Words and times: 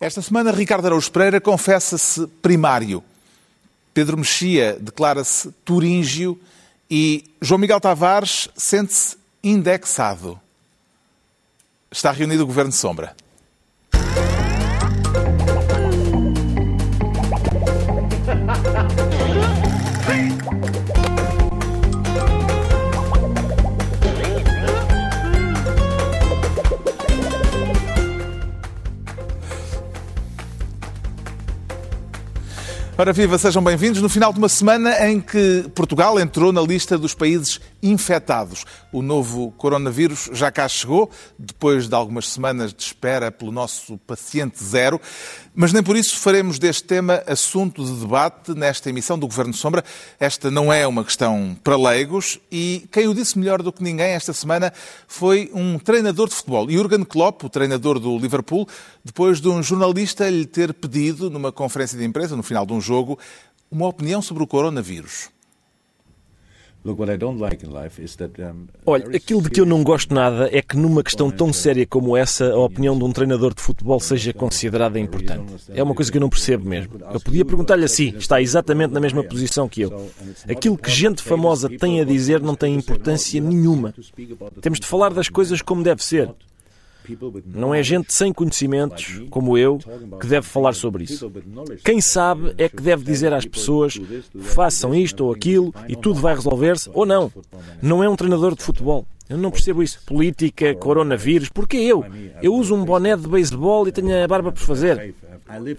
Esta 0.00 0.22
semana, 0.22 0.52
Ricardo 0.52 0.86
Araújo 0.86 1.10
Pereira 1.10 1.40
confessa-se 1.40 2.24
primário. 2.40 3.02
Pedro 3.92 4.16
Mexia 4.16 4.78
declara-se 4.80 5.50
turíngio 5.64 6.40
e 6.88 7.24
João 7.42 7.58
Miguel 7.58 7.80
Tavares 7.80 8.48
sente-se 8.56 9.16
indexado. 9.42 10.40
Está 11.90 12.12
reunido 12.12 12.44
o 12.44 12.46
Governo 12.46 12.70
de 12.70 12.76
Sombra. 12.76 13.16
Ora 33.00 33.12
viva, 33.12 33.38
sejam 33.38 33.62
bem-vindos. 33.62 34.02
No 34.02 34.08
final 34.08 34.32
de 34.32 34.40
uma 34.40 34.48
semana 34.48 35.08
em 35.08 35.20
que 35.20 35.70
Portugal 35.72 36.18
entrou 36.18 36.52
na 36.52 36.60
lista 36.60 36.98
dos 36.98 37.14
países 37.14 37.60
infectados. 37.82 38.64
O 38.92 39.02
novo 39.02 39.52
coronavírus 39.52 40.30
já 40.32 40.50
cá 40.50 40.68
chegou, 40.68 41.10
depois 41.38 41.88
de 41.88 41.94
algumas 41.94 42.28
semanas 42.28 42.72
de 42.72 42.82
espera 42.82 43.30
pelo 43.30 43.52
nosso 43.52 43.98
paciente 43.98 44.62
zero, 44.62 45.00
mas 45.54 45.72
nem 45.72 45.82
por 45.82 45.96
isso 45.96 46.16
faremos 46.18 46.58
deste 46.58 46.84
tema 46.84 47.22
assunto 47.26 47.84
de 47.84 47.92
debate 48.00 48.54
nesta 48.54 48.90
emissão 48.90 49.18
do 49.18 49.26
Governo 49.26 49.54
Sombra. 49.54 49.84
Esta 50.18 50.50
não 50.50 50.72
é 50.72 50.86
uma 50.86 51.04
questão 51.04 51.56
para 51.62 51.76
leigos 51.76 52.38
e 52.50 52.86
quem 52.90 53.08
o 53.08 53.14
disse 53.14 53.38
melhor 53.38 53.62
do 53.62 53.72
que 53.72 53.82
ninguém 53.82 54.12
esta 54.12 54.32
semana 54.32 54.72
foi 55.06 55.50
um 55.54 55.78
treinador 55.78 56.28
de 56.28 56.34
futebol, 56.34 56.68
Jurgen 56.70 57.04
Klopp, 57.04 57.44
o 57.44 57.48
treinador 57.48 57.98
do 57.98 58.18
Liverpool, 58.18 58.68
depois 59.04 59.40
de 59.40 59.48
um 59.48 59.62
jornalista 59.62 60.28
lhe 60.28 60.46
ter 60.46 60.72
pedido 60.74 61.30
numa 61.30 61.52
conferência 61.52 61.98
de 61.98 62.04
imprensa, 62.04 62.36
no 62.36 62.42
final 62.42 62.64
de 62.66 62.72
um 62.72 62.80
jogo, 62.80 63.18
uma 63.70 63.86
opinião 63.86 64.22
sobre 64.22 64.42
o 64.42 64.46
coronavírus. 64.46 65.28
Olha, 68.86 69.16
aquilo 69.16 69.42
de 69.42 69.50
que 69.50 69.60
eu 69.60 69.66
não 69.66 69.82
gosto 69.82 70.14
nada 70.14 70.48
é 70.52 70.62
que 70.62 70.76
numa 70.76 71.02
questão 71.02 71.30
tão 71.30 71.52
séria 71.52 71.86
como 71.86 72.16
essa, 72.16 72.52
a 72.52 72.58
opinião 72.58 72.96
de 72.98 73.04
um 73.04 73.12
treinador 73.12 73.54
de 73.54 73.60
futebol 73.60 74.00
seja 74.00 74.32
considerada 74.32 74.98
importante. 74.98 75.52
É 75.74 75.82
uma 75.82 75.94
coisa 75.94 76.10
que 76.10 76.16
eu 76.16 76.20
não 76.20 76.28
percebo 76.30 76.68
mesmo. 76.68 76.94
Eu 77.12 77.20
podia 77.20 77.44
perguntar-lhe 77.44 77.84
assim, 77.84 78.14
está 78.16 78.40
exatamente 78.40 78.92
na 78.92 79.00
mesma 79.00 79.22
posição 79.22 79.68
que 79.68 79.82
eu. 79.82 80.10
Aquilo 80.48 80.76
que 80.76 80.90
gente 80.90 81.22
famosa 81.22 81.68
tem 81.68 82.00
a 82.00 82.04
dizer 82.04 82.40
não 82.40 82.54
tem 82.54 82.74
importância 82.74 83.40
nenhuma. 83.40 83.94
Temos 84.60 84.80
de 84.80 84.86
falar 84.86 85.12
das 85.12 85.28
coisas 85.28 85.62
como 85.62 85.82
deve 85.82 86.04
ser. 86.04 86.30
Não 87.46 87.74
é 87.74 87.82
gente 87.82 88.12
sem 88.12 88.32
conhecimentos, 88.32 89.22
como 89.30 89.56
eu, 89.56 89.78
que 90.20 90.26
deve 90.26 90.46
falar 90.46 90.72
sobre 90.72 91.04
isso. 91.04 91.30
Quem 91.84 92.00
sabe 92.00 92.54
é 92.58 92.68
que 92.68 92.82
deve 92.82 93.04
dizer 93.04 93.32
às 93.32 93.44
pessoas 93.44 94.00
façam 94.40 94.94
isto 94.94 95.24
ou 95.24 95.32
aquilo 95.32 95.74
e 95.88 95.96
tudo 95.96 96.20
vai 96.20 96.34
resolver-se, 96.34 96.90
ou 96.92 97.06
não. 97.06 97.32
Não 97.80 98.02
é 98.02 98.08
um 98.08 98.16
treinador 98.16 98.54
de 98.54 98.62
futebol. 98.62 99.06
Eu 99.28 99.36
não 99.36 99.50
percebo 99.50 99.82
isso. 99.82 100.00
Política, 100.06 100.74
coronavírus, 100.74 101.50
porque 101.50 101.76
eu? 101.76 102.04
Eu 102.42 102.54
uso 102.54 102.74
um 102.74 102.84
boné 102.84 103.14
de 103.14 103.28
beisebol 103.28 103.86
e 103.86 103.92
tenho 103.92 104.24
a 104.24 104.26
barba 104.26 104.50
por 104.50 104.62
fazer. 104.62 105.14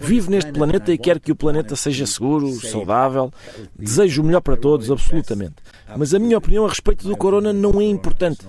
Vivo 0.00 0.30
neste 0.30 0.52
planeta 0.52 0.92
e 0.92 0.98
quero 0.98 1.20
que 1.20 1.30
o 1.30 1.36
planeta 1.36 1.76
seja 1.76 2.06
seguro, 2.06 2.50
saudável. 2.60 3.32
Desejo 3.78 4.22
o 4.22 4.24
melhor 4.24 4.40
para 4.40 4.56
todos, 4.56 4.90
absolutamente. 4.90 5.56
Mas 5.96 6.14
a 6.14 6.18
minha 6.18 6.38
opinião 6.38 6.64
a 6.64 6.68
respeito 6.68 7.06
do 7.06 7.16
corona 7.16 7.52
não 7.52 7.80
é 7.80 7.84
importante. 7.84 8.40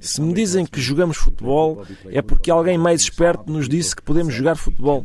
Se 0.00 0.20
me 0.20 0.32
dizem 0.32 0.66
que 0.66 0.80
jogamos 0.80 1.16
futebol, 1.16 1.84
é 2.06 2.20
porque 2.20 2.50
alguém 2.50 2.76
mais 2.78 3.02
esperto 3.02 3.50
nos 3.50 3.68
disse 3.68 3.94
que 3.94 4.02
podemos 4.02 4.34
jogar 4.34 4.56
futebol. 4.56 5.04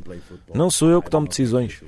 Não 0.53 0.71
sou 0.71 0.89
eu 0.89 1.01
que 1.01 1.09
tomo 1.09 1.27
decisões. 1.27 1.81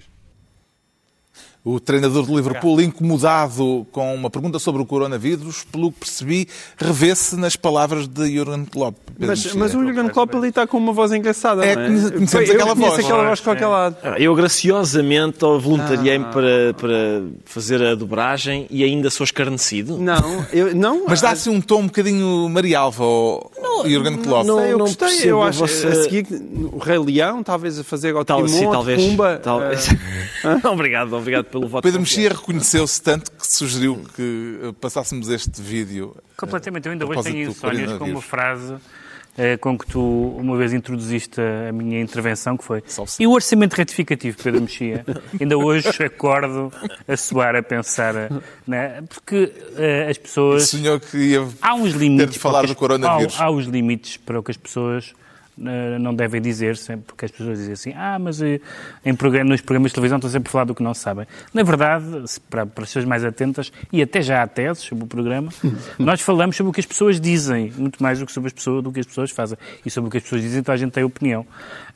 O 1.64 1.80
treinador 1.80 2.26
de 2.26 2.34
Liverpool, 2.34 2.82
incomodado 2.82 3.86
com 3.92 4.16
uma 4.16 4.32
pergunta 4.32 4.58
sobre 4.58 4.82
o 4.82 4.86
coronavírus, 4.86 5.64
pelo 5.72 5.92
que 5.92 6.00
percebi, 6.00 6.48
revê-se 6.76 7.36
nas 7.36 7.56
palavras 7.56 8.08
de 8.08 8.36
Jurgen 8.36 8.66
Klopp. 8.66 8.98
Mas, 9.20 9.54
mas, 9.54 9.76
o 9.76 9.84
Jurgen 9.84 10.10
Klopp 10.10 10.34
ali 10.34 10.50
está 10.50 10.66
com 10.66 10.78
uma 10.78 10.92
voz 10.92 11.12
engraçada, 11.12 11.64
é, 11.64 11.76
não 11.76 11.84
é? 11.84 12.12
Conhecemos 12.12 12.50
eu 12.50 12.56
aquela 12.56 12.74
voz. 12.74 13.00
aquela 13.00 13.24
voz 13.26 13.38
de 13.38 13.46
qualquer 13.46 13.68
lado. 13.68 13.96
Eu 14.18 14.34
graciosamente 14.34 15.38
voluntariei-me 15.42 16.26
ah. 16.26 16.30
para, 16.30 16.74
para 16.74 17.22
fazer 17.46 17.84
a 17.84 17.94
dobragem 17.94 18.66
e 18.72 18.84
ainda 18.84 19.12
sou 19.12 19.24
escarnecido. 19.24 20.00
Não, 20.00 20.44
eu, 20.52 20.74
não. 20.74 21.06
Mas 21.08 21.22
dá-se 21.22 21.48
um 21.48 21.62
tom 21.62 21.82
um 21.82 21.86
bocadinho 21.86 22.50
Marialva 22.50 23.04
ao 23.04 23.52
não, 23.62 23.88
Jurgen 23.88 24.18
Klopp. 24.18 24.48
Não, 24.48 24.56
não, 24.56 24.66
eu 24.66 24.80
gostei. 24.80 25.08
Percebo, 25.08 25.30
eu 25.30 25.44
acho 25.44 25.60
você... 25.60 25.88
a 25.88 25.96
seguir 25.96 26.26
o 26.74 26.80
Rei 26.80 26.98
Leão, 26.98 27.44
talvez 27.44 27.78
a 27.78 27.84
fazer 27.84 28.16
ao 28.16 28.26
Tal, 28.26 28.46
Timon, 28.46 28.72
talvez, 28.72 29.00
Pumba. 29.04 29.40
Talvez. 29.44 29.90
Uh... 29.90 30.68
obrigado, 30.74 31.14
obrigado 31.14 31.51
pelo 31.52 31.68
voto. 31.68 31.84
Pedro 31.84 32.00
Mexia 32.00 32.30
reconheceu-se 32.30 33.02
tanto 33.02 33.32
que 33.32 33.46
sugeriu 33.46 34.04
que 34.16 34.74
passássemos 34.80 35.30
este 35.30 35.62
vídeo. 35.62 36.16
Completamente. 36.38 36.86
Eu 36.86 36.94
ainda 36.94 37.06
hoje 37.06 37.24
tenho 37.24 37.50
insónias 37.50 37.98
com 37.98 38.06
uma 38.06 38.22
frase 38.22 38.76
eh, 39.38 39.56
com 39.58 39.78
que 39.78 39.88
tu 39.88 40.36
uma 40.38 40.58
vez 40.58 40.74
introduziste 40.74 41.40
a 41.40 41.72
minha 41.72 42.02
intervenção, 42.02 42.58
que 42.58 42.66
foi 42.66 42.84
e 43.18 43.26
o 43.26 43.32
orçamento 43.32 43.76
retificativo, 43.76 44.38
Pedro 44.44 44.62
Mexia? 44.62 45.06
ainda 45.40 45.58
hoje 45.58 45.88
acordo 46.04 46.72
a 47.08 47.16
soar, 47.16 47.56
a 47.56 47.64
pensar, 47.64 48.14
né? 48.68 49.02
porque 49.08 49.46
uh, 49.46 50.10
as 50.10 50.18
pessoas... 50.18 50.64
O 50.64 50.78
senhor 50.78 51.00
que 51.00 51.18
ia 51.18 51.48
há 51.62 51.74
uns 51.76 51.94
limites 51.94 52.26
ter 52.26 52.34
de 52.34 52.40
falar 52.40 52.68
do 52.68 52.76
coronavírus. 52.76 53.40
Há, 53.40 53.46
há 53.46 53.52
os 53.52 53.66
limites 53.68 54.18
para 54.18 54.38
o 54.38 54.44
que 54.44 54.52
as 54.52 54.58
pessoas 54.58 55.14
não 56.00 56.14
devem 56.14 56.42
dizer, 56.42 56.78
sempre, 56.78 57.06
porque 57.08 57.26
as 57.26 57.32
pessoas 57.32 57.58
dizem 57.58 57.74
assim, 57.74 57.94
ah, 57.96 58.18
mas 58.20 58.42
eh, 58.42 58.60
em 59.06 59.16
programa, 59.16 59.52
nos 59.52 59.62
programas 59.62 59.92
de 59.92 59.96
televisão 59.96 60.18
estão 60.18 60.30
sempre 60.30 60.50
a 60.50 60.52
falar 60.52 60.66
do 60.66 60.76
que 60.76 60.84
não 60.84 60.94
sabem. 60.94 61.28
Na 61.54 61.64
verdade, 61.64 62.06
para, 62.50 62.66
para 62.66 62.84
as 62.84 62.90
pessoas 62.90 63.06
mais 63.06 63.24
atentas, 63.24 63.72
e 63.92 64.02
até 64.02 64.22
já 64.22 64.42
há 64.42 64.48
teses 64.48 64.84
sobre 64.84 65.04
o 65.04 65.08
programa, 65.08 65.52
nós 66.00 66.22
falamos 66.22 66.56
sobre 66.56 66.70
o 66.70 66.74
que 66.74 66.80
as 66.80 66.86
pessoas 66.86 67.20
dizem, 67.20 67.72
muito 67.78 68.02
mais 68.02 68.20
do 68.20 68.26
que 68.26 68.32
sobre 68.32 68.48
as 68.48 68.54
pessoas, 68.54 68.84
do 68.84 68.92
que 68.92 69.00
as 69.00 69.06
pessoas 69.06 69.32
fazem. 69.32 69.58
E 69.86 69.90
sobre 69.90 70.08
o 70.08 70.12
que 70.12 70.18
as 70.18 70.24
pessoas 70.24 70.42
dizem, 70.42 70.60
então 70.60 70.74
a 70.74 70.78
gente 70.78 70.92
tem 70.92 71.04
opinião. 71.04 71.46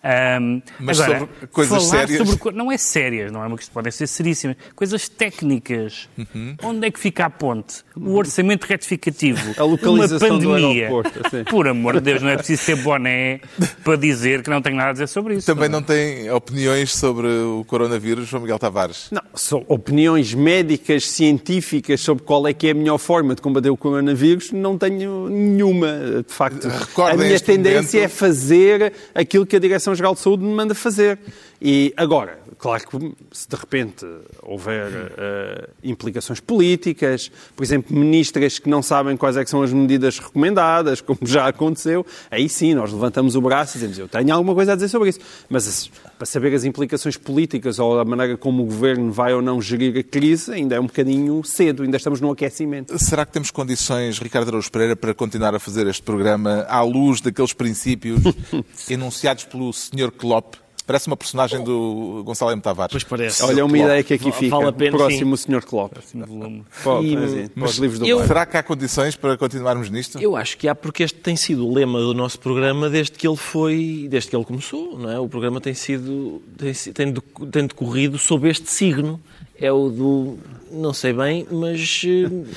Um, 0.05 0.61
mas 0.79 0.99
agora, 0.99 1.19
sobre 1.19 1.47
coisas 1.47 1.83
sérias? 1.83 2.29
Sobre, 2.29 2.55
não 2.55 2.71
é 2.71 2.77
sérias, 2.77 3.31
não 3.31 3.43
é 3.43 3.47
uma 3.47 3.57
questão, 3.57 3.73
podem 3.73 3.91
ser 3.91 4.05
seríssimas. 4.05 4.55
Coisas 4.75 5.09
técnicas. 5.09 6.07
Uhum. 6.15 6.55
Onde 6.61 6.87
é 6.87 6.91
que 6.91 6.99
fica 6.99 7.25
a 7.25 7.29
ponte? 7.29 7.83
O 7.95 8.15
orçamento 8.15 8.65
retificativo. 8.65 9.59
A 9.59 9.63
localização 9.63 10.29
uma 10.29 10.39
pandemia. 10.39 10.59
Do 10.59 10.65
aeroporto, 10.65 11.21
assim. 11.25 11.43
Por 11.45 11.67
amor 11.67 11.95
de 11.95 12.01
Deus, 12.01 12.21
não 12.21 12.29
é 12.29 12.37
preciso 12.37 12.61
ser 12.61 12.75
boné 12.75 13.39
para 13.83 13.95
dizer 13.95 14.43
que 14.43 14.49
não 14.49 14.61
tenho 14.61 14.75
nada 14.75 14.89
a 14.89 14.93
dizer 14.93 15.07
sobre 15.07 15.35
isso. 15.35 15.45
Também 15.45 15.69
não, 15.69 15.79
não 15.79 15.85
tem 15.85 16.29
opiniões 16.29 16.93
sobre 16.93 17.27
o 17.27 17.63
coronavírus, 17.65 18.27
João 18.27 18.41
Miguel 18.41 18.59
Tavares? 18.59 19.07
Não, 19.11 19.21
são 19.33 19.65
opiniões 19.67 20.33
médicas, 20.33 21.09
científicas 21.09 22.01
sobre 22.01 22.23
qual 22.23 22.47
é 22.47 22.53
que 22.53 22.67
é 22.67 22.71
a 22.71 22.75
melhor 22.75 22.97
forma 22.97 23.33
de 23.33 23.41
combater 23.41 23.69
o 23.69 23.77
coronavírus, 23.77 24.51
não 24.51 24.77
tenho 24.77 25.29
nenhuma, 25.29 26.23
de 26.27 26.33
facto. 26.33 26.67
Recordem 26.67 27.13
a 27.13 27.27
minha 27.27 27.39
tendência 27.39 27.99
momento... 27.99 28.05
é 28.05 28.07
fazer 28.07 28.93
aquilo 29.13 29.45
que 29.45 29.55
a 29.55 29.59
Direção 29.59 29.85
Direção-Geral 29.85 30.13
de 30.15 30.19
Saúde 30.19 30.43
me 30.43 30.53
manda 30.53 30.73
fazer. 30.73 31.19
E 31.67 31.91
agora, 31.97 32.37
claro 32.59 32.87
que 32.87 33.15
se 33.31 33.49
de 33.49 33.55
repente 33.55 34.05
houver 34.43 34.87
uh, 34.87 35.69
implicações 35.83 36.39
políticas, 36.39 37.31
por 37.55 37.63
exemplo, 37.63 37.97
ministras 37.97 38.59
que 38.59 38.69
não 38.69 38.83
sabem 38.83 39.17
quais 39.17 39.35
é 39.35 39.43
são 39.47 39.63
as 39.63 39.73
medidas 39.73 40.19
recomendadas, 40.19 41.01
como 41.01 41.21
já 41.23 41.47
aconteceu, 41.47 42.05
aí 42.29 42.47
sim 42.47 42.75
nós 42.75 42.93
levantamos 42.93 43.35
o 43.35 43.41
braço 43.41 43.77
e 43.77 43.79
dizemos 43.79 43.97
eu 43.97 44.07
tenho 44.07 44.31
alguma 44.31 44.53
coisa 44.53 44.73
a 44.73 44.75
dizer 44.75 44.89
sobre 44.89 45.09
isso. 45.09 45.19
Mas 45.49 45.89
para 46.19 46.27
saber 46.27 46.53
as 46.53 46.65
implicações 46.65 47.17
políticas 47.17 47.79
ou 47.79 47.99
a 47.99 48.05
maneira 48.05 48.37
como 48.37 48.61
o 48.61 48.67
governo 48.67 49.11
vai 49.11 49.33
ou 49.33 49.41
não 49.41 49.59
gerir 49.59 49.97
a 49.97 50.03
crise, 50.03 50.53
ainda 50.53 50.75
é 50.75 50.79
um 50.79 50.85
bocadinho 50.85 51.43
cedo, 51.43 51.81
ainda 51.81 51.97
estamos 51.97 52.21
no 52.21 52.29
aquecimento. 52.29 52.95
Será 52.99 53.25
que 53.25 53.31
temos 53.31 53.49
condições, 53.49 54.19
Ricardo 54.19 54.49
Araújo 54.49 54.71
Pereira, 54.71 54.95
para 54.95 55.15
continuar 55.15 55.55
a 55.55 55.59
fazer 55.59 55.87
este 55.87 56.03
programa 56.03 56.63
à 56.69 56.83
luz 56.83 57.21
daqueles 57.21 57.53
princípios 57.53 58.21
enunciados 58.87 59.45
pelo 59.45 59.73
Sr. 59.73 60.11
Klopp? 60.15 60.63
Parece 60.85 61.07
uma 61.07 61.17
personagem 61.17 61.63
do 61.63 62.21
Gonçalo 62.23 62.51
M. 62.51 62.61
Tavares. 62.61 62.91
Pois 62.91 63.03
parece. 63.03 63.41
Olha, 63.43 63.65
uma 63.65 63.77
ideia 63.77 64.03
que 64.03 64.13
aqui 64.13 64.31
fica. 64.31 64.55
Vale 64.55 64.69
a 64.69 64.71
pena, 64.71 64.97
próximo 64.97 65.35
sim. 65.35 65.51
Sr. 65.51 65.65
Klopp. 65.65 65.93
Próximo 65.93 66.25
volume. 66.25 66.63
e, 67.03 67.49
mas, 67.55 67.77
livros 67.77 67.99
do 67.99 68.05
eu, 68.05 68.25
Será 68.25 68.45
que 68.45 68.55
há 68.55 68.61
condições 68.61 69.15
para 69.15 69.35
continuarmos 69.35 69.89
nisto? 69.89 70.19
Eu 70.21 70.35
acho 70.35 70.57
que 70.57 70.67
há, 70.67 70.75
porque 70.75 71.01
este 71.01 71.17
tem 71.19 71.35
sido 71.35 71.67
o 71.67 71.73
lema 71.73 71.99
do 71.99 72.13
nosso 72.13 72.39
programa 72.39 72.89
desde 72.89 73.13
que 73.13 73.27
ele 73.27 73.35
foi, 73.35 74.07
desde 74.09 74.29
que 74.29 74.35
ele 74.35 74.45
começou, 74.45 74.97
não 74.97 75.11
é? 75.11 75.19
O 75.19 75.27
programa 75.27 75.59
tem 75.59 75.73
sido, 75.73 76.41
tem, 76.57 76.73
tem, 76.73 77.13
tem 77.51 77.67
decorrido 77.67 78.19
sob 78.19 78.47
este 78.47 78.69
signo. 78.69 79.19
É 79.57 79.71
o 79.71 79.89
do, 79.89 80.37
não 80.69 80.93
sei 80.93 81.13
bem, 81.13 81.47
mas 81.49 82.03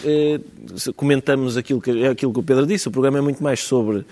eh, 0.05 0.41
comentamos 0.97 1.57
aquilo 1.57 1.81
que, 1.81 2.07
aquilo 2.07 2.33
que 2.33 2.41
o 2.41 2.43
Pedro 2.43 2.67
disse. 2.67 2.89
O 2.89 2.91
programa 2.91 3.19
é 3.19 3.21
muito 3.21 3.43
mais 3.43 3.61
sobre 3.61 4.05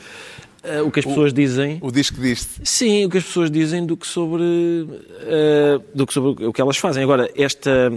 uh, 0.81 0.87
o 0.87 0.91
que 0.91 1.01
as 1.01 1.07
pessoas 1.07 1.33
o, 1.33 1.35
dizem. 1.35 1.79
O 1.81 1.91
disco 1.91 2.21
diz 2.21 2.59
Sim, 2.63 3.05
o 3.05 3.11
que 3.11 3.19
as 3.19 3.25
pessoas 3.25 3.51
dizem 3.51 3.85
do 3.85 3.97
que 3.97 4.07
sobre, 4.07 4.43
uh, 4.43 5.83
do 5.95 6.07
que 6.07 6.13
sobre 6.13 6.47
o 6.47 6.53
que 6.53 6.61
elas 6.61 6.77
fazem. 6.77 7.03
Agora, 7.03 7.31
esta. 7.37 7.93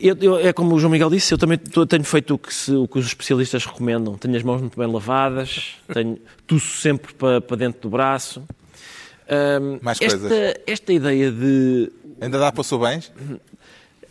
Eu, 0.00 0.16
eu, 0.20 0.38
é 0.38 0.52
como 0.52 0.74
o 0.74 0.78
João 0.78 0.90
Miguel 0.90 1.10
disse, 1.10 1.34
eu 1.34 1.36
também 1.36 1.58
tenho 1.58 2.04
feito 2.04 2.34
o 2.34 2.38
que, 2.38 2.54
se, 2.54 2.72
o 2.72 2.88
que, 2.88 2.98
os 2.98 3.06
especialistas 3.06 3.66
recomendam. 3.66 4.16
Tenho 4.16 4.34
as 4.34 4.42
mãos 4.42 4.60
muito 4.60 4.78
bem 4.78 4.90
lavadas, 4.90 5.74
tenho, 5.92 6.18
tuço 6.46 6.80
sempre 6.80 7.12
para, 7.12 7.40
para 7.40 7.56
dentro 7.56 7.82
do 7.82 7.90
braço. 7.90 8.42
Um, 9.30 9.78
Mais 9.82 10.00
esta, 10.00 10.18
coisas. 10.18 10.54
Esta 10.66 10.92
ideia 10.92 11.30
de. 11.30 11.92
Ainda 12.20 12.38
dá 12.38 12.50
para 12.50 12.64
o 12.74 12.78
bens? 12.78 13.12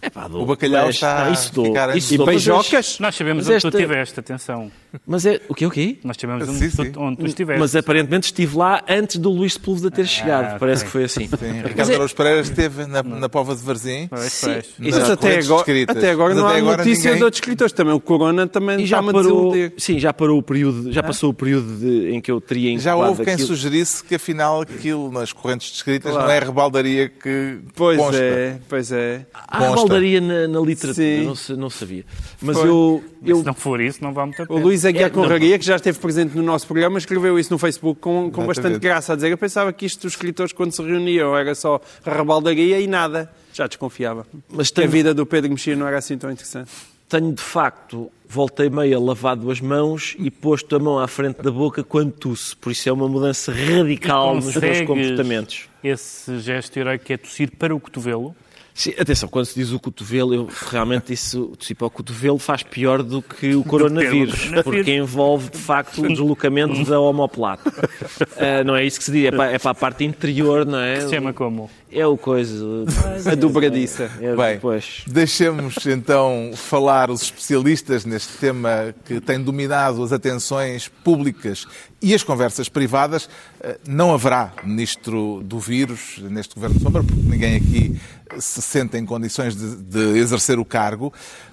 É 0.01 0.09
pá, 0.09 0.27
o 0.27 0.45
bacalhau 0.45 0.85
mas, 0.85 0.95
está 0.95 1.25
não, 1.25 1.33
isso 1.33 1.61
a 1.61 1.65
ficar... 1.65 1.97
Isso 1.97 2.13
e 2.13 2.17
beijocas? 2.17 2.99
Nós 2.99 3.15
sabemos 3.15 3.45
onde 3.45 3.55
esta... 3.57 3.69
tu 3.69 3.77
estiveste, 3.77 4.19
atenção. 4.19 4.71
Mas 5.05 5.25
é... 5.25 5.39
O 5.47 5.53
quê, 5.53 5.65
o 5.65 5.71
quê? 5.71 5.97
Nós 6.03 6.17
sabemos 6.19 6.47
onde, 6.47 6.59
sim, 6.59 6.69
sim. 6.69 6.91
Tu, 6.91 6.99
onde 6.99 7.17
tu 7.17 7.25
estiveste. 7.25 7.59
Mas 7.59 7.75
aparentemente 7.75 8.27
estive 8.27 8.57
lá 8.57 8.83
antes 8.87 9.17
do 9.17 9.29
Luís 9.29 9.53
Sepúlveda 9.53 9.91
ter 9.91 10.03
ah, 10.03 10.05
chegado. 10.05 10.59
Parece 10.59 10.85
que 10.85 10.91
foi 10.91 11.03
assim. 11.03 11.27
Sim. 11.27 11.61
Ricardo 11.63 11.93
Araújo 11.93 12.13
é... 12.13 12.17
Pereira 12.17 12.41
esteve 12.41 12.85
na, 12.85 13.03
na 13.03 13.29
Pova 13.29 13.55
de 13.55 13.61
Varzim. 13.61 14.07
Pois, 14.07 14.41
pois. 14.43 14.65
Mas 14.79 15.09
até 15.09 15.39
agora, 15.39 15.65
até 15.87 16.11
agora 16.11 16.33
não 16.33 16.47
até 16.47 16.59
há 16.59 16.61
notícia 16.61 17.03
ninguém... 17.03 17.17
de 17.17 17.23
outros 17.23 17.39
escritores. 17.39 17.73
Também 17.73 17.93
o 17.93 17.99
Corona 17.99 18.47
também 18.47 18.85
já 18.85 19.01
parou, 19.01 19.53
Sim, 19.77 19.99
já 19.99 20.13
parou 20.13 20.39
o 20.39 20.43
período, 20.43 20.91
já 20.91 21.03
passou 21.03 21.29
o 21.29 21.33
período 21.33 21.77
de, 21.77 22.11
em 22.11 22.21
que 22.21 22.31
eu 22.31 22.41
teria 22.41 22.77
Já 22.79 22.95
houve 22.95 23.23
quem 23.23 23.37
sugerisse 23.37 24.03
que 24.03 24.15
afinal 24.15 24.61
aquilo 24.61 25.11
nas 25.11 25.31
correntes 25.31 25.71
descritas 25.71 26.13
não 26.13 26.29
é 26.29 26.39
rebaldaria 26.39 27.09
que 27.09 27.59
Pois 27.75 27.99
é, 28.13 28.59
pois 28.67 28.91
é. 28.91 29.25
Há 29.33 29.69
rebaldaria 29.69 30.21
na 30.21 30.59
literatura, 30.59 31.23
não, 31.23 31.57
não, 31.57 31.69
sabia. 31.69 32.05
Mas 32.41 32.57
Foi. 32.57 32.67
eu, 32.67 33.03
eu... 33.25 33.37
Se 33.37 33.45
não 33.45 33.53
for 33.53 33.79
isso, 33.81 33.99
não 34.01 34.13
vamos 34.13 34.35
O 34.49 34.59
Luís 34.79 34.85
Aguiar 34.85 35.07
é, 35.07 35.09
Conraria, 35.09 35.59
que 35.59 35.65
já 35.65 35.75
esteve 35.75 35.99
presente 35.99 36.35
no 36.35 36.41
nosso 36.41 36.65
programa, 36.65 36.97
escreveu 36.97 37.37
isso 37.37 37.51
no 37.51 37.57
Facebook 37.57 37.99
com, 37.99 38.31
com 38.31 38.45
bastante 38.45 38.79
graça, 38.79 39.13
a 39.13 39.15
dizer 39.15 39.29
eu 39.29 39.37
pensava 39.37 39.73
que 39.73 39.85
isto 39.85 40.05
os 40.07 40.13
escritores, 40.13 40.53
quando 40.53 40.71
se 40.71 40.81
reuniam, 40.81 41.35
era 41.35 41.53
só 41.53 41.81
rebaldaria 42.05 42.79
e 42.79 42.87
nada. 42.87 43.29
Já 43.53 43.67
desconfiava. 43.67 44.25
Mas 44.49 44.71
tenho... 44.71 44.87
a 44.87 44.91
vida 44.91 45.13
do 45.13 45.25
Pedro 45.25 45.49
Mexia 45.49 45.75
não 45.75 45.85
era 45.87 45.97
assim 45.97 46.17
tão 46.17 46.31
interessante. 46.31 46.71
Tenho, 47.09 47.33
de 47.33 47.41
facto, 47.41 48.09
voltei 48.27 48.69
meio 48.69 48.95
a 48.95 49.01
lavado 49.01 49.49
as 49.51 49.59
mãos 49.59 50.15
e 50.19 50.29
posto 50.29 50.75
a 50.75 50.79
mão 50.79 50.99
à 50.99 51.07
frente 51.07 51.41
da 51.41 51.51
boca 51.51 51.83
quando 51.83 52.11
tosse. 52.11 52.55
Por 52.55 52.71
isso 52.71 52.87
é 52.87 52.91
uma 52.91 53.07
mudança 53.07 53.51
radical 53.51 54.35
nos 54.35 54.55
meus 54.55 54.81
comportamentos. 54.81 55.67
Esse 55.83 56.39
gesto 56.39 56.77
heróico 56.77 57.03
que 57.03 57.13
é 57.13 57.17
tossir 57.17 57.51
para 57.57 57.75
o 57.75 57.79
cotovelo? 57.79 58.35
Sim, 58.79 58.93
atenção, 58.97 59.27
quando 59.27 59.45
se 59.45 59.55
diz 59.55 59.73
o 59.73 59.79
cotovelo, 59.79 60.33
eu 60.33 60.49
realmente 60.69 61.11
isso, 61.11 61.51
tipo, 61.59 61.85
o 61.85 61.89
cotovelo 61.89 62.39
faz 62.39 62.63
pior 62.63 63.03
do 63.03 63.21
que 63.21 63.53
o 63.53 63.61
coronavírus, 63.61 64.51
porque 64.63 64.95
envolve 64.95 65.49
de 65.49 65.57
facto 65.57 66.01
o 66.01 66.07
deslocamento 66.07 66.85
da 66.85 66.97
omoplata. 66.97 67.69
Uh, 67.69 68.63
não 68.65 68.77
é 68.77 68.85
isso 68.85 68.97
que 68.99 69.03
se 69.03 69.11
diz, 69.11 69.25
é 69.25 69.31
para, 69.31 69.51
é 69.51 69.59
para 69.59 69.71
a 69.71 69.75
parte 69.75 70.05
interior, 70.05 70.65
não 70.65 70.79
é? 70.79 71.01
se 71.01 71.09
chama 71.09 71.33
como? 71.33 71.69
É 71.91 72.07
o 72.07 72.15
coisa. 72.15 72.85
A 73.29 73.35
dobradiça. 73.35 74.09
É, 74.21 74.33
Bem, 74.33 74.53
depois. 74.53 75.03
deixemos 75.07 75.85
então 75.85 76.51
falar 76.55 77.09
os 77.09 77.23
especialistas 77.23 78.05
neste 78.05 78.37
tema 78.37 78.95
que 79.05 79.19
tem 79.19 79.41
dominado 79.41 80.01
as 80.01 80.13
atenções 80.13 80.87
públicas 80.87 81.67
e 82.01 82.13
as 82.13 82.23
conversas 82.23 82.69
privadas. 82.69 83.27
Eh, 83.61 83.77
não 83.87 84.13
haverá 84.13 84.53
ministro 84.63 85.41
do 85.43 85.59
vírus 85.59 86.17
neste 86.19 86.55
governo 86.55 86.77
de 86.77 86.83
sombra, 86.83 87.03
porque 87.03 87.21
ninguém 87.21 87.55
aqui 87.55 87.99
se 88.37 88.61
sente 88.61 88.97
em 88.97 89.05
condições 89.05 89.55
de, 89.55 89.75
de 89.75 90.19
exercer 90.19 90.59
o 90.59 90.65
cargo 90.65 91.11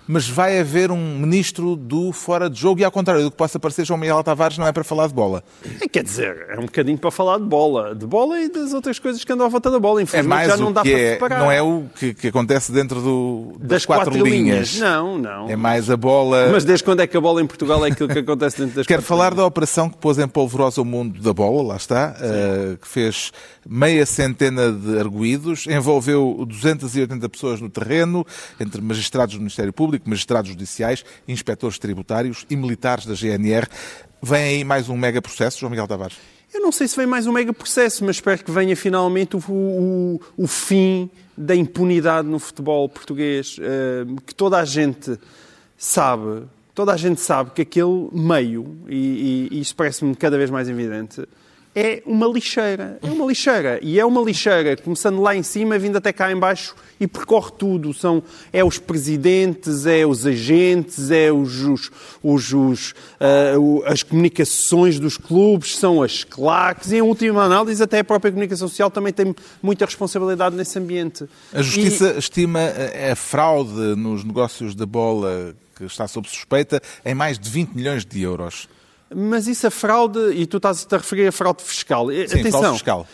mas 0.08 0.28
vai 0.28 0.58
haver 0.58 0.90
um 0.90 1.18
ministro 1.18 1.74
do 1.74 2.12
fora 2.12 2.48
de 2.48 2.60
jogo 2.60 2.80
e, 2.80 2.84
ao 2.84 2.90
contrário 2.90 3.24
do 3.24 3.30
que 3.30 3.36
possa 3.36 3.58
parecer, 3.58 3.84
João 3.84 3.98
Miguel 3.98 4.22
Tavares 4.22 4.56
não 4.56 4.66
é 4.66 4.72
para 4.72 4.84
falar 4.84 5.08
de 5.08 5.14
bola. 5.14 5.42
É, 5.80 5.88
quer 5.88 6.04
dizer, 6.04 6.46
é 6.50 6.58
um 6.58 6.66
bocadinho 6.66 6.96
para 6.96 7.10
falar 7.10 7.38
de 7.38 7.44
bola. 7.44 7.94
De 7.94 8.06
bola 8.06 8.40
e 8.40 8.48
das 8.48 8.72
outras 8.72 8.98
coisas 8.98 9.24
que 9.24 9.32
andam 9.32 9.46
à 9.46 9.48
volta 9.48 9.70
da 9.70 9.80
bola. 9.80 10.00
Infelizmente 10.00 10.32
é 10.32 10.36
mais 10.36 10.48
já 10.48 10.56
não 10.56 10.72
dá 10.72 10.82
para 10.82 10.90
é, 10.90 11.12
separar. 11.14 11.40
Não 11.40 11.50
é 11.50 11.60
o 11.60 11.84
que, 11.98 12.14
que 12.14 12.28
acontece 12.28 12.70
dentro 12.70 13.00
do, 13.00 13.56
das, 13.58 13.68
das 13.68 13.86
quatro, 13.86 14.12
quatro 14.12 14.24
linhas. 14.24 14.74
linhas. 14.74 14.78
Não, 14.78 15.18
não. 15.18 15.50
É 15.50 15.56
mais 15.56 15.90
a 15.90 15.96
bola... 15.96 16.50
Mas 16.52 16.64
desde 16.64 16.84
quando 16.84 17.00
é 17.00 17.06
que 17.06 17.16
a 17.16 17.20
bola 17.20 17.42
em 17.42 17.46
Portugal 17.46 17.84
é 17.84 17.90
aquilo 17.90 18.08
que 18.08 18.20
acontece 18.20 18.60
dentro 18.60 18.76
das 18.76 18.86
Quero 18.86 19.02
falar 19.02 19.30
linhas? 19.30 19.38
da 19.38 19.46
operação 19.46 19.90
que 19.90 19.96
pôs 19.96 20.18
em 20.18 20.28
polvorosa 20.28 20.80
o 20.80 20.84
mundo 20.84 21.20
da 21.20 21.32
bola, 21.32 21.62
lá 21.62 21.76
está, 21.76 21.95
uh, 21.96 22.76
que 22.76 22.86
fez 22.86 23.32
meia 23.68 24.04
centena 24.04 24.70
de 24.70 24.98
arguídos, 24.98 25.66
envolveu 25.66 26.44
280 26.48 27.28
pessoas 27.28 27.60
no 27.60 27.68
terreno, 27.68 28.26
entre 28.60 28.80
magistrados 28.80 29.34
do 29.34 29.40
Ministério 29.40 29.72
Público, 29.72 30.08
magistrados 30.08 30.50
judiciais, 30.50 31.04
inspectores 31.26 31.78
tributários 31.78 32.46
e 32.48 32.56
militares 32.56 33.06
da 33.06 33.14
GNR. 33.14 33.66
Vem 34.22 34.42
aí 34.42 34.64
mais 34.64 34.88
um 34.88 34.96
mega 34.96 35.20
processo, 35.20 35.58
João 35.58 35.70
Miguel 35.70 35.86
Tavares? 35.86 36.16
Eu 36.52 36.60
não 36.60 36.72
sei 36.72 36.88
se 36.88 36.96
vem 36.96 37.06
mais 37.06 37.26
um 37.26 37.32
mega 37.32 37.52
processo, 37.52 38.04
mas 38.04 38.16
espero 38.16 38.42
que 38.42 38.50
venha 38.50 38.76
finalmente 38.76 39.36
o, 39.36 39.40
o, 39.48 40.20
o 40.36 40.46
fim 40.46 41.10
da 41.36 41.54
impunidade 41.54 42.26
no 42.26 42.38
futebol 42.38 42.88
português, 42.88 43.58
uh, 43.58 44.20
que 44.22 44.34
toda 44.34 44.58
a 44.58 44.64
gente 44.64 45.18
sabe, 45.76 46.44
toda 46.74 46.92
a 46.92 46.96
gente 46.96 47.20
sabe 47.20 47.50
que 47.50 47.62
aquele 47.62 48.08
meio, 48.12 48.76
e, 48.88 49.48
e, 49.50 49.56
e 49.56 49.60
isso 49.60 49.76
parece-me 49.76 50.14
cada 50.14 50.38
vez 50.38 50.50
mais 50.50 50.68
evidente, 50.68 51.26
é 51.76 52.02
uma 52.06 52.26
lixeira. 52.26 52.98
É 53.02 53.06
uma 53.06 53.26
lixeira. 53.26 53.78
E 53.82 54.00
é 54.00 54.04
uma 54.04 54.22
lixeira, 54.22 54.74
começando 54.78 55.20
lá 55.20 55.36
em 55.36 55.42
cima, 55.42 55.78
vindo 55.78 55.98
até 55.98 56.10
cá 56.10 56.32
em 56.32 56.36
baixo 56.36 56.74
e 56.98 57.06
percorre 57.06 57.52
tudo. 57.58 57.92
São, 57.92 58.22
é 58.50 58.64
os 58.64 58.78
presidentes, 58.78 59.84
é 59.84 60.06
os 60.06 60.26
agentes, 60.26 61.10
é 61.10 61.30
os, 61.30 61.60
os, 61.60 61.90
os, 62.22 62.52
os 62.54 62.90
uh, 63.20 63.84
as 63.84 64.02
comunicações 64.02 64.98
dos 64.98 65.18
clubes, 65.18 65.76
são 65.76 66.02
as 66.02 66.24
claques 66.24 66.92
e, 66.92 66.96
em 66.96 67.02
última 67.02 67.44
análise, 67.44 67.82
até 67.82 67.98
a 67.98 68.04
própria 68.04 68.32
comunicação 68.32 68.68
social 68.68 68.90
também 68.90 69.12
tem 69.12 69.34
muita 69.62 69.84
responsabilidade 69.84 70.56
nesse 70.56 70.78
ambiente. 70.78 71.28
A 71.52 71.60
Justiça 71.60 72.14
e... 72.14 72.18
estima 72.18 72.60
a 73.12 73.14
fraude 73.14 73.94
nos 73.96 74.24
negócios 74.24 74.74
da 74.74 74.86
bola 74.86 75.54
que 75.76 75.84
está 75.84 76.08
sob 76.08 76.26
suspeita 76.26 76.80
em 77.04 77.14
mais 77.14 77.38
de 77.38 77.50
20 77.50 77.74
milhões 77.74 78.06
de 78.06 78.22
euros. 78.22 78.66
Mas 79.14 79.46
isso 79.46 79.66
a 79.66 79.70
fraude, 79.70 80.18
e 80.32 80.46
tu 80.46 80.56
estás 80.56 80.86
a 80.90 80.96
referir 80.96 81.28
a 81.28 81.32
fraude 81.32 81.62
fiscal. 81.62 82.08
Sim, 82.08 82.22
Atenção, 82.22 82.50
fraude 82.50 82.72
fiscal. 82.78 83.06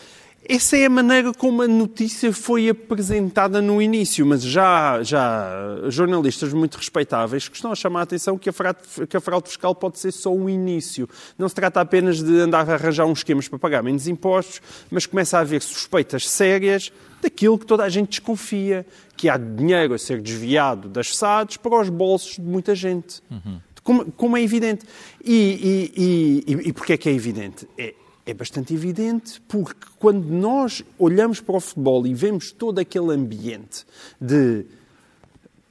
Essa 0.47 0.75
é 0.75 0.85
a 0.85 0.89
maneira 0.89 1.33
como 1.33 1.61
a 1.61 1.67
notícia 1.69 2.33
foi 2.33 2.67
apresentada 2.67 3.61
no 3.61 3.81
início, 3.81 4.25
mas 4.25 4.43
já, 4.43 5.01
já 5.01 5.77
jornalistas 5.87 6.51
muito 6.51 6.77
respeitáveis 6.77 7.47
que 7.47 7.55
estão 7.55 7.71
a 7.71 7.75
chamar 7.75 8.01
a 8.01 8.03
atenção 8.03 8.37
que 8.37 8.49
a, 8.49 8.53
fraude, 8.53 8.79
que 9.07 9.15
a 9.15 9.21
fraude 9.21 9.47
fiscal 9.47 9.73
pode 9.73 9.99
ser 9.99 10.11
só 10.11 10.33
um 10.33 10.49
início. 10.49 11.07
Não 11.37 11.47
se 11.47 11.55
trata 11.55 11.79
apenas 11.79 12.21
de 12.21 12.41
andar 12.41 12.69
a 12.69 12.73
arranjar 12.73 13.05
uns 13.05 13.19
esquemas 13.19 13.47
para 13.47 13.57
pagar 13.57 13.81
menos 13.83 14.05
impostos, 14.05 14.61
mas 14.91 15.05
começa 15.05 15.37
a 15.37 15.41
haver 15.41 15.61
suspeitas 15.61 16.27
sérias 16.27 16.91
daquilo 17.21 17.57
que 17.57 17.65
toda 17.65 17.85
a 17.85 17.89
gente 17.89 18.09
desconfia, 18.09 18.85
que 19.15 19.29
há 19.29 19.37
dinheiro 19.37 19.93
a 19.93 19.97
ser 19.97 20.21
desviado 20.21 20.89
das 20.89 21.15
SADs 21.15 21.55
para 21.55 21.79
os 21.79 21.87
bolsos 21.87 22.35
de 22.35 22.41
muita 22.41 22.75
gente. 22.75 23.21
Uhum 23.31 23.61
como, 23.83 24.11
como 24.13 24.37
é 24.37 24.41
evidente. 24.41 24.85
E, 25.23 25.91
e, 25.95 26.43
e, 26.51 26.69
e 26.69 26.73
porquê 26.73 26.93
é 26.93 26.97
que 26.97 27.09
é 27.09 27.13
evidente? 27.13 27.67
É, 27.77 27.93
é 28.25 28.33
bastante 28.33 28.73
evidente 28.73 29.41
porque 29.47 29.87
quando 29.99 30.25
nós 30.25 30.83
olhamos 30.97 31.41
para 31.41 31.55
o 31.55 31.59
futebol 31.59 32.07
e 32.07 32.13
vemos 32.13 32.51
todo 32.51 32.79
aquele 32.79 33.13
ambiente 33.13 33.85
de 34.19 34.65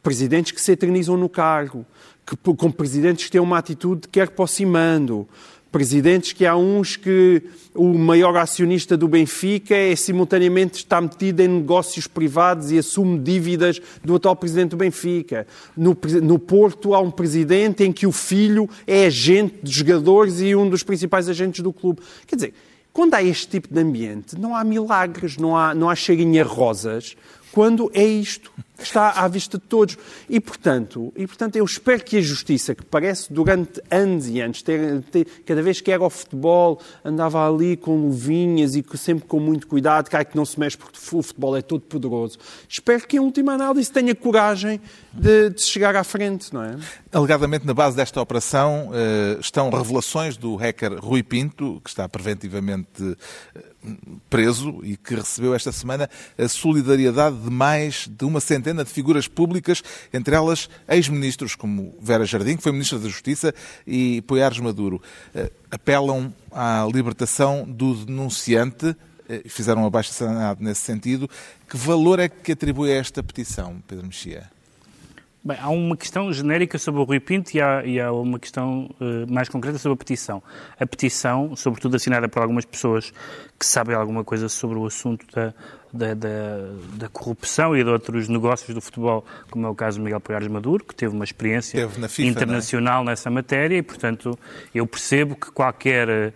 presidentes 0.03 0.53
que 0.53 0.61
se 0.61 0.73
eternizam 0.73 1.17
no 1.17 1.29
cargo, 1.29 1.87
que, 2.27 2.37
com 2.37 2.71
presidentes 2.71 3.27
que 3.27 3.33
têm 3.33 3.41
uma 3.41 3.59
atitude 3.59 4.03
de 4.03 4.09
quer 4.09 4.29
aproximando, 4.29 5.29
presidentes 5.73 6.33
que 6.33 6.45
há 6.45 6.55
uns 6.55 6.97
que 6.97 7.43
o 7.75 7.97
maior 7.97 8.37
acionista 8.37 8.95
do 8.95 9.09
Benfica 9.09 9.75
é 9.75 9.97
simultaneamente 9.97 10.77
está 10.77 11.01
metido 11.01 11.41
em 11.41 11.49
negócios 11.49 12.07
privados 12.07 12.71
e 12.71 12.79
assume 12.79 13.19
dívidas 13.19 13.81
do 14.05 14.15
atual 14.15 14.37
presidente 14.37 14.71
do 14.71 14.77
Benfica. 14.77 15.47
No, 15.75 15.97
no 16.23 16.39
Porto 16.39 16.95
há 16.95 17.01
um 17.01 17.11
presidente 17.11 17.83
em 17.83 17.91
que 17.91 18.07
o 18.07 18.13
filho 18.13 18.69
é 18.87 19.07
agente 19.07 19.57
de 19.63 19.73
jogadores 19.73 20.41
e 20.43 20.55
um 20.55 20.69
dos 20.69 20.83
principais 20.83 21.29
agentes 21.29 21.63
do 21.63 21.73
clube. 21.73 22.03
Quer 22.27 22.37
dizer, 22.37 22.55
quando 22.93 23.15
há 23.15 23.23
este 23.23 23.49
tipo 23.49 23.73
de 23.73 23.81
ambiente, 23.81 24.39
não 24.39 24.55
há 24.55 24.63
milagres, 24.63 25.39
não 25.39 25.57
há, 25.57 25.75
não 25.75 25.89
há 25.89 25.95
rosas, 26.45 27.17
quando 27.51 27.91
é 27.95 28.05
isto 28.05 28.53
está 28.85 29.11
à 29.11 29.29
vista 29.29 29.59
de 29.59 29.65
todos. 29.65 29.97
E, 30.29 30.41
portanto, 30.41 31.13
e, 31.17 31.27
portanto 31.27 31.57
eu 31.57 31.65
espero 31.65 32.03
que 32.05 32.17
a 32.17 32.21
Justiça, 32.21 32.75
que 32.75 32.85
parece 32.85 33.33
durante 33.33 33.83
anos 33.91 34.29
e 34.29 34.41
anos, 34.41 34.63
ter, 34.63 35.03
ter, 35.11 35.27
cada 35.47 35.63
vez 35.63 35.81
que 35.81 35.91
era 35.91 36.03
ao 36.03 36.11
futebol, 36.11 36.81
andava 37.05 37.49
ali 37.49 37.77
com 37.77 37.97
luvinhas 37.97 38.75
e 38.75 38.85
sempre 38.95 39.27
com 39.27 39.41
muito 39.41 39.67
cuidado, 39.67 40.09
cai 40.09 40.25
que 40.25 40.37
não 40.37 40.45
se 40.45 40.59
mexe 40.59 40.77
porque 40.77 40.99
o 41.13 41.23
futebol 41.23 41.57
é 41.57 41.63
todo 41.63 41.83
poderoso. 41.83 42.39
Espero 42.69 43.07
que, 43.07 43.17
em 43.17 43.21
última 43.21 43.53
análise, 43.55 43.91
tenha 43.91 44.15
coragem 44.15 44.81
de, 45.13 45.51
de 45.51 45.63
chegar 45.63 45.95
à 45.95 46.03
frente, 46.03 46.53
não 46.53 46.63
é? 46.63 46.77
Alegadamente, 47.13 47.67
na 47.67 47.75
base 47.75 47.97
desta 47.97 48.21
operação 48.21 48.91
eh, 48.95 49.37
estão 49.41 49.69
revelações 49.71 50.37
do 50.37 50.57
hacker 50.57 50.99
Rui 50.99 51.23
Pinto, 51.23 51.81
que 51.85 51.91
está 51.91 52.09
preventivamente 52.09 53.17
eh, 53.55 53.61
preso 54.31 54.81
e 54.83 54.97
que 54.97 55.15
recebeu 55.15 55.55
esta 55.55 55.71
semana 55.71 56.09
a 56.39 56.49
solidariedade 56.49 57.37
de 57.37 57.51
mais 57.51 58.09
de 58.09 58.25
uma 58.25 58.41
centena 58.41 58.85
de 58.85 58.91
figuras 58.91 59.29
públicas, 59.29 59.83
entre 60.13 60.35
elas 60.35 60.71
ex-ministros 60.89 61.55
como 61.55 61.95
Vera 62.01 62.25
Jardim, 62.25 62.57
que 62.57 62.63
foi 62.63 62.73
Ministra 62.73 62.99
da 62.99 63.09
Justiça, 63.09 63.55
e 63.87 64.23
Poiares 64.23 64.59
Maduro. 64.61 65.03
Eh, 65.35 65.51
apelam 65.71 66.33
à 66.51 66.87
libertação 66.93 67.65
do 67.69 67.95
denunciante 67.95 68.97
fizeram 69.47 69.85
um 69.85 69.87
abaixo-assinado 69.87 70.63
nesse 70.63 70.83
sentido. 70.83 71.31
Que 71.67 71.77
valor 71.77 72.19
é 72.19 72.29
que 72.29 72.53
atribui 72.53 72.93
a 72.93 72.97
esta 72.97 73.23
petição, 73.23 73.83
Pedro 73.87 74.05
Mexia? 74.05 74.51
Bem, 75.45 75.57
há 75.61 75.71
uma 75.71 75.97
questão 75.97 76.33
genérica 76.33 76.79
sobre 76.79 77.01
o 77.01 77.05
Rui 77.05 77.19
Pinto 77.19 77.57
e 77.57 77.61
há, 77.61 77.85
e 77.85 78.01
há 78.01 78.13
uma 78.13 78.39
questão 78.39 78.89
uh, 79.01 79.33
mais 79.33 79.49
concreta 79.49 79.77
sobre 79.77 79.95
a 79.95 79.97
petição. 79.97 80.41
A 80.79 80.87
petição, 80.87 81.57
sobretudo 81.57 81.97
assinada 81.97 82.29
por 82.29 82.43
algumas 82.43 82.65
pessoas 82.65 83.13
que 83.59 83.67
sabem 83.67 83.97
alguma 83.97 84.23
coisa 84.23 84.49
sobre 84.49 84.79
o 84.79 84.87
assunto 84.87 85.27
da, 85.35 85.53
da, 85.93 86.15
da, 86.15 86.29
da 86.95 87.09
corrupção 87.09 87.77
e 87.77 87.83
de 87.83 87.91
outros 87.91 88.29
negócios 88.29 88.73
do 88.73 88.81
futebol, 88.81 89.25
como 89.51 89.67
é 89.67 89.69
o 89.69 89.75
caso 89.75 89.99
de 89.99 90.05
Miguel 90.05 90.21
Poiares 90.21 90.47
Maduro, 90.47 90.85
que 90.85 90.95
teve 90.95 91.13
uma 91.13 91.25
experiência 91.25 91.89
FIFA, 91.89 92.23
é? 92.23 92.25
internacional 92.25 93.03
é? 93.03 93.07
nessa 93.07 93.29
matéria 93.29 93.77
e, 93.77 93.83
portanto, 93.83 94.39
eu 94.73 94.87
percebo 94.87 95.35
que 95.35 95.51
qualquer 95.51 96.09
uh, 96.09 96.33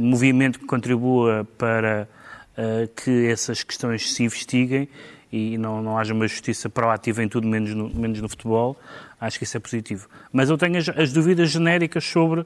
movimento 0.00 0.58
que 0.58 0.64
contribua 0.64 1.46
para 1.58 2.08
uh, 2.56 2.88
que 3.04 3.26
essas 3.26 3.62
questões 3.62 4.14
se 4.14 4.22
investiguem 4.22 4.88
e 5.32 5.56
não, 5.58 5.82
não 5.82 5.98
haja 5.98 6.12
uma 6.12 6.26
justiça 6.26 6.68
proativa 6.68 7.22
em 7.22 7.28
tudo, 7.28 7.46
menos 7.46 7.74
no, 7.74 7.88
menos 7.90 8.20
no 8.20 8.28
futebol, 8.28 8.76
acho 9.20 9.38
que 9.38 9.44
isso 9.44 9.56
é 9.56 9.60
positivo. 9.60 10.08
Mas 10.32 10.50
eu 10.50 10.58
tenho 10.58 10.76
as, 10.76 10.88
as 10.88 11.12
dúvidas 11.12 11.50
genéricas 11.50 12.04
sobre 12.04 12.44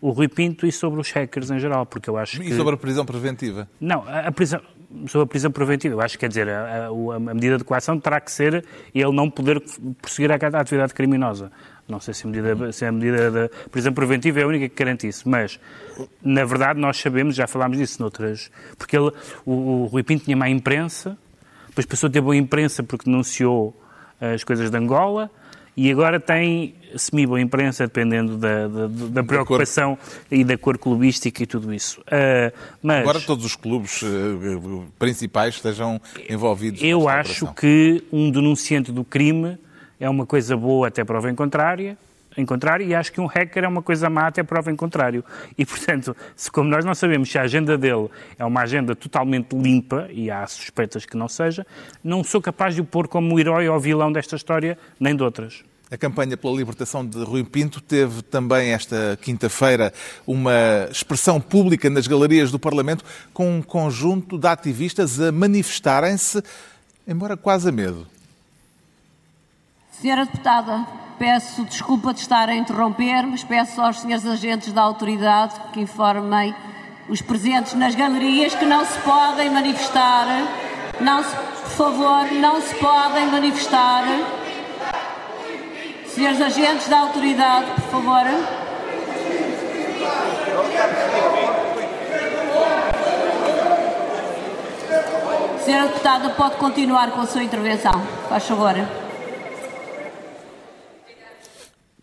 o 0.00 0.10
Rui 0.10 0.28
Pinto 0.28 0.66
e 0.66 0.72
sobre 0.72 1.00
os 1.00 1.10
hackers 1.10 1.50
em 1.50 1.58
geral, 1.58 1.84
porque 1.84 2.08
eu 2.08 2.16
acho 2.16 2.36
e 2.36 2.46
que... 2.46 2.52
E 2.52 2.56
sobre 2.56 2.74
a 2.74 2.76
prisão 2.76 3.04
preventiva? 3.04 3.68
Não, 3.80 4.04
a, 4.06 4.28
a 4.28 4.32
prisão 4.32 4.60
sobre 5.06 5.24
a 5.24 5.26
prisão 5.26 5.50
preventiva. 5.50 5.94
Eu 5.94 6.00
acho 6.00 6.14
que, 6.14 6.20
quer 6.20 6.28
dizer, 6.28 6.48
a, 6.48 6.88
a, 6.88 7.16
a, 7.16 7.34
medida 7.34 7.58
de 7.58 7.64
coação 7.64 7.98
terá 7.98 8.20
que 8.20 8.30
ser 8.30 8.64
ele 8.94 9.12
não 9.12 9.30
poder 9.30 9.62
prosseguir 10.02 10.32
a, 10.32 10.34
a 10.34 10.60
atividade 10.60 10.92
criminosa. 10.94 11.52
Não 11.88 12.00
sei 12.00 12.14
se 12.14 12.26
a, 12.26 12.30
medida, 12.30 12.72
se 12.72 12.84
a 12.84 12.92
medida 12.92 13.30
da 13.30 13.48
prisão 13.70 13.92
preventiva 13.92 14.40
é 14.40 14.42
a 14.42 14.46
única 14.46 14.68
que 14.68 14.74
garante 14.74 15.06
isso, 15.08 15.28
mas, 15.28 15.58
na 16.22 16.44
verdade, 16.44 16.78
nós 16.80 16.96
sabemos, 16.98 17.34
já 17.34 17.46
falámos 17.46 17.78
disso 17.78 18.00
noutras... 18.00 18.50
Porque 18.78 18.96
ele, 18.96 19.12
o, 19.44 19.52
o 19.82 19.86
Rui 19.86 20.02
Pinto 20.02 20.24
tinha 20.24 20.36
má 20.36 20.48
imprensa, 20.48 21.18
depois 21.70 21.86
passou 21.86 22.08
a 22.08 22.10
ter 22.10 22.20
boa 22.20 22.36
imprensa 22.36 22.82
porque 22.82 23.06
denunciou 23.06 23.74
as 24.20 24.44
coisas 24.44 24.70
de 24.70 24.76
Angola, 24.76 25.30
e 25.76 25.90
agora 25.90 26.20
tem 26.20 26.74
semi-boa 26.96 27.40
imprensa, 27.40 27.86
dependendo 27.86 28.36
da, 28.36 28.68
da, 28.68 28.86
da 28.86 29.24
preocupação 29.24 29.96
da 30.30 30.36
e 30.36 30.44
da 30.44 30.58
cor 30.58 30.76
clubística 30.76 31.42
e 31.42 31.46
tudo 31.46 31.72
isso. 31.72 32.00
Uh, 32.02 32.52
mas, 32.82 33.00
agora 33.00 33.20
todos 33.20 33.44
os 33.44 33.56
clubes 33.56 34.02
uh, 34.02 34.84
principais 34.98 35.54
estejam 35.54 36.00
envolvidos. 36.28 36.82
Eu 36.82 37.08
acho 37.08 37.46
operação. 37.46 37.54
que 37.54 38.04
um 38.12 38.30
denunciante 38.30 38.92
do 38.92 39.04
crime 39.04 39.56
é 39.98 40.10
uma 40.10 40.26
coisa 40.26 40.56
boa 40.56 40.88
até 40.88 41.04
prova 41.04 41.30
em 41.30 41.34
contrária, 41.34 41.96
em 42.40 42.46
contrário, 42.46 42.86
e 42.86 42.94
acho 42.94 43.12
que 43.12 43.20
um 43.20 43.26
hacker 43.26 43.64
é 43.64 43.68
uma 43.68 43.82
coisa 43.82 44.10
má 44.10 44.26
até 44.26 44.42
prova 44.42 44.70
em 44.70 44.76
contrário. 44.76 45.24
E, 45.56 45.64
portanto, 45.64 46.16
se 46.34 46.50
como 46.50 46.68
nós 46.68 46.84
não 46.84 46.94
sabemos 46.94 47.30
se 47.30 47.38
a 47.38 47.42
agenda 47.42 47.76
dele 47.78 48.08
é 48.38 48.44
uma 48.44 48.62
agenda 48.62 48.96
totalmente 48.96 49.54
limpa, 49.54 50.08
e 50.10 50.30
há 50.30 50.46
suspeitas 50.46 51.04
que 51.04 51.16
não 51.16 51.28
seja, 51.28 51.66
não 52.02 52.24
sou 52.24 52.40
capaz 52.40 52.74
de 52.74 52.80
o 52.80 52.84
pôr 52.84 53.06
como 53.06 53.38
herói 53.38 53.68
ou 53.68 53.78
vilão 53.78 54.10
desta 54.10 54.36
história, 54.36 54.78
nem 54.98 55.14
de 55.14 55.22
outras. 55.22 55.62
A 55.90 55.98
campanha 55.98 56.36
pela 56.36 56.56
libertação 56.56 57.04
de 57.04 57.18
Rui 57.24 57.42
Pinto 57.42 57.80
teve 57.80 58.22
também 58.22 58.70
esta 58.70 59.18
quinta-feira 59.20 59.92
uma 60.24 60.88
expressão 60.88 61.40
pública 61.40 61.90
nas 61.90 62.06
galerias 62.06 62.52
do 62.52 62.60
Parlamento 62.60 63.04
com 63.32 63.58
um 63.58 63.60
conjunto 63.60 64.38
de 64.38 64.46
ativistas 64.46 65.20
a 65.20 65.32
manifestarem-se, 65.32 66.44
embora 67.08 67.36
quase 67.36 67.68
a 67.68 67.72
medo. 67.72 68.06
Senhora 70.00 70.24
Deputada, 70.24 70.86
peço 71.20 71.66
desculpa 71.66 72.14
de 72.14 72.20
estar 72.20 72.48
a 72.48 72.54
interromper, 72.54 73.26
mas 73.26 73.44
peço 73.44 73.78
aos 73.82 74.00
senhores 74.00 74.24
agentes 74.24 74.72
da 74.72 74.80
autoridade 74.80 75.52
que 75.70 75.78
informem 75.78 76.54
os 77.10 77.20
presentes 77.20 77.74
nas 77.74 77.94
galerias 77.94 78.54
que 78.54 78.64
não 78.64 78.86
se 78.86 78.98
podem 79.00 79.50
manifestar. 79.50 80.24
Não 80.98 81.22
se, 81.22 81.36
por 81.36 81.70
favor, 81.72 82.32
não 82.32 82.62
se 82.62 82.74
podem 82.76 83.26
manifestar. 83.26 84.02
Senhores 86.06 86.40
agentes 86.40 86.88
da 86.88 87.00
autoridade, 87.00 87.66
por 87.66 88.02
favor. 88.02 88.24
Senhora 95.62 95.88
deputada, 95.88 96.30
pode 96.30 96.56
continuar 96.56 97.10
com 97.10 97.20
a 97.20 97.26
sua 97.26 97.42
intervenção. 97.42 97.92
Faz 98.30 98.46
favor. 98.46 99.09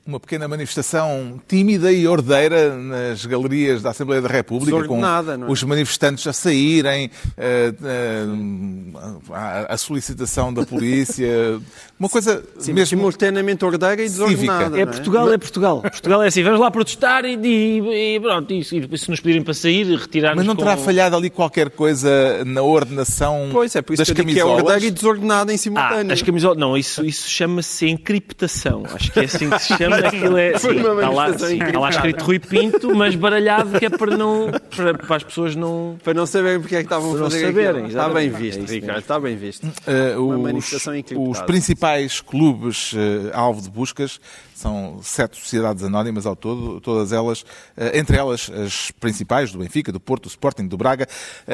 Uma 0.08 0.20
pequena 0.22 0.48
manifestação 0.48 1.40
tímida 1.48 1.92
e 1.92 2.08
ordeira 2.08 2.76
nas 2.78 3.26
galerias 3.26 3.82
da 3.82 3.90
Assembleia 3.90 4.22
da 4.22 4.30
República, 4.30 4.88
com 4.88 5.06
é? 5.06 5.12
os 5.50 5.62
manifestantes 5.64 6.26
a 6.26 6.32
saírem, 6.32 7.12
uh, 7.38 8.94
uh, 8.96 9.34
a, 9.34 9.74
a, 9.74 9.78
solicitação 9.78 10.54
da 10.54 10.66
polícia, 10.66 11.60
uma 12.00 12.08
coisa 12.08 12.42
Sim, 12.58 12.72
mesmo 12.72 12.98
simultaneamente 12.98 13.66
ordeira 13.66 14.02
e 14.02 14.06
desordenada. 14.06 14.78
É, 14.78 14.82
é 14.82 14.86
Portugal, 14.86 15.34
é 15.34 15.38
Portugal. 15.38 15.82
Portugal 15.82 16.24
é 16.24 16.28
assim, 16.28 16.42
vamos 16.42 16.62
lá 16.62 16.72
protestar 16.72 17.26
e, 17.26 17.36
e, 17.36 18.16
e 18.16 18.20
pronto, 18.22 18.54
e, 18.54 18.60
e, 18.60 18.64
se 18.98 19.12
nos 19.12 19.20
pedirem 19.20 19.44
para 19.44 19.54
sair, 19.54 19.86
retirar-nos 19.94 20.38
Mas 20.38 20.46
não 20.46 20.56
terá 20.56 20.78
com... 20.78 20.84
falhado 20.84 21.18
ali 21.18 21.30
qualquer 21.30 21.70
coisa 21.70 22.46
na 22.46 22.62
ordenação 22.62 23.50
pois 23.52 23.76
é, 23.76 23.82
por 23.82 23.94
isso 23.94 24.02
das 24.02 24.10
que 24.10 24.16
camisolas? 24.16 24.56
que 24.56 24.60
é 24.62 24.64
ordeira 24.64 24.86
e 24.86 24.92
desordenada 24.92 25.54
em 25.54 25.58
simultâneo. 25.58 26.12
Ah, 26.12 26.14
as 26.14 26.22
camisolas, 26.22 26.58
não, 26.58 26.78
isso, 26.78 27.04
isso 27.04 27.30
chama-se 27.30 27.88
encriptação. 27.88 28.84
Acho 28.94 29.12
que 29.12 29.20
é 29.20 29.26
assim 29.26 29.50
que 29.50 29.60
se 29.60 29.78
chama 29.78 29.97
aquilo 30.06 30.38
é. 30.38 30.58
Sim, 30.58 30.78
está, 30.78 31.10
lá, 31.10 31.38
sim, 31.38 31.64
está 31.64 31.80
lá 31.80 31.90
escrito 31.90 32.24
Rui 32.24 32.40
Pinto, 32.40 32.96
mas 32.96 33.16
baralhado 33.16 33.80
que 33.80 33.86
é 33.86 33.90
para 33.90 34.16
não. 34.16 34.52
Para, 34.76 34.94
para 34.94 35.16
as 35.16 35.24
pessoas 35.24 35.56
não. 35.56 35.98
Para 36.04 36.14
não 36.14 36.26
saberem 36.26 36.60
porque 36.60 36.76
é 36.76 36.80
que 36.80 36.86
estavam 36.86 37.16
a 37.16 37.20
fazer 37.20 37.46
saberem, 37.48 37.88
Está 37.88 38.10
bem 38.10 38.30
visto, 38.30 38.70
é 38.70 38.74
Ricardo, 38.74 39.00
está 39.00 39.20
bem 39.20 39.36
visto. 39.36 39.64
Uh, 39.66 40.24
Uma 40.24 40.36
os, 40.36 40.42
manifestação 40.44 40.94
Os 41.30 41.42
principais 41.42 42.22
clubes 42.22 42.94
uh, 42.94 43.32
alvo 43.34 43.62
de 43.62 43.70
buscas 43.70 44.20
são 44.58 45.00
sete 45.04 45.40
sociedades 45.40 45.84
anónimas 45.84 46.26
ao 46.26 46.36
todo, 46.36 46.82
todas 46.82 47.12
elas, 47.12 47.42
uh, 47.42 47.46
entre 47.94 48.18
elas 48.18 48.50
as 48.50 48.92
principais, 48.92 49.52
do 49.52 49.60
Benfica, 49.60 49.92
do 49.92 50.00
Porto, 50.00 50.24
do 50.24 50.30
Sporting, 50.30 50.68
do 50.68 50.78
Braga, 50.78 51.08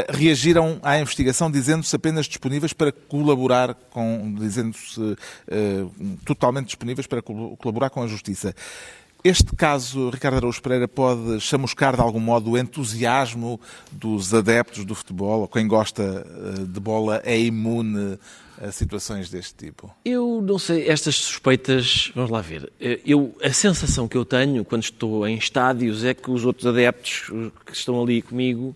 reagiram 0.10 0.80
à 0.82 1.00
investigação 1.00 1.52
dizendo-se 1.52 1.96
apenas 1.96 2.26
disponíveis 2.26 2.74
para 2.74 2.92
colaborar 2.92 3.74
com. 3.92 4.36
dizendo-se 4.38 5.18
totalmente 6.26 6.68
disponíveis 6.68 7.08
para 7.08 7.22
colaborar 7.22 7.90
com 7.90 8.02
a 8.02 8.08
Justiça. 8.08 8.54
Este 9.24 9.56
caso, 9.56 10.10
Ricardo 10.10 10.36
Araújo 10.36 10.62
Pereira, 10.62 10.86
pode 10.86 11.40
chamuscar 11.40 11.96
de 11.96 12.02
algum 12.02 12.20
modo 12.20 12.52
o 12.52 12.58
entusiasmo 12.58 13.58
dos 13.90 14.34
adeptos 14.34 14.84
do 14.84 14.94
futebol, 14.94 15.48
quem 15.48 15.66
gosta 15.66 16.04
eh, 16.04 16.66
de 16.66 16.80
bola 16.82 17.22
é 17.24 17.40
imune 17.40 18.20
a 18.62 18.72
situações 18.72 19.30
deste 19.30 19.56
tipo? 19.56 19.94
Eu 20.06 20.42
não 20.42 20.60
sei, 20.60 20.88
estas 20.88 21.16
suspeitas, 21.16 22.12
vamos 22.16 22.32
lá 22.32 22.42
ver. 22.42 22.72
Eh, 22.80 23.00
eu, 23.06 23.36
a 23.42 23.52
sensação 23.52 24.08
que 24.08 24.18
eu 24.18 24.26
tenho 24.26 24.64
quando 24.64 24.84
estou 24.84 25.28
em 25.28 25.38
estádios 25.38 26.04
é 26.04 26.14
que 26.14 26.30
os 26.30 26.46
outros 26.46 26.66
adeptos 26.66 27.32
que 27.66 27.74
estão 27.74 28.02
ali 28.02 28.22
comigo 28.22 28.76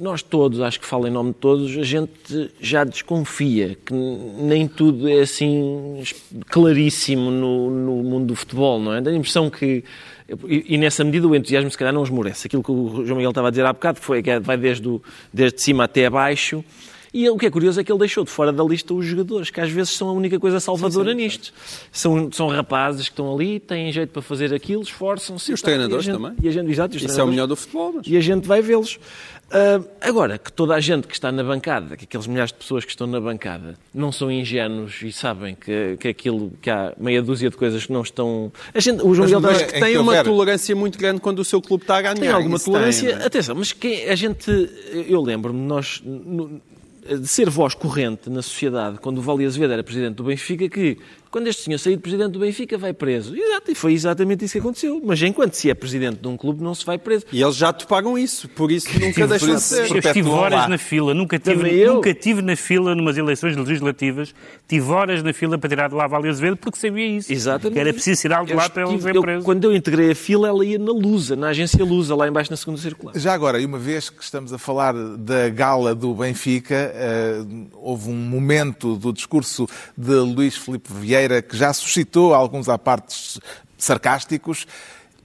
nós 0.00 0.22
todos, 0.22 0.62
acho 0.62 0.80
que 0.80 0.86
falo 0.86 1.06
em 1.06 1.10
nome 1.10 1.32
de 1.32 1.36
todos, 1.36 1.76
a 1.76 1.82
gente 1.82 2.50
já 2.58 2.84
desconfia 2.84 3.76
que 3.84 3.92
nem 3.92 4.66
tudo 4.66 5.06
é 5.06 5.20
assim 5.20 6.02
claríssimo 6.48 7.30
no, 7.30 7.70
no 7.70 7.96
mundo 8.02 8.28
do 8.28 8.34
futebol, 8.34 8.80
não 8.80 8.94
é? 8.94 9.02
Tenho 9.02 9.16
a 9.16 9.18
impressão 9.18 9.50
que, 9.50 9.84
e, 10.48 10.78
nessa 10.78 11.04
medida 11.04 11.28
o 11.28 11.36
entusiasmo 11.36 11.70
se 11.70 11.76
calhar 11.76 11.92
não 11.92 12.02
esmorece. 12.02 12.46
Aquilo 12.46 12.62
que 12.62 12.70
o 12.70 13.04
João 13.04 13.18
Miguel 13.18 13.30
estava 13.30 13.48
a 13.48 13.50
dizer 13.50 13.66
há 13.66 13.72
bocado 13.74 14.00
foi 14.00 14.22
que 14.22 14.38
vai 14.38 14.56
desde, 14.56 14.88
o, 14.88 15.02
desde 15.30 15.60
cima 15.60 15.84
até 15.84 16.06
abaixo, 16.06 16.64
e 17.12 17.28
o 17.28 17.36
que 17.36 17.46
é 17.46 17.50
curioso 17.50 17.80
é 17.80 17.84
que 17.84 17.90
ele 17.90 17.98
deixou 17.98 18.24
de 18.24 18.30
fora 18.30 18.52
da 18.52 18.62
lista 18.62 18.94
os 18.94 19.04
jogadores, 19.04 19.50
que 19.50 19.60
às 19.60 19.70
vezes 19.70 19.92
são 19.92 20.08
a 20.08 20.12
única 20.12 20.38
coisa 20.38 20.60
salvadora 20.60 21.10
sim, 21.10 21.16
sim, 21.18 21.24
nisto. 21.24 21.52
São, 21.90 22.30
são 22.30 22.48
rapazes 22.48 23.08
que 23.08 23.12
estão 23.12 23.34
ali, 23.34 23.58
têm 23.58 23.90
jeito 23.90 24.10
para 24.10 24.22
fazer 24.22 24.54
aquilo, 24.54 24.82
esforçam-se. 24.82 25.50
E 25.50 25.54
os 25.54 25.62
treinadores 25.62 26.04
e 26.04 26.06
gente, 26.06 26.20
também. 26.20 26.36
E 26.42 26.48
a 26.48 26.52
gente, 26.52 26.70
exato, 26.70 26.96
Isso 26.96 27.20
é 27.20 27.24
o 27.24 27.26
melhor 27.26 27.46
do 27.46 27.56
futebol. 27.56 27.94
Mas... 27.96 28.06
E 28.06 28.16
a 28.16 28.20
gente 28.20 28.46
vai 28.46 28.62
vê-los. 28.62 28.98
Uh, 29.50 29.84
agora, 30.00 30.38
que 30.38 30.52
toda 30.52 30.76
a 30.76 30.80
gente 30.80 31.08
que 31.08 31.14
está 31.14 31.32
na 31.32 31.42
bancada, 31.42 31.96
que 31.96 32.04
aqueles 32.04 32.28
milhares 32.28 32.52
de 32.52 32.58
pessoas 32.58 32.84
que 32.84 32.92
estão 32.92 33.08
na 33.08 33.20
bancada, 33.20 33.74
não 33.92 34.12
são 34.12 34.30
ingênuos 34.30 35.02
e 35.02 35.10
sabem 35.10 35.56
que, 35.56 35.96
que 35.98 36.06
aquilo, 36.06 36.52
que 36.62 36.70
há 36.70 36.94
meia 36.96 37.20
dúzia 37.20 37.50
de 37.50 37.56
coisas 37.56 37.84
que 37.84 37.92
não 37.92 38.02
estão... 38.02 38.52
A 38.72 38.78
gente, 38.78 39.02
o 39.02 39.12
João 39.12 39.26
Miguel 39.26 39.40
mas, 39.40 39.62
que 39.62 39.80
tem 39.80 39.96
uma 39.96 40.12
houver... 40.12 40.24
tolerância 40.24 40.76
muito 40.76 40.96
grande 40.96 41.20
quando 41.20 41.40
o 41.40 41.44
seu 41.44 41.60
clube 41.60 41.82
está 41.82 41.98
a 41.98 42.02
ganhar. 42.02 42.14
Tem 42.14 42.28
alguma 42.28 42.60
tolerância, 42.60 43.12
tem, 43.12 43.22
é? 43.22 43.26
atenção, 43.26 43.56
mas 43.56 43.72
quem, 43.72 44.08
a 44.08 44.14
gente, 44.14 44.70
eu 45.08 45.20
lembro-me, 45.20 45.60
nós 45.60 46.00
de 47.06 47.26
ser 47.26 47.48
voz 47.48 47.74
corrente 47.74 48.28
na 48.28 48.42
sociedade, 48.42 48.98
quando 48.98 49.18
o 49.18 49.22
Vale 49.22 49.46
Azevedo 49.46 49.72
era 49.72 49.82
presidente 49.82 50.16
do 50.16 50.24
Benfica, 50.24 50.68
que 50.68 50.98
quando 51.30 51.46
este 51.46 51.62
senhor 51.62 51.78
sair 51.78 51.94
de 51.94 52.02
presidente 52.02 52.32
do 52.32 52.40
Benfica, 52.40 52.76
vai 52.76 52.92
preso. 52.92 53.36
Exato, 53.36 53.70
e 53.70 53.74
foi 53.74 53.92
exatamente 53.92 54.44
isso 54.44 54.52
que 54.52 54.58
aconteceu. 54.58 55.00
Mas 55.04 55.22
enquanto 55.22 55.54
se 55.54 55.70
é 55.70 55.74
presidente 55.74 56.18
de 56.20 56.26
um 56.26 56.36
clube, 56.36 56.62
não 56.62 56.74
se 56.74 56.84
vai 56.84 56.98
preso. 56.98 57.24
E 57.32 57.40
eles 57.40 57.56
já 57.56 57.72
toparam 57.72 58.18
isso, 58.18 58.48
por 58.48 58.72
isso 58.72 58.88
nunca 58.98 59.26
deixam 59.26 59.54
de 59.54 59.60
ser. 59.60 59.90
Eu 59.90 59.98
estive 59.98 60.28
horas 60.28 60.68
na 60.68 60.76
fila, 60.76 61.14
nunca 61.14 61.38
tive, 61.38 61.86
nunca 61.86 62.12
tive 62.12 62.42
na 62.42 62.56
fila 62.56 62.94
numas 62.94 63.16
eleições 63.16 63.56
legislativas, 63.56 64.34
tive 64.66 64.90
horas 64.90 65.22
na 65.22 65.32
fila 65.32 65.56
para 65.56 65.68
tirar 65.68 65.88
de 65.88 65.94
lá 65.94 66.04
a 66.04 66.08
Vale 66.08 66.28
Azevedo 66.28 66.56
porque 66.56 66.78
sabia 66.78 67.06
isso. 67.06 67.32
Exatamente. 67.32 67.74
Que 67.74 67.80
era 67.80 67.92
preciso 67.92 68.20
tirar 68.20 68.44
de 68.44 68.52
lá 68.52 68.68
para 68.68 68.88
ele 68.88 69.00
ser 69.00 69.20
preso. 69.20 69.44
Quando 69.44 69.64
eu 69.64 69.76
integrei 69.76 70.10
a 70.10 70.14
fila, 70.16 70.48
ela 70.48 70.64
ia 70.64 70.78
na 70.78 70.92
Lusa, 70.92 71.36
na 71.36 71.48
agência 71.48 71.84
Lusa, 71.84 72.14
lá 72.14 72.26
embaixo 72.26 72.50
na 72.50 72.56
segunda 72.56 72.80
circular. 72.80 73.16
Já 73.16 73.32
agora, 73.32 73.60
e 73.60 73.66
uma 73.66 73.78
vez 73.78 74.10
que 74.10 74.22
estamos 74.22 74.52
a 74.52 74.58
falar 74.58 74.94
da 74.94 75.48
gala 75.48 75.94
do 75.94 76.12
Benfica, 76.12 76.92
uh, 76.92 77.68
houve 77.74 78.10
um 78.10 78.16
momento 78.16 78.96
do 78.96 79.12
discurso 79.12 79.68
de 79.96 80.14
Luís 80.14 80.56
Filipe 80.56 80.92
Vieira 80.92 81.19
Que 81.48 81.56
já 81.56 81.72
suscitou 81.72 82.34
alguns 82.34 82.68
apartes 82.68 83.38
sarcásticos. 83.76 84.66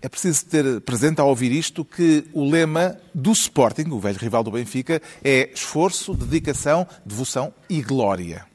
É 0.02 0.10
preciso 0.10 0.46
ter 0.46 0.82
presente 0.82 1.20
ao 1.20 1.30
ouvir 1.30 1.52
isto 1.52 1.84
que 1.84 2.26
o 2.32 2.50
lema 2.50 2.98
do 3.14 3.32
Sporting, 3.32 3.90
o 3.90 4.00
velho 4.00 4.20
rival 4.20 4.44
do 4.44 4.52
Benfica, 4.52 5.02
é 5.24 5.50
esforço, 5.54 6.14
dedicação, 6.14 6.88
devoção 7.06 7.54
e 7.70 7.82
glória. 7.82 8.46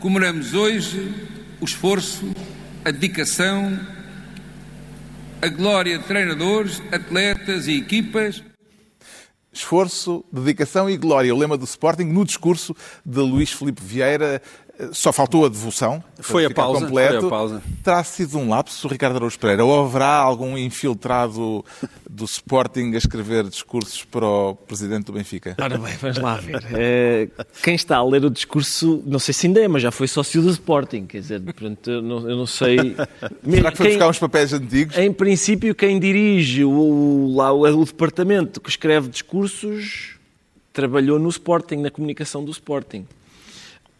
Comemoramos 0.00 0.52
hoje 0.52 1.14
o 1.60 1.64
esforço, 1.64 2.34
a 2.84 2.90
dedicação, 2.90 3.78
a 5.40 5.46
glória 5.46 5.96
de 5.96 6.04
treinadores, 6.04 6.82
atletas 6.90 7.68
e 7.68 7.76
equipas. 7.78 8.42
Esforço, 9.52 10.24
dedicação 10.32 10.90
e 10.90 10.96
glória. 10.96 11.32
O 11.32 11.38
lema 11.38 11.56
do 11.56 11.64
Sporting 11.64 12.04
no 12.04 12.24
discurso 12.24 12.74
de 13.06 13.20
Luís 13.20 13.52
Filipe 13.52 13.80
Vieira, 13.80 14.42
só 14.92 15.12
faltou 15.12 15.44
a 15.44 15.48
devoção. 15.48 16.02
Foi 16.18 16.44
a, 16.44 16.50
pausa, 16.50 16.86
completo. 16.86 17.18
foi 17.20 17.26
a 17.26 17.30
pausa. 17.30 17.62
Terá 17.82 18.04
sido 18.04 18.38
um 18.38 18.48
lapso, 18.48 18.88
Ricardo 18.88 19.16
Araújo 19.16 19.38
Pereira? 19.38 19.64
Ou 19.64 19.84
haverá 19.84 20.16
algum 20.16 20.56
infiltrado 20.58 21.64
do 22.08 22.24
Sporting 22.24 22.92
a 22.94 22.98
escrever 22.98 23.44
discursos 23.44 24.04
para 24.04 24.26
o 24.26 24.54
presidente 24.54 25.06
do 25.06 25.12
Benfica? 25.12 25.56
Ora 25.60 25.78
bem, 25.78 25.96
vamos 25.96 26.18
lá 26.18 26.36
ver. 26.36 26.62
É, 26.72 27.28
quem 27.62 27.74
está 27.74 27.96
a 27.96 28.04
ler 28.04 28.24
o 28.24 28.30
discurso, 28.30 29.02
não 29.06 29.18
sei 29.18 29.34
se 29.34 29.46
ainda 29.46 29.60
é, 29.60 29.68
mas 29.68 29.82
já 29.82 29.90
foi 29.90 30.08
sócio 30.08 30.42
do 30.42 30.50
Sporting. 30.50 31.06
Quer 31.06 31.20
dizer, 31.20 31.40
portanto, 31.40 31.90
eu 31.90 32.02
não, 32.02 32.28
eu 32.28 32.36
não 32.36 32.46
sei. 32.46 32.76
Será 33.48 33.70
que 33.70 33.76
foi 33.76 33.86
quem, 33.86 33.96
buscar 33.96 34.08
uns 34.08 34.18
papéis 34.18 34.52
antigos? 34.52 34.96
Em 34.96 35.12
princípio, 35.12 35.74
quem 35.74 36.00
dirige 36.00 36.64
o, 36.64 37.32
lá, 37.34 37.52
o, 37.52 37.62
o 37.62 37.84
departamento 37.84 38.60
que 38.60 38.70
escreve 38.70 39.08
discursos 39.08 40.16
trabalhou 40.72 41.18
no 41.18 41.28
Sporting, 41.28 41.76
na 41.76 41.90
comunicação 41.90 42.44
do 42.44 42.50
Sporting. 42.50 43.06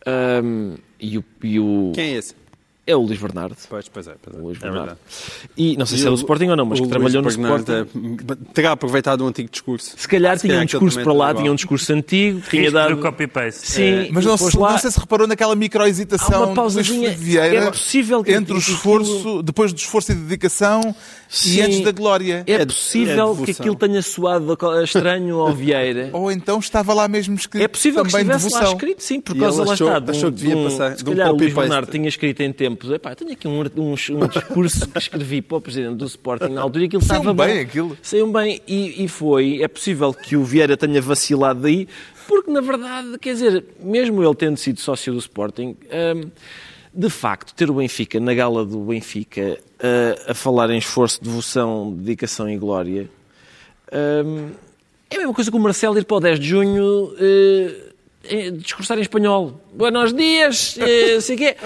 Um, 0.06 0.76
e, 0.98 1.18
o, 1.18 1.24
e 1.42 1.60
o... 1.60 1.92
Quem 1.94 2.14
é 2.14 2.16
esse? 2.18 2.34
É 2.84 2.96
o 2.96 3.00
Luís 3.00 3.20
Bernardo. 3.20 3.56
Pois, 3.68 3.88
pois 3.88 4.08
é. 4.08 4.14
Pois 4.20 4.36
é. 4.36 4.40
O 4.40 4.42
Luís 4.42 4.58
é 4.58 4.60
Bernardo. 4.62 4.98
E 5.56 5.76
não 5.76 5.86
sei 5.86 5.98
e 5.98 6.00
se 6.00 6.06
é 6.06 6.10
do 6.10 6.16
Sporting 6.16 6.48
ou 6.48 6.56
não, 6.56 6.66
mas 6.66 6.80
que 6.80 6.88
trabalhou 6.88 7.22
Luís 7.22 7.36
no 7.36 7.56
Sporting. 7.56 7.72
É, 7.72 8.36
terá 8.52 8.72
aproveitado 8.72 9.24
um 9.24 9.28
antigo 9.28 9.48
discurso. 9.48 9.94
Se 9.96 10.08
calhar 10.08 10.36
se 10.36 10.48
tinha 10.48 10.60
um 10.60 10.64
discurso 10.64 11.00
para 11.00 11.12
lá, 11.12 11.32
tinha 11.32 11.52
um 11.52 11.54
discurso 11.54 11.92
antigo, 11.92 12.40
tinha 12.50 12.72
dado... 12.72 12.96
copy-paste. 12.96 13.68
Sim, 13.68 13.82
é. 13.82 14.08
mas 14.10 14.24
não, 14.24 14.36
se, 14.36 14.58
lá... 14.58 14.72
não 14.72 14.78
sei 14.78 14.90
se 14.90 14.98
reparou 14.98 15.28
naquela 15.28 15.54
micro-hesitação 15.54 16.52
de 16.54 17.08
Vieira 17.10 17.66
é 17.66 17.70
possível 17.70 18.22
que 18.24 18.32
entre 18.32 18.54
o 18.54 18.58
esforço, 18.58 19.18
aquilo... 19.18 19.42
depois 19.42 19.72
do 19.72 19.78
esforço 19.78 20.12
e 20.12 20.14
dedicação 20.16 20.94
Sim, 21.28 21.56
e 21.56 21.62
antes 21.62 21.80
da 21.80 21.92
glória. 21.92 22.42
É, 22.46 22.64
possível 22.64 23.38
é 23.40 23.44
que 23.44 23.50
aquilo 23.52 23.76
tenha 23.76 24.02
soado 24.02 24.58
estranho 24.82 25.38
ao 25.38 25.52
Vieira. 25.52 26.10
Ou 26.12 26.32
então 26.32 26.58
estava 26.58 26.92
lá 26.92 27.06
mesmo 27.06 27.36
escrito 27.36 27.62
É 27.62 27.68
possível 27.68 28.02
que 28.02 28.10
estivesse 28.10 28.52
lá 28.52 28.64
escrito, 28.64 29.02
sim, 29.02 29.20
por 29.20 29.36
causa 29.38 29.64
lá 29.64 29.74
está. 29.74 30.02
Achou 30.10 30.32
que 30.32 30.38
devia 30.38 30.64
passar 30.64 30.96
se 30.96 31.04
calhar 31.04 31.30
o 31.30 31.36
Luís 31.36 31.54
Bernardo 31.54 31.90
tinha 31.90 32.08
escrito 32.08 32.40
em 32.42 32.52
tempos, 32.72 32.90
epá, 32.90 33.14
tenho 33.14 33.32
aqui 33.32 33.46
um, 33.46 33.60
um, 33.60 33.92
um 33.92 34.26
discurso 34.26 34.88
que 34.88 34.98
escrevi 34.98 35.42
para 35.42 35.58
o 35.58 35.60
Presidente 35.60 35.96
do 35.96 36.06
Sporting 36.06 36.48
na 36.48 36.62
altura 36.62 36.84
e 36.84 36.86
aquilo 36.86 37.02
Saiu 37.02 37.20
estava 37.20 37.44
bem. 37.44 37.54
bem. 37.54 37.64
Aquilo. 37.64 37.98
Saiu 38.02 38.32
bem 38.32 38.60
e, 38.66 39.04
e 39.04 39.08
foi. 39.08 39.62
É 39.62 39.68
possível 39.68 40.12
que 40.12 40.36
o 40.36 40.44
Vieira 40.44 40.76
tenha 40.76 41.00
vacilado 41.00 41.60
daí, 41.60 41.86
porque 42.26 42.50
na 42.50 42.60
verdade, 42.60 43.18
quer 43.18 43.34
dizer, 43.34 43.64
mesmo 43.80 44.22
ele 44.22 44.34
tendo 44.34 44.56
sido 44.56 44.80
sócio 44.80 45.12
do 45.12 45.18
Sporting, 45.18 45.76
hum, 46.16 46.30
de 46.94 47.10
facto, 47.10 47.54
ter 47.54 47.70
o 47.70 47.74
Benfica 47.74 48.18
na 48.20 48.34
gala 48.34 48.64
do 48.64 48.80
Benfica 48.80 49.58
uh, 49.78 50.30
a 50.30 50.34
falar 50.34 50.70
em 50.70 50.78
esforço, 50.78 51.22
devoção, 51.22 51.92
dedicação 51.92 52.48
e 52.50 52.56
glória 52.56 53.08
hum, 54.24 54.50
é 55.10 55.16
a 55.16 55.18
mesma 55.18 55.34
coisa 55.34 55.50
que 55.50 55.56
o 55.56 55.60
Marcelo 55.60 55.98
ir 55.98 56.04
para 56.06 56.16
o 56.16 56.20
10 56.20 56.40
de 56.40 56.48
junho. 56.48 57.12
Uh, 57.12 57.91
discursar 58.58 58.98
em 58.98 59.02
espanhol. 59.02 59.60
Buenos 59.74 60.12
dias, 60.14 60.76
eh, 60.78 61.20
sei 61.20 61.36
quê. 61.36 61.56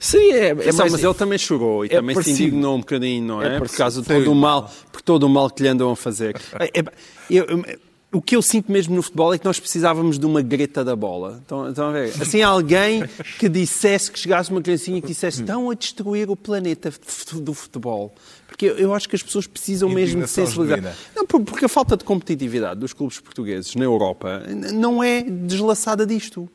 Sim, 0.00 0.32
é, 0.32 0.48
é 0.48 0.54
mais... 0.54 0.92
Mas 0.92 1.04
ele 1.04 1.14
também 1.14 1.38
chorou 1.38 1.84
e 1.84 1.88
é 1.88 1.96
também 1.96 2.14
parecido. 2.14 2.36
se 2.36 2.42
indignou 2.44 2.76
um 2.76 2.80
bocadinho, 2.80 3.24
não 3.24 3.42
é? 3.42 3.56
é 3.56 3.58
por 3.58 3.68
causa 3.70 4.02
de 4.02 4.08
todo 4.08 4.30
o 4.30 4.34
mal, 4.34 4.70
por 4.90 5.00
todo 5.00 5.22
o 5.24 5.28
mal 5.28 5.50
que 5.50 5.62
lhe 5.62 5.68
andam 5.68 5.90
a 5.90 5.96
fazer. 5.96 6.36
É, 6.58 6.80
é, 6.80 6.84
eu, 7.30 7.44
eu, 7.44 7.64
o 8.12 8.20
que 8.20 8.36
eu 8.36 8.42
sinto 8.42 8.70
mesmo 8.70 8.94
no 8.94 9.02
futebol 9.02 9.32
é 9.32 9.38
que 9.38 9.44
nós 9.44 9.58
precisávamos 9.58 10.18
de 10.18 10.26
uma 10.26 10.42
greta 10.42 10.84
da 10.84 10.94
bola. 10.94 11.38
Estão, 11.40 11.68
estão 11.70 11.88
a 11.88 11.92
ver? 11.92 12.12
Assim, 12.20 12.42
alguém 12.42 13.04
que 13.38 13.48
dissesse, 13.48 14.12
que 14.12 14.18
chegasse 14.18 14.50
uma 14.50 14.60
criancinha 14.60 15.00
que 15.00 15.06
dissesse 15.06 15.40
estão 15.40 15.70
a 15.70 15.74
destruir 15.74 16.28
o 16.30 16.36
planeta 16.36 16.92
do 17.34 17.54
futebol. 17.54 18.14
Porque 18.46 18.66
eu 18.66 18.92
acho 18.92 19.08
que 19.08 19.16
as 19.16 19.22
pessoas 19.22 19.46
precisam 19.46 19.88
mesmo 19.88 20.22
de 20.22 20.28
sensibilizar. 20.28 20.94
Não, 21.16 21.26
porque 21.26 21.64
a 21.64 21.68
falta 21.68 21.96
de 21.96 22.04
competitividade 22.04 22.78
dos 22.78 22.92
clubes 22.92 23.18
portugueses 23.18 23.74
na 23.74 23.84
Europa 23.84 24.42
não 24.72 25.02
é 25.02 25.22
deslaçada 25.22 26.04
disto. 26.04 26.46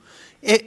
É, 0.43 0.63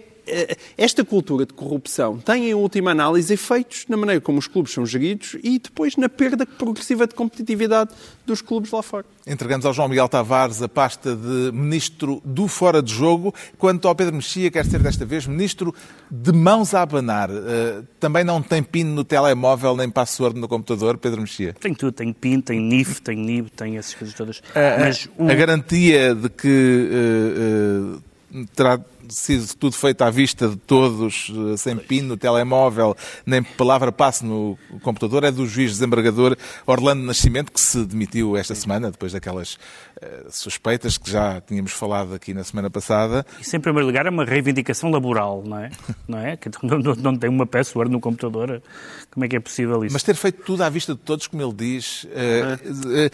esta 0.77 1.05
cultura 1.05 1.47
de 1.47 1.53
corrupção 1.53 2.19
tem, 2.19 2.51
em 2.51 2.55
última 2.55 2.91
análise, 2.91 3.33
efeitos 3.33 3.85
na 3.89 3.97
maneira 3.97 4.21
como 4.21 4.39
os 4.39 4.47
clubes 4.47 4.73
são 4.73 4.85
geridos 4.87 5.37
e 5.43 5.59
depois 5.59 5.97
na 5.97 6.09
perda 6.09 6.47
progressiva 6.47 7.07
de 7.07 7.15
competitividade 7.15 7.91
dos 8.27 8.41
clubes 8.41 8.71
lá 8.71 8.83
fora. 8.83 9.05
Entregamos 9.27 9.67
ao 9.67 9.73
João 9.73 9.89
Miguel 9.89 10.09
Tavares 10.09 10.63
a 10.63 10.69
pasta 10.69 11.15
de 11.15 11.53
Ministro 11.53 12.23
do 12.25 12.49
Fora 12.49 12.83
de 12.83 12.93
Jogo. 12.93 13.35
Quanto 13.59 13.87
ao 13.87 13.95
Pedro 13.95 14.15
Mexia, 14.15 14.51
quer 14.51 14.65
ser 14.65 14.83
desta 14.83 15.05
vez 15.05 15.27
Ministro 15.27 15.75
de 16.11 16.33
mãos 16.33 16.75
a 16.75 16.83
abanar. 16.83 17.31
Uh, 17.31 17.87
também 17.99 18.25
não 18.25 18.43
tem 18.43 18.63
PIN 18.63 18.85
no 18.85 19.05
telemóvel 19.05 19.77
nem 19.77 19.91
password 19.91 20.39
no 20.39 20.49
computador, 20.49 20.97
Pedro 20.97 21.21
Mexia? 21.21 21.55
Tem 21.55 21.75
tudo, 21.75 21.93
tem 21.93 22.13
PIN, 22.13 22.41
tem 22.41 22.61
NIF, 22.61 23.01
tem 23.03 23.17
NIB, 23.17 23.51
tem 23.51 23.77
essas 23.77 23.95
coisas 23.95 24.15
todas. 24.15 24.39
Uh, 24.39 24.81
Mas 24.81 25.09
o... 25.19 25.31
A 25.31 25.35
garantia 25.35 26.15
de 26.15 26.29
que 26.29 26.89
uh, 26.91 28.10
terá 28.55 28.81
sido 29.09 29.55
tudo 29.57 29.75
feito 29.75 30.03
à 30.03 30.11
vista 30.11 30.49
de 30.49 30.57
todos, 30.57 31.33
eh, 31.53 31.57
sem 31.57 31.77
PIN 31.77 32.03
no 32.03 32.17
telemóvel, 32.17 32.97
nem 33.27 33.43
palavra 33.43 33.91
passe 33.91 34.25
no 34.25 34.57
computador, 34.83 35.25
é 35.25 35.31
do 35.31 35.47
juiz 35.47 35.73
desembargador 35.73 36.37
Orlando 36.67 37.03
Nascimento, 37.03 37.51
que 37.51 37.61
se 37.61 37.85
demitiu 37.85 38.37
esta 38.37 38.55
semana, 38.55 38.91
depois 38.91 39.13
daquelas 39.13 39.55
uh, 39.55 40.31
suspeitas 40.31 40.97
que 40.97 41.11
já 41.11 41.41
tínhamos 41.41 41.73
falado 41.73 42.15
aqui 42.15 42.33
na 42.33 42.45
semana 42.45 42.71
passada. 42.71 43.27
Isso, 43.41 43.57
em 43.57 43.61
primeiro 43.61 43.87
lugar, 43.87 44.07
é 44.07 44.11
uma 44.11 44.25
reivindicação 44.25 44.91
laboral, 44.91 45.43
não 45.45 45.59
é? 45.59 45.71
não 46.07 46.19
é? 46.19 46.37
Que 46.37 46.51
não, 46.63 46.79
não 46.79 47.17
tem 47.17 47.29
uma 47.29 47.47
password 47.47 47.91
no 47.91 48.01
computador. 48.01 48.63
Como 49.11 49.25
é 49.25 49.29
que 49.29 49.37
é 49.37 49.41
possível 49.41 49.85
isso? 49.85 49.93
Mas 49.93 50.03
ter 50.03 50.15
feito 50.15 50.43
tudo 50.45 50.63
à 50.63 50.69
vista 50.69 50.95
de 50.95 51.01
todos, 51.01 51.27
como 51.27 51.43
ele 51.43 51.53
diz, 51.53 52.05
uh, 52.05 52.07
uh, 52.07 53.11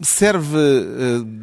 serve 0.00 0.56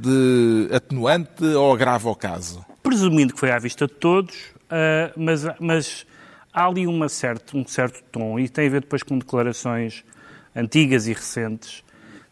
de 0.02 0.70
atenuante 0.74 1.44
ou 1.44 1.74
agrava 1.74 2.10
o 2.10 2.16
caso? 2.16 2.66
presumindo 2.88 3.34
que 3.34 3.40
foi 3.42 3.52
à 3.52 3.60
vista 3.60 3.86
de 3.86 3.94
todos, 3.96 4.34
uh, 4.72 5.12
mas, 5.18 5.44
mas 5.60 6.08
há 6.54 6.66
ali 6.66 6.88
uma 6.88 7.10
certo, 7.10 7.58
um 7.58 7.68
certo 7.68 8.02
tom, 8.10 8.40
e 8.40 8.48
tem 8.48 8.68
a 8.68 8.70
ver 8.70 8.80
depois 8.80 9.04
com 9.04 9.20
declarações 9.20 10.06
antigas 10.56 11.06
e 11.06 11.12
recentes, 11.12 11.84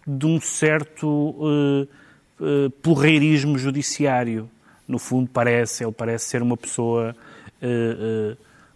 de 0.08 0.26
um 0.26 0.40
certo 0.40 1.08
uh, 1.10 2.70
porreirismo 2.82 3.58
judiciário. 3.58 4.50
No 4.88 4.98
fundo, 4.98 5.30
parece, 5.30 5.84
ele 5.84 5.92
parece 5.92 6.26
ser 6.26 6.42
uma 6.42 6.56
pessoa, 6.56 7.16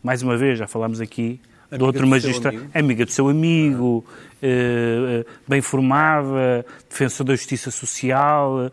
mais 0.02 0.24
uma 0.24 0.36
vez, 0.36 0.58
já 0.58 0.66
falámos 0.66 1.00
aqui, 1.00 1.40
amiga 1.71 1.77
de 1.77 1.84
outro 1.84 2.08
magistrado, 2.08 2.69
amiga 2.73 3.05
do 3.05 3.12
seu 3.12 3.29
amigo, 3.29 4.05
bem 5.47 5.62
formada, 5.62 6.65
defensor 6.89 7.25
da 7.25 7.36
justiça 7.36 7.71
social, 7.71 8.71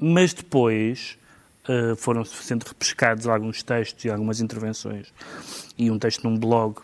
mas 0.00 0.34
depois 0.34 1.16
foram 1.96 2.24
sendo 2.24 2.64
repescados 2.64 3.26
alguns 3.26 3.62
textos 3.62 4.04
e 4.04 4.10
algumas 4.10 4.40
intervenções 4.40 5.12
e 5.78 5.90
um 5.90 5.98
texto 5.98 6.28
num 6.28 6.36
blog 6.36 6.76
um, 6.78 6.82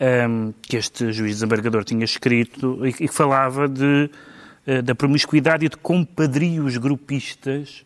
ehm, 0.00 0.50
que 0.62 0.76
este 0.76 1.12
juiz 1.12 1.34
desembargador 1.34 1.84
tinha 1.84 2.04
escrito 2.04 2.84
e 2.86 2.92
que 2.92 3.08
falava 3.08 3.68
de 3.68 4.10
da 4.82 4.96
promiscuidade 4.96 5.64
e 5.64 5.68
de 5.68 5.76
compadrios 5.76 6.76
grupistas 6.76 7.84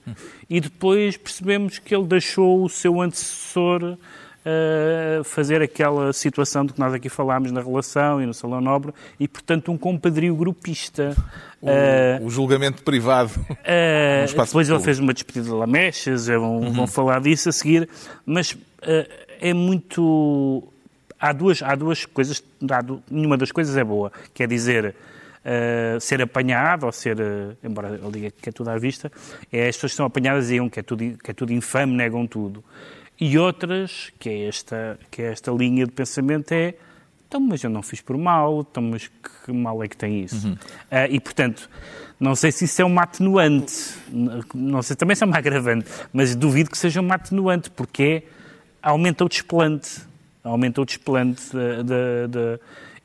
e 0.48 0.60
depois 0.62 1.14
percebemos 1.14 1.78
que 1.78 1.94
ele 1.94 2.06
deixou 2.06 2.64
o 2.64 2.70
seu 2.70 3.02
antecessor 3.02 3.98
uh, 4.44 5.24
fazer 5.24 5.62
aquela 5.62 6.12
situação 6.12 6.64
de 6.64 6.72
que 6.72 6.80
nós 6.80 6.92
aqui 6.92 7.08
falámos 7.08 7.50
na 7.50 7.60
relação 7.60 8.22
e 8.22 8.26
no 8.26 8.34
Salão 8.34 8.60
Nobre 8.60 8.92
e, 9.18 9.26
portanto, 9.28 9.70
um 9.70 9.78
compadrio 9.78 10.34
grupista. 10.34 11.16
O, 11.60 11.66
uh, 11.66 12.26
o 12.26 12.30
julgamento 12.30 12.82
privado. 12.82 13.32
Uh, 13.50 14.26
depois 14.26 14.50
público. 14.50 14.72
ele 14.72 14.82
fez 14.82 14.98
uma 14.98 15.12
despedida 15.12 15.46
de 15.46 15.52
lamechas, 15.52 16.26
vão, 16.26 16.60
uhum. 16.60 16.72
vão 16.72 16.86
falar 16.86 17.20
disso 17.20 17.48
a 17.48 17.52
seguir, 17.52 17.88
mas 18.24 18.56
é 19.40 19.52
muito. 19.52 20.62
Há 21.18 21.32
duas, 21.32 21.62
há 21.62 21.74
duas 21.74 22.06
coisas, 22.06 22.42
há, 22.70 22.82
nenhuma 23.10 23.36
das 23.36 23.52
coisas 23.52 23.76
é 23.76 23.84
boa, 23.84 24.10
quer 24.32 24.48
dizer, 24.48 24.94
Uh, 25.40 25.98
ser 25.98 26.20
apanhado, 26.20 26.84
ou 26.84 26.92
ser, 26.92 27.18
uh, 27.18 27.56
embora 27.64 27.88
ele 27.88 28.10
diga 28.12 28.30
que 28.30 28.50
é 28.50 28.52
tudo 28.52 28.68
à 28.68 28.76
vista, 28.76 29.10
é 29.50 29.68
as 29.68 29.74
pessoas 29.74 29.92
que 29.92 29.96
são 29.96 30.04
apanhadas 30.04 30.48
e 30.48 30.52
digam 30.52 30.68
que 30.68 30.78
é 30.78 30.82
tudo, 30.82 31.16
que 31.16 31.30
é 31.30 31.32
tudo 31.32 31.50
infame, 31.50 31.94
negam 31.94 32.26
tudo. 32.26 32.62
E 33.20 33.36
outras, 33.38 34.10
que 34.18 34.30
é 34.30 34.48
esta, 34.48 34.98
que 35.10 35.20
é 35.20 35.32
esta 35.32 35.50
linha 35.50 35.84
de 35.84 35.92
pensamento, 35.92 36.52
é 36.52 36.74
então, 37.30 37.38
mas 37.38 37.62
eu 37.62 37.70
não 37.70 37.80
fiz 37.80 38.00
por 38.00 38.18
mal, 38.18 38.66
então, 38.68 38.82
mas 38.82 39.08
que 39.44 39.52
mal 39.52 39.84
é 39.84 39.86
que 39.86 39.96
tem 39.96 40.24
isso? 40.24 40.48
Uhum. 40.48 40.54
Uh, 40.54 41.06
e, 41.10 41.20
portanto, 41.20 41.70
não 42.18 42.34
sei 42.34 42.50
se 42.50 42.64
isso 42.64 42.82
é 42.82 42.84
uma 42.84 43.04
atenuante, 43.04 43.72
não 44.52 44.82
sei 44.82 44.96
também 44.96 45.14
se 45.14 45.22
é 45.22 45.26
uma 45.26 45.38
agravante, 45.38 45.88
mas 46.12 46.34
duvido 46.34 46.68
que 46.68 46.76
seja 46.76 47.00
uma 47.00 47.14
atenuante, 47.14 47.70
porque 47.70 48.24
aumenta 48.82 49.24
o 49.24 49.28
desplante. 49.28 50.00
Aumenta 50.42 50.80
o 50.80 50.84
desplante 50.84 51.42
de, 51.52 51.84
de, 51.84 52.28
de 52.28 52.60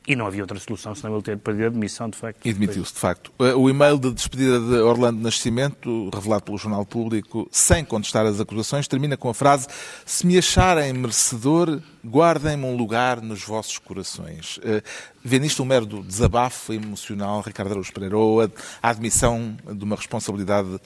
e 0.06 0.14
não 0.14 0.26
havia 0.26 0.42
outra 0.42 0.58
solução 0.58 0.94
senão 0.94 1.14
ele 1.14 1.22
ter 1.22 1.36
perdido 1.36 1.66
a 1.66 1.70
demissão, 1.70 2.08
de 2.08 2.16
facto. 2.16 2.46
E 2.46 2.52
demitiu-se, 2.52 2.92
de 2.92 2.98
facto. 2.98 3.32
O 3.38 3.68
e-mail 3.68 3.98
de 3.98 4.12
despedida 4.12 4.60
de 4.60 4.74
Orlando 4.76 5.20
Nascimento, 5.20 6.10
revelado 6.14 6.44
pelo 6.44 6.56
Jornal 6.56 6.86
Público, 6.86 7.48
sem 7.50 7.84
contestar 7.84 8.24
as 8.24 8.40
acusações, 8.40 8.86
termina 8.86 9.16
com 9.16 9.28
a 9.28 9.34
frase: 9.34 9.66
Se 10.04 10.24
me 10.26 10.38
acharem 10.38 10.92
merecedor, 10.92 11.80
guardem-me 12.06 12.64
um 12.64 12.76
lugar 12.76 13.20
nos 13.20 13.42
vossos 13.42 13.78
corações. 13.78 14.58
Uh, 14.58 14.82
vê 15.24 15.40
nisto 15.40 15.62
um 15.62 15.66
mero 15.66 15.86
desabafo 15.86 16.72
emocional, 16.72 17.40
Ricardo 17.40 17.72
Araújo 17.72 17.92
Pereira, 17.92 18.16
ou 18.16 18.42
a, 18.42 18.48
a 18.80 18.90
admissão 18.90 19.56
de 19.72 19.84
uma 19.84 19.96
responsabilidade 19.96 20.78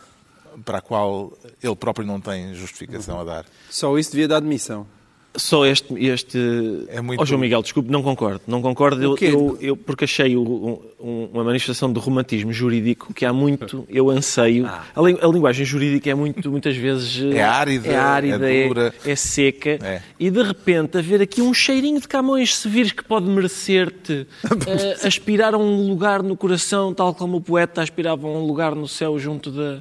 para 0.65 0.79
a 0.79 0.81
qual 0.81 1.33
ele 1.63 1.77
próprio 1.77 2.07
não 2.07 2.21
tem 2.21 2.55
justificação 2.55 3.21
a 3.21 3.25
dar? 3.25 3.47
Só 3.69 3.97
isso 3.99 4.13
devia 4.13 4.29
dar 4.29 4.39
admissão. 4.39 4.87
Só 5.37 5.65
este. 5.65 5.95
este... 6.07 6.87
É 6.89 7.01
muito... 7.01 7.23
Oh, 7.23 7.25
João 7.25 7.41
Miguel, 7.41 7.63
desculpe, 7.63 7.91
não 7.91 8.03
concordo. 8.03 8.43
Não 8.49 8.61
concordo, 8.61 9.01
eu, 9.01 9.17
eu, 9.21 9.59
eu, 9.61 9.77
porque 9.77 10.05
achei 10.05 10.37
o, 10.37 10.83
um, 10.99 11.29
uma 11.33 11.45
manifestação 11.45 11.93
de 11.93 12.01
romantismo 12.01 12.53
jurídico 12.53 13.15
que 13.15 13.25
há 13.25 13.33
muito 13.33 13.87
eu 13.89 14.11
anseio. 14.11 14.67
Ah. 14.67 14.85
A, 14.95 15.01
a, 15.01 15.29
linguagem 15.31 15.65
jurídica 15.65 16.11
é 16.11 16.15
muito, 16.15 16.51
muitas 16.51 16.77
vezes. 16.77 17.33
É 17.33 17.43
árida, 17.43 17.89
é, 17.89 17.97
árida, 17.97 18.53
é, 18.53 18.67
dura. 18.67 18.95
é, 19.05 19.13
é 19.13 19.17
seca. 19.17 19.79
É. 19.83 20.03
E 20.19 20.31
de 20.31 20.43
repente 20.43 20.99
haver 20.99 21.23
aqui 21.23 21.41
um 21.41 21.55
cheirinho 21.55 22.01
de 22.01 22.09
Camões, 22.09 22.57
se 22.57 22.69
vires 22.69 22.91
que 22.91 23.05
pode 23.05 23.27
merecer-te 23.27 24.27
uh, 24.45 25.07
aspirar 25.07 25.55
a 25.55 25.59
um 25.59 25.89
lugar 25.89 26.25
no 26.25 26.37
coração, 26.37 26.93
tal 26.93 27.15
como 27.15 27.37
o 27.37 27.41
poeta 27.41 27.83
aspirava 27.83 28.27
a 28.27 28.31
um 28.31 28.45
lugar 28.45 28.75
no 28.75 28.89
céu 28.89 29.17
junto 29.17 29.53
da, 29.53 29.81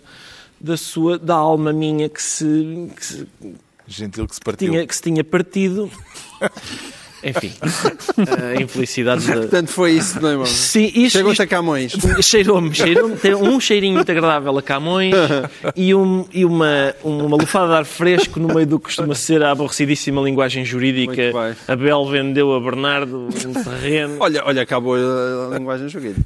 da 0.62 0.77
sua, 0.77 1.17
da 1.17 1.35
alma 1.35 1.73
minha 1.73 2.07
que 2.07 2.21
se, 2.21 2.91
que 2.95 3.05
se 3.05 3.27
Gentil 3.89 4.28
que 4.28 4.36
se 4.36 4.41
partiu. 4.41 4.71
Tinha, 4.71 4.86
que 4.86 4.95
se 4.95 5.02
tinha 5.02 5.23
partido. 5.23 5.89
Enfim, 7.21 7.52
a 8.58 8.62
infelicidade 8.62 9.28
da... 9.28 9.34
Portanto, 9.34 9.67
foi 9.67 9.91
isso, 9.91 10.21
não 10.21 10.30
é, 10.30 10.32
irmão? 10.32 10.45
Sim, 10.45 10.86
isto... 10.95 11.17
Chegou-te 11.17 11.41
a 11.41 11.47
Camões. 11.47 11.91
Cheirou-me, 12.23 12.73
cheirou-me. 12.73 13.17
Tem 13.17 13.36
um 13.36 13.60
cheirinho 13.60 13.95
muito 13.95 14.10
agradável 14.10 14.58
a 14.58 14.62
Camões 14.62 15.13
e, 15.75 15.93
um, 15.93 16.25
e 16.32 16.45
uma, 16.45 16.95
uma 17.04 17.36
lufada 17.36 17.67
de 17.67 17.73
ar 17.80 17.86
fresco 17.86 18.39
no 18.39 18.47
meio 18.47 18.65
do 18.65 18.80
que 18.80 18.86
costuma 18.86 19.15
ser 19.15 19.43
a 19.43 19.52
aborrecidíssima 19.52 20.21
linguagem 20.21 20.63
jurídica. 20.63 21.34
A 21.67 21.75
Bel 21.75 22.06
vendeu 22.06 22.54
a 22.54 22.60
Bernardo 22.62 23.28
um 23.28 23.54
terreno. 23.63 24.15
Olha, 24.21 24.41
olha 24.45 24.62
acabou 24.62 24.95
a 24.95 25.58
linguagem 25.58 25.89
jurídica. 25.89 26.25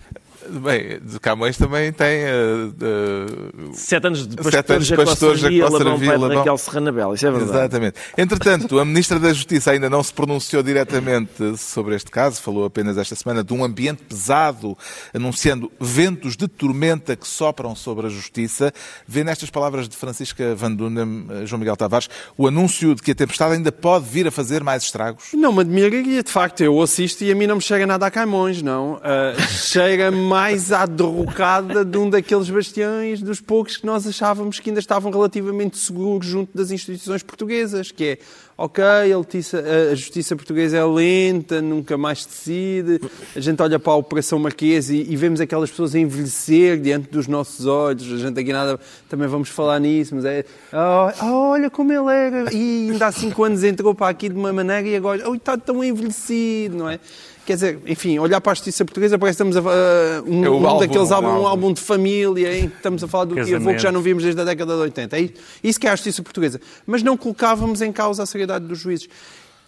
Bem, 0.53 0.99
de 1.01 1.19
Camões 1.19 1.57
também 1.57 1.91
tem. 1.91 2.23
Uh, 2.25 3.69
uh, 3.69 3.73
sete 3.73 4.05
anos 4.05 4.27
de 4.27 4.35
pastores, 4.35 4.55
sete 4.55 4.71
anos 4.73 4.87
de 4.87 4.95
pastores 4.95 5.39
Jacob 5.39 5.77
Sarvila, 5.77 6.35
Raquel 6.35 6.57
Serranabela, 6.57 7.15
isso 7.15 7.25
é 7.25 7.31
verdade. 7.31 7.51
Exatamente. 7.51 7.95
Entretanto, 8.17 8.79
a 8.79 8.85
Ministra 8.85 9.19
da 9.19 9.33
Justiça 9.33 9.71
ainda 9.71 9.89
não 9.89 10.03
se 10.03 10.13
pronunciou 10.13 10.61
diretamente 10.61 11.57
sobre 11.57 11.95
este 11.95 12.11
caso, 12.11 12.41
falou 12.41 12.65
apenas 12.65 12.97
esta 12.97 13.15
semana 13.15 13.43
de 13.43 13.51
um 13.53 13.63
ambiente 13.63 14.03
pesado, 14.03 14.77
anunciando 15.13 15.71
ventos 15.79 16.37
de 16.37 16.47
tormenta 16.47 17.15
que 17.15 17.27
sopram 17.27 17.75
sobre 17.75 18.05
a 18.05 18.09
Justiça. 18.09 18.71
Vê 19.07 19.23
nestas 19.23 19.49
palavras 19.49 19.89
de 19.89 19.97
Francisca 19.97 20.53
Van 20.53 20.71
Dunem, 20.71 21.25
eh, 21.29 21.45
João 21.45 21.59
Miguel 21.59 21.75
Tavares, 21.75 22.09
o 22.37 22.47
anúncio 22.47 22.93
de 22.93 23.01
que 23.01 23.11
a 23.11 23.15
tempestade 23.15 23.55
ainda 23.55 23.71
pode 23.71 24.05
vir 24.05 24.27
a 24.27 24.31
fazer 24.31 24.63
mais 24.63 24.83
estragos? 24.83 25.29
Não 25.33 25.51
me 25.51 25.61
admiraria, 25.61 26.21
de 26.21 26.31
facto. 26.31 26.61
Eu 26.61 26.79
assisto 26.81 27.23
e 27.23 27.31
a 27.31 27.35
mim 27.35 27.47
não 27.47 27.55
me 27.55 27.61
chega 27.61 27.87
nada 27.87 28.05
a 28.05 28.11
Camões, 28.11 28.61
não. 28.61 29.01
Uh, 29.13 29.39
Chega-me 29.39 30.17
mais 30.17 30.42
à 30.43 30.85
derrocada 30.85 31.85
de 31.85 31.97
um 31.97 32.09
daqueles 32.09 32.49
bastiões 32.49 33.21
dos 33.21 33.39
poucos 33.39 33.77
que 33.77 33.85
nós 33.85 34.05
achávamos 34.05 34.59
que 34.59 34.69
ainda 34.69 34.81
estavam 34.81 35.09
relativamente 35.09 35.77
seguros 35.77 36.27
junto 36.27 36.55
das 36.55 36.69
instituições 36.69 37.23
portuguesas, 37.23 37.91
que 37.91 38.03
é, 38.03 38.17
ok, 38.57 38.83
a, 38.83 39.95
justiça 39.95 40.35
portuguesa 40.35 40.77
é 40.77 40.83
lenta, 40.83 41.61
nunca 41.61 41.97
mais 41.97 42.25
decide, 42.25 42.99
a 43.33 43.39
gente 43.39 43.61
olha 43.61 43.79
para 43.79 43.93
a 43.93 43.95
Operação 43.95 44.37
Marquês 44.37 44.89
e, 44.89 45.07
e, 45.09 45.15
vemos 45.15 45.39
aquelas 45.39 45.69
pessoas 45.69 45.95
envelhecer 45.95 46.77
diante 46.77 47.09
dos 47.09 47.25
nossos 47.25 47.65
olhos, 47.65 48.11
a 48.11 48.17
gente 48.17 48.37
aqui 48.37 48.51
nada, 48.51 48.77
também 49.07 49.29
vamos 49.29 49.47
falar 49.47 49.79
nisso, 49.79 50.13
mas 50.13 50.25
é, 50.25 50.43
oh, 50.73 51.25
olha 51.25 51.69
como 51.69 51.93
ele 51.93 52.13
era, 52.13 52.53
e 52.53 52.89
ainda 52.91 53.07
há 53.07 53.11
cinco 53.13 53.45
anos 53.45 53.63
entrou 53.63 53.95
para 53.95 54.09
aqui 54.09 54.27
de 54.27 54.35
uma 54.35 54.51
maneira 54.51 54.89
e 54.89 54.95
agora, 54.97 55.23
oh, 55.29 55.35
está 55.35 55.57
tão 55.57 55.81
envelhecido, 55.81 56.75
não 56.75 56.89
é? 56.89 56.99
Quer 57.45 57.55
dizer, 57.55 57.79
enfim, 57.85 58.17
olhar 58.19 58.39
para 58.39 58.53
a 58.53 58.55
justiça 58.55 58.85
portuguesa 58.85 59.19
parece 59.19 59.37
que 59.37 59.49
estamos 59.49 59.57
a 59.57 59.61
uh, 59.61 60.23
um, 60.25 60.45
é 60.45 60.49
um 60.49 60.65
álbum, 60.65 60.79
daqueles 60.79 61.11
álbum, 61.11 61.27
um 61.27 61.47
álbum 61.47 61.73
de 61.73 61.81
família 61.81 62.57
em 62.57 62.69
que 62.69 62.77
estamos 62.77 63.03
a 63.03 63.07
falar 63.07 63.25
do 63.25 63.35
que 63.35 63.53
avô 63.53 63.71
que 63.71 63.79
já 63.79 63.91
não 63.91 64.01
vimos 64.01 64.23
desde 64.23 64.39
a 64.39 64.45
década 64.45 64.75
de 64.75 64.81
80. 64.81 65.19
É 65.19 65.29
isso 65.61 65.77
que 65.77 65.85
é 65.85 65.89
a 65.89 65.95
justiça 65.95 66.23
portuguesa. 66.23 66.61
Mas 66.85 67.03
não 67.03 67.17
colocávamos 67.17 67.81
em 67.81 67.91
causa 67.91 68.23
a 68.23 68.25
seriedade 68.25 68.65
dos 68.65 68.79
juízes. 68.79 69.09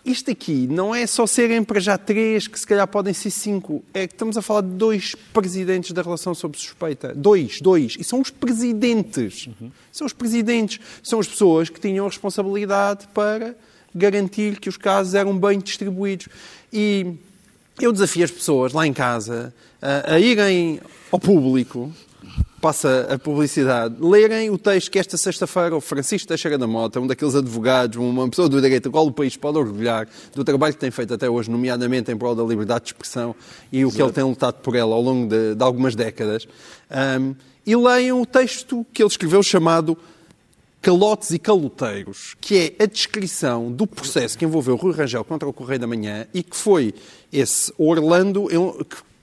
Isto 0.06 0.30
aqui 0.30 0.68
não 0.68 0.94
é 0.94 1.08
só 1.08 1.26
serem 1.26 1.64
para 1.64 1.80
já 1.80 1.98
três, 1.98 2.48
que 2.48 2.60
se 2.60 2.68
calhar 2.68 2.88
podem 2.88 3.12
ser 3.12 3.32
cinco. 3.32 3.84
É 3.92 4.06
que 4.08 4.14
estamos 4.14 4.38
a 4.38 4.42
falar 4.42 4.62
de 4.62 4.70
dois 4.70 5.16
presidentes 5.34 5.92
da 5.94 6.04
relação 6.04 6.36
sob 6.36 6.56
suspeita. 6.56 7.12
Dois, 7.16 7.60
dois. 7.60 7.98
E 8.00 8.04
são 8.04 8.22
os 8.22 8.30
presidentes. 8.30 9.48
Uhum. 9.48 9.72
São 9.92 10.06
os 10.06 10.14
presidentes. 10.14 10.80
São 11.02 11.20
as 11.20 11.28
pessoas 11.28 11.70
que 11.70 11.80
tinham 11.80 12.06
a 12.06 12.10
responsabilidade 12.10 13.08
para 13.16 13.56
garantir 13.96 14.60
que 14.60 14.70
os 14.70 14.78
casos 14.78 15.16
eram 15.16 15.36
bem 15.36 15.58
distribuídos. 15.58 16.28
E 16.72 17.16
eu 17.80 17.92
desafio 17.92 18.24
as 18.24 18.32
pessoas 18.32 18.74
lá 18.74 18.88
em 18.88 18.94
casa 18.94 19.54
a, 19.82 20.20
irem 20.20 20.80
ao 21.12 21.20
público, 21.20 21.92
passa 22.62 23.08
a 23.12 23.20
publicidade, 23.20 23.96
lerem 24.00 24.50
o 24.50 24.58
texto 24.58 24.90
que 24.90 24.98
esta 24.98 25.18
sexta-feira 25.18 25.76
o 25.76 25.82
Francisco 25.82 26.28
Teixeira 26.28 26.58
da 26.58 26.66
Mota, 26.66 27.00
um 27.00 27.06
daqueles 27.06 27.36
advogados, 27.36 27.98
uma 27.98 28.28
pessoa 28.28 28.50
do 28.50 28.60
direito, 28.60 28.90
a 28.90 28.92
qual 28.92 29.06
o 29.06 29.12
país 29.12 29.38
pode 29.38 29.58
orgulhar 29.58 30.08
do 30.34 30.44
trabalho 30.44 30.74
que 30.74 30.80
tem 30.80 30.90
feito 30.90 31.14
até 31.14 31.30
hoje, 31.30 31.52
nomeadamente 31.52 32.12
em 32.12 32.18
prol 32.18 32.34
da 32.34 32.44
liberdade 32.44 32.86
de 32.86 32.90
expressão 32.92 33.36
e 33.72 33.86
o 33.86 33.90
Exato. 33.90 33.96
que 33.96 34.02
ele 34.02 34.12
tem 34.12 34.24
lutado 34.24 34.56
por 34.56 34.76
ela 34.76 34.96
ao 34.96 35.02
longo 35.02 35.28
de, 35.28 35.54
de 35.54 35.64
algumas 35.64 35.96
décadas, 35.96 36.48
um, 37.20 37.36
e 37.66 37.76
leiam 37.76 38.22
o 38.22 38.26
texto 38.26 38.86
que 38.94 39.04
ele 39.04 39.10
escreveu 39.10 39.44
chamado 39.44 39.98
calotes 40.86 41.32
e 41.32 41.40
caloteiros, 41.40 42.36
que 42.40 42.76
é 42.78 42.84
a 42.84 42.86
descrição 42.86 43.72
do 43.72 43.88
processo 43.88 44.38
que 44.38 44.46
envolveu 44.46 44.76
Rui 44.76 44.94
Rangel 44.94 45.26
contra 45.26 45.50
o 45.50 45.52
Correio 45.52 45.80
da 45.80 45.88
Manhã 45.88 46.28
e 46.32 46.44
que 46.44 46.56
foi 46.56 46.94
esse 47.34 47.74
Orlando 47.76 48.48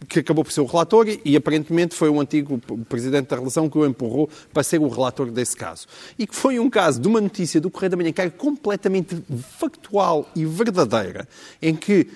que 0.09 0.19
acabou 0.19 0.43
por 0.43 0.53
ser 0.53 0.61
o 0.61 0.65
relator 0.65 1.07
e 1.25 1.37
aparentemente 1.37 1.95
foi 1.95 2.09
o 2.09 2.21
antigo 2.21 2.59
presidente 2.89 3.29
da 3.29 3.37
relação 3.37 3.71
que 3.71 3.79
o 3.79 3.87
empurrou 3.87 4.29
para 4.53 4.65
ser 4.65 4.81
o 4.81 4.89
relator 4.89 5.31
desse 5.31 5.55
caso. 5.55 5.87
E 6.19 6.27
que 6.27 6.35
foi 6.35 6.59
um 6.59 6.69
caso 6.69 7.01
de 7.01 7.07
uma 7.07 7.21
notícia 7.21 7.61
do 7.61 7.71
Correio 7.71 7.91
da 7.91 7.97
Manhã 7.97 8.11
que 8.11 8.21
era 8.21 8.31
completamente 8.31 9.23
factual 9.57 10.29
e 10.35 10.45
verdadeira, 10.45 11.29
em 11.63 11.77
que 11.77 12.09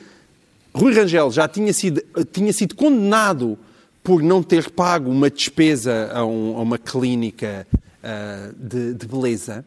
Rui 0.74 0.92
Rangel 0.92 1.30
já 1.30 1.46
tinha 1.46 1.72
sido, 1.72 2.02
tinha 2.32 2.52
sido 2.52 2.74
condenado 2.74 3.56
por 4.02 4.24
não 4.24 4.42
ter 4.42 4.72
pago 4.72 5.09
uma 5.09 5.30
despesa 5.30 6.11
a, 6.12 6.26
um, 6.26 6.56
a 6.56 6.62
uma 6.62 6.78
clínica 6.78 7.64
uh, 8.07 8.55
de, 8.57 8.95
de, 8.95 9.07
beleza. 9.07 9.64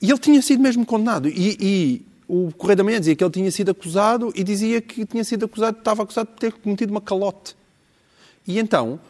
E 0.00 0.08
ele 0.08 0.18
tinha 0.18 0.40
sido 0.40 0.62
mesmo 0.62 0.86
condenado. 0.86 1.28
E, 1.28 1.56
e, 1.60 2.02
o 2.28 2.52
Correio 2.56 2.76
da 2.76 2.84
Manhã 2.84 3.00
dizia 3.00 3.16
que 3.16 3.24
ele 3.24 3.30
tinha 3.32 3.50
sido 3.50 3.72
acusado 3.72 4.32
e 4.36 4.44
dizia 4.44 4.80
que 4.80 5.04
tinha 5.04 5.24
sido 5.24 5.46
acusado, 5.46 5.78
estava 5.78 6.04
acusado 6.04 6.28
de 6.32 6.36
ter 6.36 6.52
cometido 6.52 6.92
uma 6.92 7.00
calote. 7.00 7.56
E 8.46 8.58
então, 8.58 9.00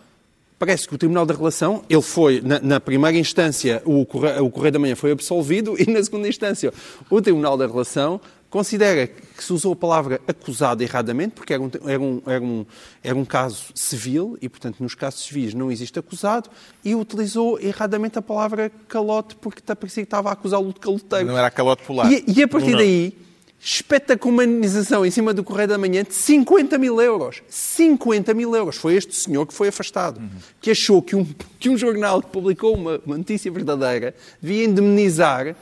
parece 0.59 0.89
que 0.89 0.95
o 0.95 0.99
Tribunal 0.99 1.27
da 1.27 1.35
Relação, 1.35 1.85
ele 1.89 2.01
foi, 2.01 2.41
na, 2.41 2.59
na 2.61 2.81
primeira 2.81 3.19
instância, 3.19 3.83
o 3.85 4.07
Correio, 4.07 4.47
o 4.47 4.51
Correio 4.51 4.73
da 4.73 4.79
Manhã 4.79 4.97
foi 4.97 5.13
absolvido 5.13 5.77
e 5.81 5.91
na 5.91 6.03
segunda 6.03 6.29
instância, 6.29 6.73
o 7.11 7.21
Tribunal 7.21 7.59
da 7.59 7.67
Relação 7.67 8.21
considera 8.51 9.07
que 9.07 9.43
se 9.43 9.53
usou 9.53 9.73
a 9.73 9.77
palavra 9.77 10.21
acusado 10.27 10.83
erradamente, 10.83 11.35
porque 11.35 11.55
era 11.55 11.63
um, 11.63 11.71
era, 11.87 12.01
um, 12.01 12.23
era, 12.27 12.45
um, 12.45 12.67
era 13.03 13.17
um 13.17 13.25
caso 13.25 13.67
civil 13.75 14.37
e, 14.43 14.49
portanto, 14.49 14.81
nos 14.81 14.95
casos 14.95 15.25
civis 15.25 15.55
não 15.55 15.71
existe 15.71 15.99
acusado, 15.99 16.51
e 16.85 16.95
utilizou 16.95 17.59
erradamente 17.61 18.19
a 18.19 18.23
palavra 18.23 18.71
calote 18.89 19.37
porque 19.37 19.63
parecia 19.63 20.03
que 20.03 20.07
estava 20.07 20.31
a 20.31 20.33
acusá-lo 20.33 20.73
de 20.73 20.81
caloteiro. 20.81 21.27
Não 21.27 21.39
era 21.39 21.51
calote 21.51 21.85
polar. 21.85 22.13
E, 22.13 22.25
e 22.27 22.43
a 22.43 22.49
partir 22.49 22.73
não. 22.73 22.79
daí, 22.79 23.17
espeta 23.61 24.17
com 24.17 24.31
uma 24.31 24.45
indenização 24.45 25.07
em 25.07 25.11
cima 25.11 25.33
do 25.33 25.45
Correio 25.45 25.69
da 25.69 25.79
Manhã 25.79 26.03
de 26.03 26.15
50 26.15 26.77
mil 26.77 27.01
euros. 27.01 27.43
50 27.49 28.35
mil 28.35 28.57
euros. 28.57 28.77
Foi 28.77 28.95
este 28.97 29.15
senhor 29.15 29.47
que 29.47 29.55
foi 29.55 29.69
afastado, 29.69 30.19
uhum. 30.19 30.29
que 30.61 30.71
achou 30.71 31.01
que 31.01 31.15
um, 31.15 31.27
que 31.59 31.69
um 31.69 31.79
jornal 31.79 32.21
que 32.21 32.31
publicou 32.31 32.75
uma, 32.75 33.01
uma 33.07 33.17
notícia 33.17 33.51
verdadeira 33.53 34.15
devia 34.43 34.65
indemnizar 34.65 35.55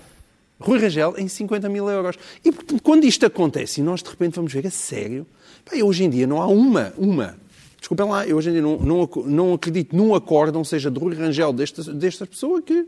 Rui 0.60 0.78
Rangel 0.78 1.14
em 1.16 1.28
50 1.28 1.68
mil 1.68 1.88
euros. 1.88 2.16
E 2.44 2.50
quando 2.80 3.04
isto 3.04 3.24
acontece 3.24 3.80
e 3.80 3.84
nós 3.84 4.02
de 4.02 4.10
repente 4.10 4.36
vamos 4.36 4.52
ver 4.52 4.66
a 4.66 4.70
sério, 4.70 5.26
bem, 5.70 5.82
hoje 5.82 6.04
em 6.04 6.10
dia 6.10 6.26
não 6.26 6.42
há 6.42 6.46
uma, 6.46 6.92
uma. 6.96 7.36
Desculpem 7.78 8.06
lá, 8.06 8.26
eu 8.26 8.36
hoje 8.36 8.50
em 8.50 8.52
dia 8.52 8.62
não, 8.62 8.76
não, 8.78 9.08
não 9.26 9.54
acredito 9.54 9.96
num 9.96 10.14
acórdão, 10.14 10.64
seja 10.64 10.90
de 10.90 10.98
Rui 10.98 11.14
Rangel, 11.14 11.52
desta, 11.52 11.82
desta 11.94 12.26
pessoa, 12.26 12.60
que 12.60 12.86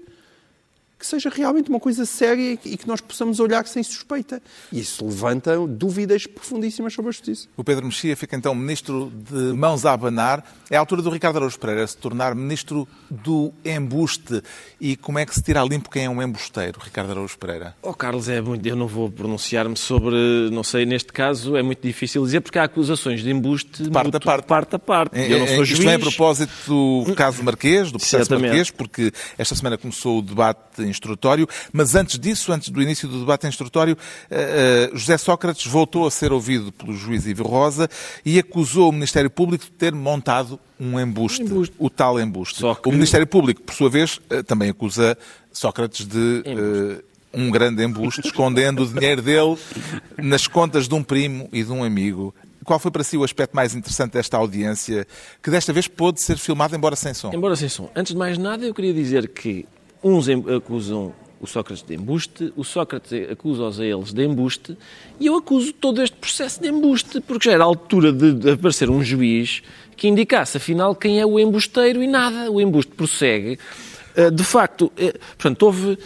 que 1.00 1.06
seja 1.06 1.30
realmente 1.30 1.70
uma 1.70 1.80
coisa 1.80 2.04
séria 2.04 2.58
e 2.62 2.76
que 2.76 2.86
nós 2.86 3.00
possamos 3.00 3.40
olhar 3.40 3.66
sem 3.66 3.82
suspeita. 3.82 4.42
E 4.70 4.80
isso 4.80 5.02
levanta 5.02 5.56
dúvidas 5.66 6.26
profundíssimas 6.26 6.92
sobre 6.92 7.08
a 7.08 7.12
justiça. 7.12 7.48
O 7.56 7.64
Pedro 7.64 7.86
Mexia 7.86 8.14
fica 8.14 8.36
então 8.36 8.54
ministro 8.54 9.10
de 9.10 9.54
mãos 9.54 9.86
a 9.86 9.94
abanar. 9.94 10.44
É 10.68 10.76
a 10.76 10.80
altura 10.80 11.00
do 11.00 11.08
Ricardo 11.08 11.36
Araújo 11.36 11.58
Pereira 11.58 11.86
se 11.86 11.96
tornar 11.96 12.34
ministro 12.34 12.86
do 13.10 13.50
embuste. 13.64 14.42
E 14.78 14.94
como 14.94 15.18
é 15.18 15.24
que 15.24 15.34
se 15.34 15.42
tira 15.42 15.62
a 15.62 15.64
limpo 15.64 15.88
quem 15.88 16.04
é 16.04 16.10
um 16.10 16.22
embusteiro, 16.22 16.78
Ricardo 16.78 17.12
Araújo 17.12 17.38
Pereira? 17.38 17.74
Oh, 17.80 17.94
Carlos, 17.94 18.28
é 18.28 18.40
muito, 18.42 18.66
eu 18.66 18.76
não 18.76 18.86
vou 18.86 19.10
pronunciar-me 19.10 19.76
sobre, 19.76 20.50
não 20.52 20.62
sei, 20.62 20.84
neste 20.84 21.14
caso 21.14 21.56
é 21.56 21.62
muito 21.62 21.80
difícil 21.80 22.22
dizer 22.22 22.42
porque 22.42 22.58
há 22.58 22.64
acusações 22.64 23.22
de 23.22 23.30
embuste 23.30 23.84
de 23.84 23.90
parte 23.90 24.16
a 24.16 24.20
parte. 24.20 24.46
parte, 24.46 24.76
a 24.76 24.78
parte. 24.78 25.18
É, 25.18 25.32
eu 25.32 25.38
não 25.38 25.46
sou 25.46 25.62
Isto 25.62 25.76
juiz. 25.76 25.88
é 25.88 25.94
a 25.94 25.98
propósito 25.98 27.04
do 27.06 27.14
caso 27.14 27.42
Marquês, 27.42 27.90
do 27.90 27.98
processo 27.98 28.24
Exatamente. 28.24 28.48
Marquês, 28.48 28.70
porque 28.70 29.12
esta 29.38 29.54
semana 29.54 29.78
começou 29.78 30.18
o 30.18 30.22
debate 30.22 30.89
instrutório, 30.90 31.48
mas 31.72 31.94
antes 31.94 32.18
disso, 32.18 32.52
antes 32.52 32.68
do 32.68 32.82
início 32.82 33.08
do 33.08 33.20
debate 33.20 33.46
instrutório, 33.46 33.96
eh, 34.30 34.88
eh, 34.92 34.96
José 34.96 35.16
Sócrates 35.16 35.66
voltou 35.66 36.06
a 36.06 36.10
ser 36.10 36.32
ouvido 36.32 36.72
pelo 36.72 36.94
juiz 36.96 37.26
Ivo 37.26 37.44
Rosa 37.44 37.88
e 38.24 38.38
acusou 38.38 38.88
o 38.88 38.92
Ministério 38.92 39.30
Público 39.30 39.64
de 39.64 39.70
ter 39.70 39.94
montado 39.94 40.58
um 40.78 40.98
embuste, 40.98 41.42
Embuste. 41.42 41.74
o 41.78 41.88
tal 41.90 42.18
embuste. 42.20 42.58
Só 42.60 42.74
que- 42.74 42.88
O 42.88 42.92
Ministério 42.92 43.26
Público, 43.26 43.62
por 43.62 43.74
sua 43.74 43.88
vez, 43.90 44.20
eh, 44.30 44.42
também 44.42 44.70
acusa 44.70 45.16
Sócrates 45.52 46.06
de 46.06 46.42
um 47.32 47.50
grande 47.50 47.84
embuste, 47.84 48.20
escondendo 48.24 48.82
o 48.82 48.86
dinheiro 48.86 49.22
dele 49.22 49.56
nas 50.18 50.46
contas 50.46 50.88
de 50.88 50.94
um 50.94 51.02
primo 51.02 51.48
e 51.52 51.62
de 51.62 51.70
um 51.70 51.84
amigo. 51.84 52.34
Qual 52.64 52.78
foi 52.78 52.90
para 52.90 53.02
si 53.04 53.16
o 53.16 53.24
aspecto 53.24 53.54
mais 53.54 53.74
interessante 53.74 54.12
desta 54.12 54.36
audiência, 54.36 55.06
que 55.42 55.50
desta 55.50 55.72
vez 55.72 55.88
pôde 55.88 56.20
ser 56.20 56.36
filmada, 56.38 56.76
embora 56.76 56.94
sem 56.96 57.14
som? 57.14 57.30
Embora 57.32 57.56
sem 57.56 57.68
som. 57.68 57.88
Antes 57.96 58.12
de 58.12 58.18
mais 58.18 58.36
nada, 58.36 58.64
eu 58.66 58.74
queria 58.74 58.92
dizer 58.92 59.28
que 59.28 59.64
uns 60.02 60.28
acusam 60.28 61.12
o 61.40 61.46
Sócrates 61.46 61.82
de 61.82 61.94
embuste, 61.94 62.52
o 62.54 62.62
Sócrates 62.62 63.12
acusa-os 63.30 63.80
a 63.80 63.84
eles 63.84 64.12
de 64.12 64.24
embuste, 64.24 64.76
e 65.18 65.26
eu 65.26 65.36
acuso 65.36 65.72
todo 65.72 66.02
este 66.02 66.16
processo 66.16 66.60
de 66.60 66.68
embuste, 66.68 67.20
porque 67.20 67.48
já 67.48 67.54
era 67.54 67.64
a 67.64 67.66
altura 67.66 68.12
de 68.12 68.32
de 68.34 68.50
aparecer 68.50 68.90
um 68.90 69.02
juiz 69.02 69.62
que 69.96 70.06
indicasse, 70.08 70.56
afinal, 70.56 70.94
quem 70.94 71.18
é 71.20 71.26
o 71.26 71.38
embusteiro 71.38 72.02
e 72.02 72.06
nada. 72.06 72.50
O 72.50 72.60
embuste 72.60 72.92
prossegue. 72.92 73.58
Eh, 74.16 74.30
De 74.30 74.44
facto, 74.44 74.92
eh, 74.96 75.14
portanto, 75.36 75.62
houve... 75.64 75.98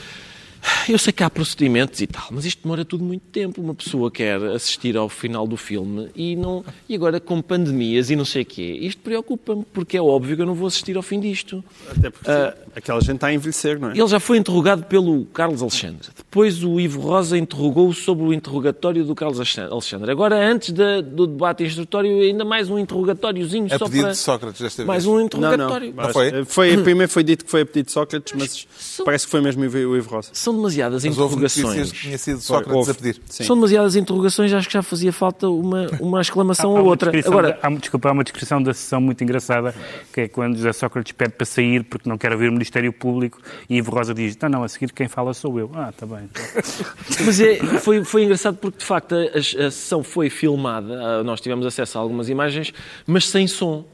Eu 0.89 0.99
sei 0.99 1.13
que 1.13 1.23
há 1.23 1.31
procedimentos 1.31 2.01
e 2.01 2.07
tal, 2.07 2.25
mas 2.31 2.45
isto 2.45 2.63
demora 2.63 2.85
tudo 2.85 3.05
muito 3.05 3.23
tempo. 3.33 3.61
Uma 3.61 3.75
pessoa 3.75 4.11
quer 4.11 4.41
assistir 4.49 4.97
ao 4.97 5.09
final 5.09 5.47
do 5.47 5.57
filme 5.57 6.09
e 6.15 6.37
não 6.37 6.65
e 6.89 6.95
agora 6.95 7.19
com 7.21 7.41
pandemias 7.41 8.11
e 8.11 8.17
não 8.17 8.25
sei 8.25 8.43
o 8.43 8.47
quê. 8.47 8.79
Isto 8.83 9.01
preocupa-me, 9.03 9.65
porque 9.73 9.97
é 9.97 10.03
óbvio 10.03 10.37
que 10.37 10.43
eu 10.43 10.47
não 10.47 10.55
vou 10.55 10.67
assistir 10.67 10.97
ao 10.97 11.03
fim 11.03 11.21
disto. 11.21 11.65
Até 11.91 12.11
porque 12.11 12.31
aquela 12.77 13.01
gente 13.01 13.15
está 13.17 13.29
a 13.29 13.35
envelhecer, 13.35 13.79
não 13.79 13.91
é? 13.91 13.93
Ele 13.99 14.07
já 14.07 14.21
foi 14.21 14.37
interrogado 14.39 14.85
pelo 14.85 15.25
Carlos 15.27 15.63
Alexandre. 15.63 16.09
Depois 16.17 16.63
o 16.63 16.79
Ivo 16.81 17.01
Rosa 17.01 17.37
interrogou 17.39 17.93
sobre 17.93 18.25
o 18.25 18.33
interrogatório 18.33 19.05
do 19.05 19.15
Carlos 19.15 19.39
Alexandre. 19.71 20.11
Agora, 20.11 20.37
antes 20.37 20.71
da- 20.73 21.01
do 21.01 21.27
debate 21.27 21.65
instrutório, 21.65 22.11
ainda 22.23 22.45
mais 22.45 22.69
um 22.71 22.79
interrogatóriozinho 22.79 23.67
A 23.71 23.79
só 23.79 23.85
pedido 23.87 24.03
para... 24.03 24.11
de 24.13 24.19
Sócrates 24.19 24.61
desta 24.61 24.83
vez. 24.83 24.87
Mais 24.87 25.07
um 25.07 25.21
interrogatório. 25.21 25.95
Não, 25.95 26.05
não. 26.05 26.13
foi? 26.13 26.45
foi? 26.45 26.77
Primeiro 26.79 27.11
foi 27.11 27.23
dito 27.23 27.45
que 27.45 27.51
foi 27.51 27.63
a 27.63 27.67
pedido 27.67 27.87
de 27.87 27.93
Sócrates, 27.93 28.33
mas 28.37 28.67
São- 28.79 29.05
parece 29.05 29.25
que 29.27 29.31
foi 29.31 29.41
mesmo 29.41 29.63
o 29.63 29.97
Ivo 29.97 30.11
Rosa. 30.11 30.31
São 30.33 30.54
demasiadas 30.55 31.05
Mas 31.05 31.19
houve 31.19 31.37
notícias 31.37 31.59
interrogações. 31.65 31.93
que 31.93 31.99
tinha 32.07 32.19
sido 32.19 32.41
Sócrates 32.41 32.75
Houve. 32.75 32.91
a 32.91 32.95
pedir. 32.95 33.21
Sim. 33.29 33.45
São 33.45 33.57
demasiadas 33.57 33.97
interrogações, 33.97 34.53
acho 34.53 34.67
que 34.69 34.75
já 34.75 34.83
fazia 34.83 35.13
falta 35.13 35.49
uma, 35.49 35.87
uma 36.01 36.21
exclamação 36.21 36.77
Há 36.77 36.81
ou 36.81 36.87
outra. 36.87 37.11
Agora, 37.27 37.53
da- 37.53 37.59
há, 37.69 37.71
desculpa, 37.71 38.09
há 38.09 38.13
uma 38.13 38.25
descrição 38.25 38.63
da 38.63 38.73
sessão 38.75 39.01
muito 39.01 39.23
engraçada, 39.25 39.75
que 40.13 40.23
é 40.23 40.29
quando 40.29 40.57
José 40.57 40.73
Sócrates 40.73 41.13
pede 41.13 41.33
para 41.35 41.47
sair 41.47 41.85
porque 41.85 42.09
não 42.09 42.17
quer 42.19 42.33
ouvir 42.33 42.49
o 42.49 42.53
Ministério 42.53 42.93
Público 42.93 43.41
e 43.69 43.77
Ivo 43.77 43.91
Rosa 43.91 44.15
diz, 44.15 44.37
não, 44.43 44.49
não, 44.49 44.63
a 44.65 44.69
seguir 44.69 44.93
quem 44.93 45.09
fala 45.09 45.35
sou 45.35 45.59
eu. 45.59 45.71
Ah, 45.75 45.91
está 45.91 46.07
bem. 46.07 46.29
Mas 47.25 47.41
é, 47.41 47.57
foi, 47.81 48.05
foi 48.05 48.25
engraçado 48.25 48.57
porque, 48.57 48.79
de 48.79 48.85
facto, 48.85 49.15
a, 49.15 49.19
a- 49.19 49.39
a 49.39 49.71
sessão 49.71 50.03
foi 50.03 50.31
filmada, 50.31 50.95
ah, 51.01 51.25
nós 51.25 51.41
tivemos 51.41 51.65
acesso 51.67 51.99
a 51.99 52.01
algumas 52.01 52.29
imagens, 52.29 52.73
mas 53.07 53.29
sem 53.29 53.47
som. 53.47 53.85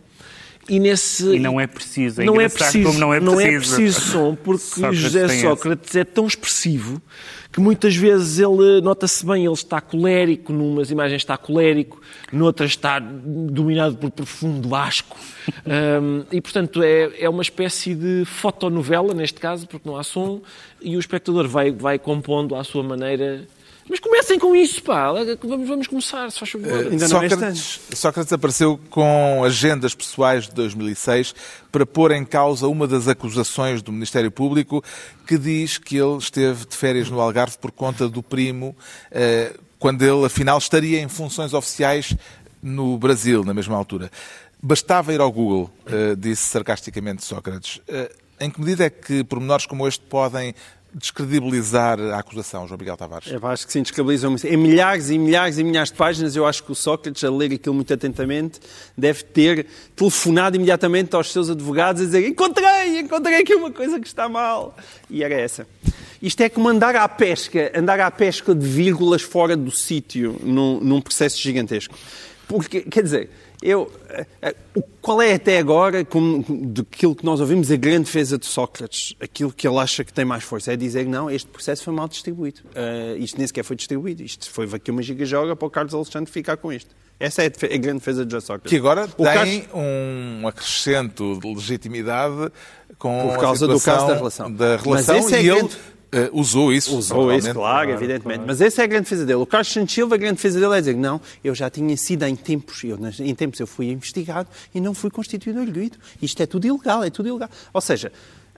E, 0.70 0.78
nesse, 0.78 1.34
E 1.34 1.38
não 1.40 1.60
é 1.60 1.66
preciso. 1.66 2.22
É 2.22 2.24
não 2.24 2.40
é 2.40 2.48
preciso, 2.48 2.86
como 2.86 2.98
não 3.00 3.12
é 3.12 3.18
preciso. 3.20 3.74
preciso 3.74 4.00
som, 4.00 4.34
porque 4.36 4.62
Sócrates 4.80 4.98
José 4.98 5.28
Sócrates 5.40 5.96
é 5.96 6.04
tão 6.04 6.26
expressivo 6.26 7.02
que 7.52 7.60
muitas 7.60 7.96
vezes 7.96 8.38
ele, 8.38 8.80
nota-se 8.80 9.26
bem, 9.26 9.44
ele 9.44 9.52
está 9.52 9.80
colérico, 9.80 10.52
numas 10.52 10.90
imagens 10.92 11.22
está 11.22 11.36
colérico, 11.36 12.00
noutras 12.32 12.70
está 12.70 13.00
dominado 13.00 13.96
por 13.96 14.10
profundo 14.10 14.74
asco. 14.74 15.16
Hum, 15.66 16.24
e, 16.30 16.40
portanto, 16.40 16.82
é, 16.82 17.10
é 17.18 17.28
uma 17.28 17.42
espécie 17.42 17.94
de 17.94 18.24
fotonovela, 18.24 19.14
neste 19.14 19.40
caso, 19.40 19.66
porque 19.66 19.88
não 19.88 19.96
há 19.96 20.02
som, 20.02 20.42
e 20.80 20.96
o 20.96 21.00
espectador 21.00 21.48
vai, 21.48 21.70
vai 21.70 21.98
compondo 21.98 22.54
à 22.54 22.62
sua 22.62 22.82
maneira. 22.82 23.46
Mas 23.90 23.98
comecem 23.98 24.38
com 24.38 24.54
isso, 24.54 24.80
pá. 24.84 25.10
Vamos, 25.42 25.68
vamos 25.68 25.86
começar, 25.88 26.30
se 26.30 26.38
faz 26.38 26.52
favor. 26.52 26.72
Ainda 26.72 27.08
não 27.08 27.22
é 27.24 27.28
Sócrates, 27.28 27.80
Sócrates 27.92 28.32
apareceu 28.32 28.78
com 28.88 29.42
agendas 29.42 29.96
pessoais 29.96 30.46
de 30.46 30.54
2006 30.54 31.34
para 31.72 31.84
pôr 31.84 32.12
em 32.12 32.24
causa 32.24 32.68
uma 32.68 32.86
das 32.86 33.08
acusações 33.08 33.82
do 33.82 33.90
Ministério 33.90 34.30
Público 34.30 34.80
que 35.26 35.36
diz 35.36 35.76
que 35.76 35.96
ele 35.96 36.18
esteve 36.18 36.66
de 36.66 36.76
férias 36.76 37.10
no 37.10 37.20
Algarve 37.20 37.58
por 37.58 37.72
conta 37.72 38.08
do 38.08 38.22
primo, 38.22 38.76
eh, 39.10 39.56
quando 39.76 40.02
ele 40.02 40.24
afinal 40.24 40.58
estaria 40.58 41.00
em 41.00 41.08
funções 41.08 41.52
oficiais 41.52 42.14
no 42.62 42.96
Brasil, 42.96 43.42
na 43.42 43.52
mesma 43.52 43.76
altura. 43.76 44.08
Bastava 44.62 45.12
ir 45.12 45.20
ao 45.20 45.32
Google, 45.32 45.68
eh, 45.86 46.14
disse 46.16 46.44
sarcasticamente 46.44 47.24
Sócrates. 47.24 47.80
Em 48.38 48.50
que 48.50 48.60
medida 48.60 48.84
é 48.84 48.90
que 48.90 49.24
pormenores 49.24 49.66
como 49.66 49.86
este 49.86 50.04
podem 50.04 50.54
descredibilizar 50.94 52.00
a 52.00 52.18
acusação, 52.18 52.66
João 52.66 52.78
Miguel 52.78 52.96
Tavares? 52.96 53.30
Eu 53.30 53.46
acho 53.46 53.66
que 53.66 53.72
sim, 53.72 53.82
descredibilizam 53.82 54.34
Em 54.44 54.56
milhares 54.56 55.10
e 55.10 55.18
milhares 55.18 55.58
e 55.58 55.64
milhares 55.64 55.90
de 55.90 55.96
páginas, 55.96 56.36
eu 56.36 56.46
acho 56.46 56.62
que 56.62 56.72
o 56.72 56.74
Sócrates, 56.74 57.22
a 57.24 57.30
ler 57.30 57.52
aquilo 57.52 57.74
muito 57.74 57.92
atentamente, 57.92 58.60
deve 58.96 59.22
ter 59.24 59.66
telefonado 59.94 60.56
imediatamente 60.56 61.14
aos 61.14 61.30
seus 61.32 61.50
advogados 61.50 62.02
a 62.02 62.04
dizer 62.06 62.26
encontrei, 62.26 63.00
encontrei 63.00 63.40
aqui 63.40 63.54
uma 63.54 63.70
coisa 63.70 64.00
que 64.00 64.06
está 64.06 64.28
mal. 64.28 64.76
E 65.08 65.22
era 65.22 65.34
essa. 65.34 65.66
Isto 66.20 66.42
é 66.42 66.48
como 66.48 66.68
andar 66.68 66.94
à 66.96 67.08
pesca, 67.08 67.72
andar 67.74 67.98
à 68.00 68.10
pesca 68.10 68.54
de 68.54 68.66
vírgulas 68.66 69.22
fora 69.22 69.56
do 69.56 69.70
sítio, 69.70 70.38
num, 70.42 70.80
num 70.80 71.00
processo 71.00 71.38
gigantesco. 71.38 71.96
Porque, 72.46 72.80
quer 72.82 73.02
dizer, 73.02 73.30
eu, 73.62 73.92
eh, 74.08 74.26
eh, 74.42 74.54
qual 75.02 75.20
é 75.20 75.34
até 75.34 75.58
agora, 75.58 76.04
como, 76.04 76.44
daquilo 76.48 77.14
que 77.14 77.24
nós 77.24 77.40
ouvimos, 77.40 77.70
a 77.70 77.76
grande 77.76 78.04
defesa 78.04 78.38
de 78.38 78.46
Sócrates? 78.46 79.14
Aquilo 79.20 79.52
que 79.52 79.66
ele 79.68 79.76
acha 79.78 80.02
que 80.04 80.12
tem 80.12 80.24
mais 80.24 80.42
força 80.44 80.72
é 80.72 80.76
dizer 80.76 81.04
que 81.04 81.10
não, 81.10 81.30
este 81.30 81.48
processo 81.48 81.84
foi 81.84 81.92
mal 81.92 82.08
distribuído. 82.08 82.60
Eh, 82.74 83.16
isto 83.18 83.36
nem 83.38 83.46
sequer 83.46 83.62
foi 83.64 83.76
distribuído. 83.76 84.22
Isto 84.22 84.50
foi 84.50 84.68
aqui 84.72 84.90
uma 84.90 85.02
giga-joga 85.02 85.54
para 85.54 85.66
o 85.66 85.70
Carlos 85.70 85.92
Alexandre 85.94 86.30
ficar 86.30 86.56
com 86.56 86.72
isto. 86.72 86.94
Essa 87.18 87.42
é 87.42 87.46
a, 87.48 87.74
a 87.74 87.76
grande 87.76 87.98
defesa 87.98 88.24
de 88.24 88.40
Sócrates. 88.40 88.70
Que 88.70 88.76
agora 88.76 89.04
O 89.18 89.24
tem 89.24 89.60
Carlos- 89.62 89.66
um 89.74 90.48
acrescento 90.48 91.38
de 91.38 91.54
legitimidade 91.54 92.50
com 92.98 93.28
Por 93.28 93.38
causa 93.38 93.66
a 93.66 93.68
do 93.68 93.78
caso 93.80 94.06
da 94.06 94.14
relação. 94.14 94.50
da 94.50 94.70
Mas 94.72 94.82
relação 94.84 95.16
esse 95.18 95.34
é 95.34 95.42
e 95.42 95.48
ele 95.50 95.68
eh, 96.12 96.30
usou 96.32 96.72
isso. 96.72 96.96
Usou 96.96 97.32
isso, 97.32 97.46
naturalmente. 97.48 97.54
claro, 97.54 97.90
evidentemente. 97.90 98.44
Mas 98.46 98.60
essa 98.60 98.82
é 98.82 98.84
a 98.84 98.86
grande 98.86 99.04
defesa 99.04 99.24
dele. 99.24 99.38
O 99.38 99.46
Carlos 99.46 99.72
Santos 99.72 99.94
Silva, 99.94 100.14
a 100.14 100.18
grande 100.18 100.36
defesa 100.36 100.58
dele 100.58 100.76
é 100.76 100.80
dizer 100.80 100.96
não, 100.96 101.20
eu 101.42 101.54
já 101.54 101.70
tinha 101.70 101.96
sido 101.96 102.24
em 102.24 102.34
tempos, 102.34 102.82
eu, 102.84 102.98
em 103.20 103.34
tempos 103.34 103.60
eu 103.60 103.66
fui 103.66 103.90
investigado 103.90 104.48
e 104.74 104.80
não 104.80 104.94
fui 104.94 105.10
constituído 105.10 105.60
arguido. 105.60 105.98
Isto 106.20 106.42
é 106.42 106.46
tudo 106.46 106.66
ilegal, 106.66 107.04
é 107.04 107.10
tudo 107.10 107.28
ilegal. 107.28 107.48
Ou 107.72 107.80
seja, 107.80 108.12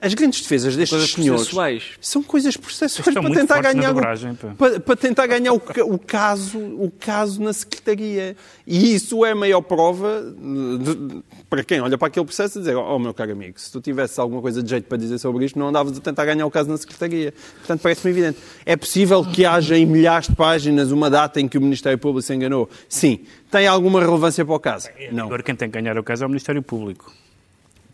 as 0.05 0.13
grandes 0.13 0.41
defesas 0.41 0.75
destes 0.75 0.89
Coisas 0.97 1.11
senhores 1.11 1.41
processuais. 1.43 1.83
são 2.01 2.21
coisas 2.21 2.57
processuais 2.57 3.07
Estão 3.07 3.23
para 3.23 3.33
tentar, 3.33 3.61
ganhar 3.61 3.91
o, 3.91 3.93
dobragem, 3.93 4.35
pá. 4.35 4.53
para, 4.57 4.79
para 4.79 4.95
tentar 4.95 5.27
ganhar 5.27 5.53
o, 5.53 5.61
o 5.85 5.97
caso, 5.97 6.59
o 6.59 6.91
caso 6.99 7.41
na 7.41 7.53
Secretaria. 7.53 8.35
E 8.67 8.93
isso 8.93 9.23
é 9.25 9.31
a 9.31 9.35
maior 9.35 9.61
prova 9.61 10.21
de- 10.21 10.77
de- 10.95 11.23
para 11.49 11.63
quem 11.63 11.79
olha 11.79 11.97
para 11.97 12.07
aquele 12.09 12.25
processo 12.25 12.57
e 12.57 12.61
dizer, 12.61 12.75
oh 12.75 12.99
meu 12.99 13.13
caro 13.13 13.31
amigo, 13.31 13.59
se 13.59 13.71
tu 13.71 13.79
tivesse 13.79 14.19
alguma 14.19 14.41
coisa 14.41 14.61
de 14.61 14.69
jeito 14.69 14.85
para 14.87 14.97
dizer 14.97 15.17
sobre 15.19 15.45
isto, 15.45 15.57
não 15.57 15.69
andavas 15.69 15.97
a 15.97 16.01
tentar 16.01 16.25
ganhar 16.25 16.45
o 16.45 16.51
caso 16.51 16.69
na 16.69 16.77
Secretaria. 16.77 17.33
Portanto, 17.59 17.81
parece-me 17.81 18.11
evidente. 18.11 18.37
É 18.65 18.75
possível 18.75 19.23
que 19.23 19.45
haja 19.45 19.77
em 19.77 19.85
milhares 19.85 20.27
de 20.27 20.35
páginas 20.35 20.91
uma 20.91 21.09
data 21.09 21.39
em 21.39 21.47
que 21.47 21.57
o 21.57 21.61
Ministério 21.61 21.97
Público 21.97 22.21
se 22.25 22.33
enganou? 22.33 22.69
Sim. 22.89 23.19
Tem 23.49 23.67
alguma 23.67 23.99
relevância 23.99 24.43
para 24.43 24.55
o 24.55 24.59
caso? 24.59 24.89
Não. 25.11 25.25
Agora 25.25 25.43
quem 25.43 25.55
tem 25.55 25.69
que 25.69 25.73
ganhar 25.79 25.97
o 25.97 26.03
caso 26.03 26.23
é 26.23 26.25
o 26.25 26.29
Ministério 26.29 26.61
Público. 26.61 27.13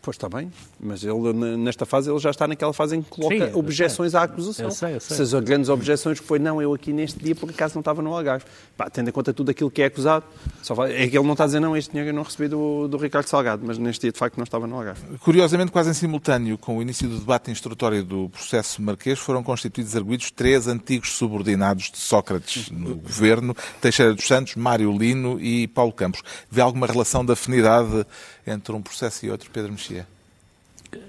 Pois 0.01 0.15
está 0.15 0.29
bem, 0.29 0.49
mas 0.79 1.03
ele, 1.03 1.33
nesta 1.57 1.85
fase, 1.85 2.09
ele 2.09 2.19
já 2.19 2.29
está 2.29 2.47
naquela 2.47 2.71
fase 2.71 2.95
em 2.95 3.01
que 3.01 3.09
coloca 3.09 3.51
Sim, 3.51 3.53
objeções 3.53 4.15
à 4.15 4.23
acusação. 4.23 4.65
Eu 4.65 4.71
sei, 4.71 4.95
eu 4.95 4.99
sei. 4.99 5.17
Se 5.17 5.35
as 5.35 5.43
grandes 5.43 5.69
objeções 5.69 6.19
que 6.21 6.25
foi, 6.25 6.39
não, 6.39 6.61
eu 6.61 6.73
aqui 6.73 6.93
neste 6.93 7.19
dia 7.19 7.35
por 7.35 7.49
acaso 7.49 7.75
não 7.75 7.81
estava 7.81 8.01
no 8.01 8.13
Algarve. 8.15 8.45
Pá, 8.77 8.89
tendo 8.89 9.09
em 9.09 9.11
conta 9.11 9.33
tudo 9.33 9.51
aquilo 9.51 9.69
que 9.69 9.81
é 9.81 9.85
acusado, 9.85 10.23
só 10.61 10.73
vai, 10.73 10.93
é 10.93 11.07
que 11.07 11.17
ele 11.17 11.25
não 11.25 11.33
está 11.33 11.43
a 11.43 11.47
dizer, 11.47 11.59
não, 11.59 11.75
este 11.75 11.91
dinheiro 11.91 12.11
eu 12.11 12.13
não 12.13 12.23
recebi 12.23 12.47
do, 12.47 12.87
do 12.87 12.97
Ricardo 12.97 13.27
Salgado, 13.27 13.61
mas 13.65 13.77
neste 13.77 14.03
dia 14.03 14.11
de 14.11 14.17
facto 14.17 14.37
não 14.37 14.45
estava 14.45 14.65
no 14.65 14.75
Algarve. 14.77 15.01
Curiosamente, 15.19 15.71
quase 15.71 15.89
em 15.89 15.93
simultâneo 15.93 16.57
com 16.57 16.77
o 16.77 16.81
início 16.81 17.09
do 17.09 17.19
debate 17.19 17.51
instrutório 17.51 18.01
do 18.01 18.29
processo 18.29 18.81
Marquês, 18.81 19.19
foram 19.19 19.43
constituídos 19.43 19.95
arguídos 19.97 20.31
três 20.31 20.65
antigos 20.67 21.11
subordinados 21.11 21.91
de 21.91 21.97
Sócrates 21.97 22.71
no 22.71 22.95
governo, 22.95 23.53
Teixeira 23.81 24.13
dos 24.13 24.25
Santos, 24.25 24.55
Mário 24.55 24.91
Lino 24.97 25.39
e 25.41 25.67
Paulo 25.67 25.91
Campos. 25.91 26.21
Vê 26.49 26.61
alguma 26.61 26.87
relação 26.87 27.25
de 27.25 27.33
afinidade 27.33 28.05
entre 28.51 28.73
um 28.73 28.81
processo 28.81 29.25
e 29.25 29.31
outro, 29.31 29.49
Pedro 29.51 29.71
Mexia? 29.71 30.07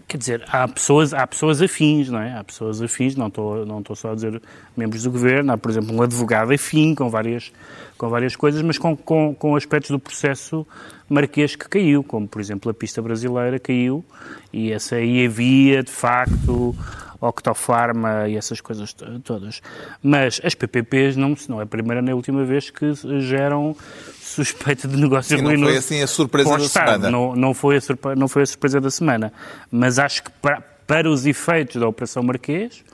Quer 0.06 0.18
dizer, 0.18 0.44
há 0.48 0.68
pessoas, 0.68 1.14
há 1.14 1.26
pessoas 1.26 1.62
afins, 1.62 2.10
não 2.10 2.20
é? 2.20 2.36
Há 2.36 2.44
pessoas 2.44 2.82
afins, 2.82 3.16
não 3.16 3.28
estou, 3.28 3.64
não 3.64 3.80
estou 3.80 3.96
só 3.96 4.12
a 4.12 4.14
dizer 4.14 4.42
membros 4.76 5.04
do 5.04 5.10
governo, 5.10 5.52
há, 5.52 5.56
por 5.56 5.70
exemplo, 5.70 5.94
um 5.94 6.02
advogado 6.02 6.52
afim 6.52 6.94
com 6.94 7.08
várias, 7.08 7.50
com 7.96 8.08
várias 8.08 8.36
coisas, 8.36 8.60
mas 8.60 8.76
com, 8.76 8.94
com, 8.94 9.34
com 9.34 9.56
aspectos 9.56 9.90
do 9.90 9.98
processo 9.98 10.66
marquês 11.08 11.56
que 11.56 11.66
caiu, 11.68 12.04
como, 12.04 12.28
por 12.28 12.40
exemplo, 12.40 12.70
a 12.70 12.74
pista 12.74 13.00
brasileira 13.00 13.58
caiu, 13.58 14.04
e 14.52 14.70
essa 14.70 14.96
aí 14.96 15.24
havia, 15.24 15.82
de 15.82 15.90
facto, 15.90 16.76
Octofarma 17.20 18.28
e 18.28 18.36
essas 18.36 18.60
coisas 18.60 18.94
todas. 19.24 19.60
Mas 20.02 20.40
as 20.42 20.54
PPPs 20.54 21.16
não, 21.16 21.36
não 21.48 21.60
é 21.60 21.64
a 21.64 21.66
primeira 21.66 22.00
nem 22.00 22.12
a 22.12 22.16
última 22.16 22.44
vez 22.44 22.70
que 22.70 22.92
geram 23.20 23.76
suspeita 24.18 24.86
de 24.86 24.96
negócio 24.96 25.36
Sim, 25.36 25.42
não 25.42 25.58
foi 25.58 25.76
assim 25.76 26.02
a 26.02 26.06
surpresa 26.06 26.56
da 26.56 26.68
semana. 26.68 27.10
Não, 27.10 27.36
não, 27.36 27.54
foi 27.54 27.76
a 27.76 27.80
surpresa, 27.80 28.16
não 28.16 28.28
foi 28.28 28.42
a 28.42 28.46
surpresa 28.46 28.80
da 28.80 28.90
semana. 28.90 29.32
Mas 29.70 29.98
acho 29.98 30.22
que 30.22 30.30
para, 30.30 30.60
para 30.86 31.10
os 31.10 31.26
efeitos 31.26 31.80
da 31.80 31.88
Operação 31.88 32.22
Marquês, 32.22 32.84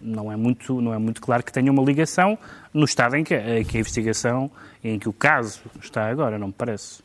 não 0.00 0.30
é 0.30 0.36
muito, 0.36 0.80
não 0.80 0.92
é 0.92 0.98
muito 0.98 1.20
claro 1.20 1.42
que 1.42 1.52
tenha 1.52 1.70
uma 1.70 1.82
ligação 1.82 2.38
no 2.74 2.84
estado 2.84 3.16
em 3.16 3.24
que, 3.24 3.34
em 3.34 3.64
que 3.64 3.76
a 3.76 3.80
investigação, 3.80 4.50
em 4.82 4.98
que 4.98 5.08
o 5.08 5.12
caso 5.12 5.60
está 5.80 6.08
agora, 6.08 6.38
não 6.38 6.48
me 6.48 6.52
parece. 6.52 7.02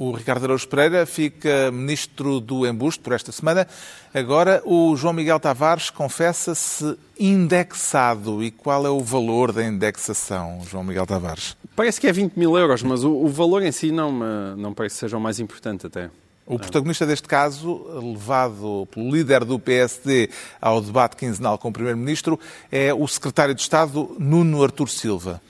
O 0.00 0.12
Ricardo 0.12 0.44
Araújo 0.44 0.66
Pereira 0.66 1.04
fica 1.04 1.70
ministro 1.70 2.40
do 2.40 2.66
embuste 2.66 3.02
por 3.02 3.12
esta 3.12 3.30
semana. 3.30 3.68
Agora, 4.14 4.62
o 4.64 4.96
João 4.96 5.12
Miguel 5.12 5.38
Tavares 5.38 5.90
confessa-se 5.90 6.96
indexado. 7.18 8.42
E 8.42 8.50
qual 8.50 8.86
é 8.86 8.88
o 8.88 9.00
valor 9.00 9.52
da 9.52 9.62
indexação, 9.62 10.62
João 10.66 10.82
Miguel 10.82 11.06
Tavares? 11.06 11.54
Parece 11.76 12.00
que 12.00 12.06
é 12.06 12.12
20 12.12 12.34
mil 12.34 12.56
euros, 12.56 12.82
mas 12.82 13.04
o, 13.04 13.10
o 13.10 13.28
valor 13.28 13.62
em 13.62 13.70
si 13.70 13.92
não, 13.92 14.10
não 14.56 14.72
parece 14.72 14.94
que 14.94 15.00
seja 15.00 15.18
o 15.18 15.20
mais 15.20 15.38
importante 15.38 15.86
até. 15.86 16.08
O 16.46 16.58
protagonista 16.58 17.04
deste 17.04 17.28
caso, 17.28 17.84
levado 18.02 18.88
pelo 18.90 19.14
líder 19.14 19.44
do 19.44 19.58
PSD 19.58 20.30
ao 20.62 20.80
debate 20.80 21.14
quinzenal 21.14 21.58
com 21.58 21.68
o 21.68 21.72
Primeiro-Ministro, 21.72 22.40
é 22.72 22.94
o 22.94 23.06
secretário 23.06 23.54
de 23.54 23.60
Estado, 23.60 24.16
Nuno 24.18 24.62
Artur 24.62 24.88
Silva 24.88 25.42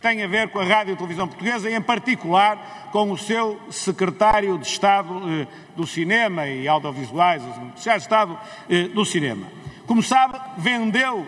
tem 0.00 0.22
a 0.22 0.26
ver 0.26 0.48
com 0.48 0.58
a 0.58 0.64
Rádio 0.64 0.94
e 0.94 0.96
Televisão 0.96 1.28
Portuguesa 1.28 1.68
e, 1.68 1.74
em 1.74 1.82
particular, 1.82 2.88
com 2.90 3.12
o 3.12 3.18
seu 3.18 3.60
secretário 3.70 4.56
de 4.56 4.66
Estado 4.66 5.20
eh, 5.30 5.46
do 5.76 5.86
Cinema 5.86 6.46
e 6.46 6.66
Audiovisuais, 6.66 7.42
o 7.42 7.46
secretário 7.76 7.98
de 7.98 8.02
Estado 8.02 8.38
eh, 8.70 8.88
do 8.88 9.04
Cinema. 9.04 9.46
Como 9.86 10.02
sabe, 10.02 10.40
vendeu 10.56 11.26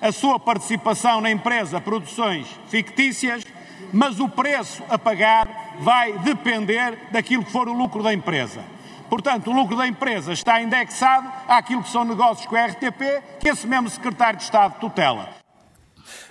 a 0.00 0.12
sua 0.12 0.38
participação 0.38 1.22
na 1.22 1.30
empresa 1.30 1.80
Produções 1.80 2.46
Fictícias, 2.68 3.46
mas 3.90 4.20
o 4.20 4.28
preço 4.28 4.82
a 4.90 4.98
pagar 4.98 5.76
vai 5.80 6.12
depender 6.18 6.98
daquilo 7.10 7.44
que 7.44 7.50
for 7.50 7.66
o 7.66 7.72
lucro 7.72 8.02
da 8.02 8.12
empresa. 8.12 8.62
Portanto, 9.08 9.50
o 9.50 9.54
lucro 9.54 9.76
da 9.76 9.86
empresa 9.86 10.34
está 10.34 10.60
indexado 10.60 11.30
àquilo 11.48 11.82
que 11.82 11.90
são 11.90 12.04
negócios 12.04 12.46
com 12.46 12.56
a 12.56 12.66
RTP, 12.66 13.40
que 13.40 13.48
esse 13.48 13.66
mesmo 13.66 13.88
secretário 13.88 14.36
de 14.36 14.44
Estado 14.44 14.78
tutela 14.78 15.41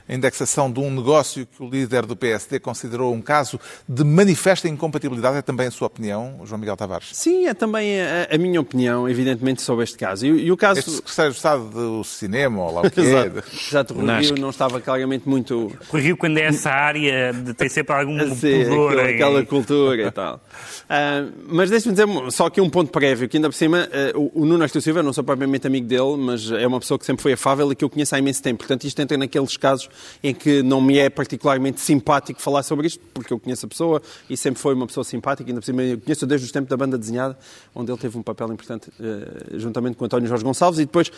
a 0.07 0.13
indexação 0.13 0.71
de 0.71 0.79
um 0.79 0.91
negócio 0.91 1.45
que 1.45 1.63
o 1.63 1.69
líder 1.69 2.05
do 2.05 2.15
PSD 2.15 2.59
considerou 2.59 3.13
um 3.13 3.21
caso 3.21 3.59
de 3.87 4.03
manifesta 4.03 4.67
incompatibilidade. 4.67 5.37
É 5.37 5.41
também 5.41 5.67
a 5.67 5.71
sua 5.71 5.87
opinião, 5.87 6.41
João 6.45 6.59
Miguel 6.59 6.77
Tavares? 6.77 7.09
Sim, 7.13 7.47
é 7.47 7.53
também 7.53 8.01
a, 8.01 8.27
a 8.31 8.37
minha 8.37 8.59
opinião, 8.59 9.07
evidentemente, 9.07 9.61
sobre 9.61 9.83
este 9.83 9.97
caso. 9.97 10.25
E, 10.25 10.45
e 10.45 10.51
o 10.51 10.57
caso... 10.57 10.79
Este 10.79 10.91
secretário 10.91 11.31
de 11.31 11.37
Estado 11.37 11.69
do 11.69 12.03
Cinema, 12.03 12.63
ou 12.63 12.73
lá 12.73 12.81
o 12.81 12.91
que 12.91 13.01
Exato. 13.01 13.43
Exato, 13.69 13.93
o 13.93 14.05
Rio 14.05 14.35
não 14.37 14.49
estava 14.49 14.79
claramente 14.81 15.27
muito... 15.27 15.71
O 15.91 15.97
Rio, 15.97 16.17
quando 16.17 16.37
é 16.37 16.43
essa 16.43 16.69
área, 16.69 17.33
de, 17.33 17.53
tem 17.53 17.69
sempre 17.69 17.95
algum 17.95 18.17
Sim, 18.35 18.65
pudor. 18.65 18.91
Aquela, 18.91 19.09
aquela 19.09 19.45
cultura 19.45 20.07
e 20.07 20.11
tal. 20.11 20.35
Uh, 20.35 21.31
mas 21.47 21.69
deixe-me 21.69 21.93
dizer 21.93 22.07
só 22.31 22.47
aqui 22.47 22.61
um 22.61 22.69
ponto 22.69 22.91
prévio, 22.91 23.27
que 23.27 23.37
ainda 23.37 23.49
por 23.49 23.55
cima, 23.55 23.87
uh, 24.15 24.19
o, 24.19 24.43
o 24.43 24.45
Nuno 24.45 24.63
Astro 24.63 24.81
Silva, 24.81 24.99
eu 24.99 25.03
não 25.03 25.13
sou 25.13 25.23
propriamente 25.23 25.67
amigo 25.67 25.87
dele, 25.87 26.17
mas 26.17 26.51
é 26.51 26.65
uma 26.67 26.79
pessoa 26.79 26.97
que 26.97 27.05
sempre 27.05 27.21
foi 27.21 27.33
afável 27.33 27.71
e 27.71 27.75
que 27.75 27.83
eu 27.83 27.89
conheço 27.89 28.15
há 28.15 28.19
imenso 28.19 28.41
tempo. 28.41 28.59
Portanto, 28.59 28.85
isto 28.85 28.99
entra 29.01 29.17
naqueles 29.17 29.57
casos 29.57 29.89
em 30.23 30.33
que 30.33 30.61
não 30.63 30.81
me 30.81 30.97
é 30.97 31.09
particularmente 31.09 31.79
simpático 31.79 32.41
falar 32.41 32.63
sobre 32.63 32.87
isto, 32.87 33.01
porque 33.13 33.33
eu 33.33 33.39
conheço 33.39 33.65
a 33.65 33.69
pessoa 33.69 34.01
e 34.29 34.37
sempre 34.37 34.61
foi 34.61 34.73
uma 34.73 34.87
pessoa 34.87 35.03
simpática, 35.03 35.49
ainda 35.49 35.61
por 35.61 35.65
cima 35.65 35.83
eu 35.83 35.99
conheço 35.99 36.25
desde 36.25 36.45
os 36.45 36.51
tempos 36.51 36.69
da 36.69 36.77
banda 36.77 36.97
desenhada, 36.97 37.37
onde 37.73 37.91
ele 37.91 37.99
teve 37.99 38.17
um 38.17 38.23
papel 38.23 38.51
importante 38.51 38.89
uh, 38.89 39.59
juntamente 39.59 39.95
com 39.95 40.05
António 40.05 40.27
Jorge 40.27 40.43
Gonçalves 40.43 40.79
e 40.79 40.85
depois 40.85 41.11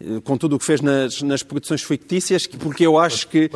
uh, 0.00 0.20
com 0.22 0.36
tudo 0.36 0.56
o 0.56 0.58
que 0.58 0.64
fez 0.64 0.80
nas, 0.80 1.22
nas 1.22 1.42
produções 1.42 1.82
fictícias, 1.82 2.46
porque 2.46 2.86
eu 2.86 2.98
acho 2.98 3.28
que 3.28 3.50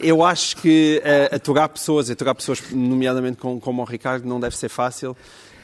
eu 0.00 0.24
acho 0.24 0.56
que 0.56 1.02
uh, 1.04 1.34
aturar 1.34 1.68
pessoas, 1.68 2.10
aturar 2.10 2.34
pessoas 2.34 2.62
nomeadamente 2.70 3.38
como, 3.38 3.60
como 3.60 3.82
o 3.82 3.84
Ricardo, 3.84 4.26
não 4.26 4.40
deve 4.40 4.56
ser 4.56 4.68
fácil. 4.68 5.16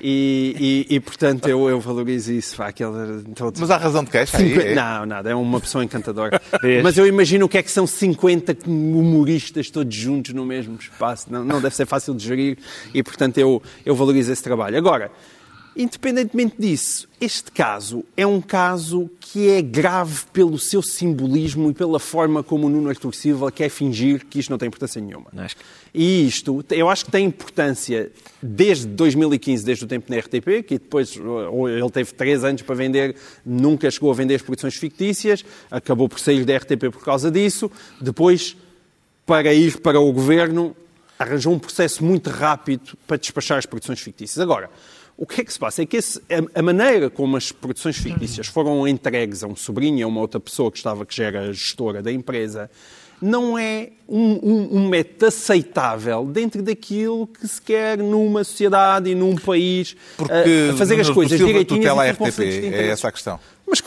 E, 0.05 0.87
e, 0.91 0.97
e, 0.97 1.01
portanto 1.01 1.49
eu, 1.49 1.69
eu 1.71 1.79
valorizo 1.79 2.33
isso. 2.33 2.57
Pá, 2.57 2.67
aquele, 2.67 3.23
todos... 3.37 3.61
Mas 3.61 3.71
há 3.71 3.77
razão 3.77 4.03
de 4.03 4.11
queixa 4.11 4.37
aí? 4.39 4.53
É? 4.59 4.75
Não, 4.75 5.07
nada, 5.07 5.31
é 5.31 5.35
uma 5.35 5.61
pessoa 5.61 5.85
encantadora. 5.85 6.41
Mas 6.83 6.99
eu 6.99 7.07
imagino 7.07 7.47
o 7.47 7.49
que 7.49 7.59
é 7.59 7.63
que 7.63 7.71
são 7.71 7.87
50 7.87 8.69
humoristas 8.69 9.71
todos 9.71 9.95
juntos 9.95 10.35
no 10.35 10.45
mesmo 10.45 10.77
espaço. 10.77 11.31
Não, 11.31 11.45
não 11.45 11.61
deve 11.61 11.77
ser 11.77 11.87
fácil 11.87 12.15
de 12.15 12.27
gerir 12.27 12.59
e, 12.93 13.03
portanto, 13.03 13.39
eu, 13.39 13.63
eu 13.87 13.95
valorizo 13.95 14.33
esse 14.33 14.43
trabalho. 14.43 14.77
Agora, 14.77 15.11
Independentemente 15.75 16.57
disso, 16.59 17.09
este 17.19 17.51
caso 17.51 18.05
é 18.15 18.27
um 18.27 18.43
caso 18.43 19.11
que 19.19 19.49
é 19.49 19.63
grave 19.63 20.25
pelo 20.31 20.59
seu 20.59 20.83
simbolismo 20.83 21.71
e 21.71 21.75
pela 21.75 21.99
forma 21.99 22.43
como 22.43 22.67
o 22.67 22.71
Nuno 22.71 22.91
Artur 22.91 23.15
Silva 23.15 23.51
quer 23.51 23.71
fingir 23.71 24.27
que 24.27 24.39
isto 24.39 24.51
não 24.51 24.59
tem 24.59 24.67
importância 24.67 25.01
nenhuma. 25.01 25.31
E 25.95 26.27
isto, 26.27 26.65
eu 26.71 26.89
acho 26.89 27.05
que 27.05 27.11
tem 27.11 27.27
importância 27.27 28.11
desde 28.41 28.87
2015, 28.87 29.63
desde 29.65 29.85
o 29.85 29.87
tempo 29.87 30.11
na 30.11 30.19
RTP, 30.19 30.63
que 30.67 30.79
depois 30.79 31.17
ele 31.17 31.91
teve 31.91 32.15
três 32.15 32.43
anos 32.43 32.63
para 32.63 32.75
vender, 32.75 33.15
nunca 33.45 33.91
chegou 33.91 34.11
a 34.11 34.15
vender 34.15 34.37
as 34.37 34.43
produções 34.43 34.75
fictícias, 34.75 35.45
acabou 35.71 36.09
por 36.09 36.19
sair 36.19 36.47
da 36.47 36.57
RTP 36.57 36.91
por 36.91 37.05
causa 37.05 37.31
disso. 37.31 37.71
Depois, 38.01 38.57
para 39.27 39.53
ir 39.53 39.81
para 39.81 40.01
o 40.01 40.11
governo, 40.13 40.75
arranjou 41.19 41.53
um 41.53 41.59
processo 41.59 42.03
muito 42.03 42.31
rápido 42.31 42.97
para 43.07 43.19
despachar 43.19 43.59
as 43.59 43.67
produções 43.67 44.01
fictícias. 44.01 44.39
Agora, 44.39 44.71
o 45.17 45.27
que 45.27 45.43
é 45.43 45.45
que 45.45 45.53
se 45.53 45.59
passa? 45.59 45.83
É 45.83 45.87
que 45.87 45.99
esse, 45.99 46.19
a, 46.21 46.59
a, 46.59 46.63
maneira 46.63 47.11
como 47.11 47.37
as 47.37 47.53
produções 47.53 47.99
fictícias 47.99 48.47
foram 48.47 48.89
entregues 48.89 49.45
a 49.45 49.47
um 49.47 49.55
sobrinho, 49.55 50.07
a 50.07 50.09
uma 50.09 50.21
outra 50.21 50.41
pessoa 50.41 50.71
que 50.73 50.79
estava, 50.79 51.05
que 51.05 51.15
já 51.15 51.25
era 51.25 51.53
gestora 51.53 52.03
da 52.03 52.11
empresa, 52.11 52.71
não 53.23 53.57
é 53.57 53.91
um, 54.09 54.33
um, 54.43 54.77
um, 54.79 54.89
método 54.89 55.27
aceitável 55.27 56.25
dentro 56.25 56.63
daquilo 56.63 57.27
que 57.27 57.47
se 57.47 57.63
quer 57.63 57.97
numa 57.97 58.43
sociedade 58.43 59.11
e 59.11 59.15
num 59.15 59.37
país 59.37 59.97
Porque 60.17 60.33
a, 60.33 60.75
a 60.75 60.77
fazer 60.77 61.01
as 61.01 61.09
coisas 61.09 61.39
direitinhas. 61.39 61.81
Tutela 61.81 62.05
a 62.05 62.11
RTP, 62.11 62.41
é 62.41 62.89
essa 62.89 63.09
a 63.09 63.13
questão. 63.13 63.39
Mas 63.67 63.81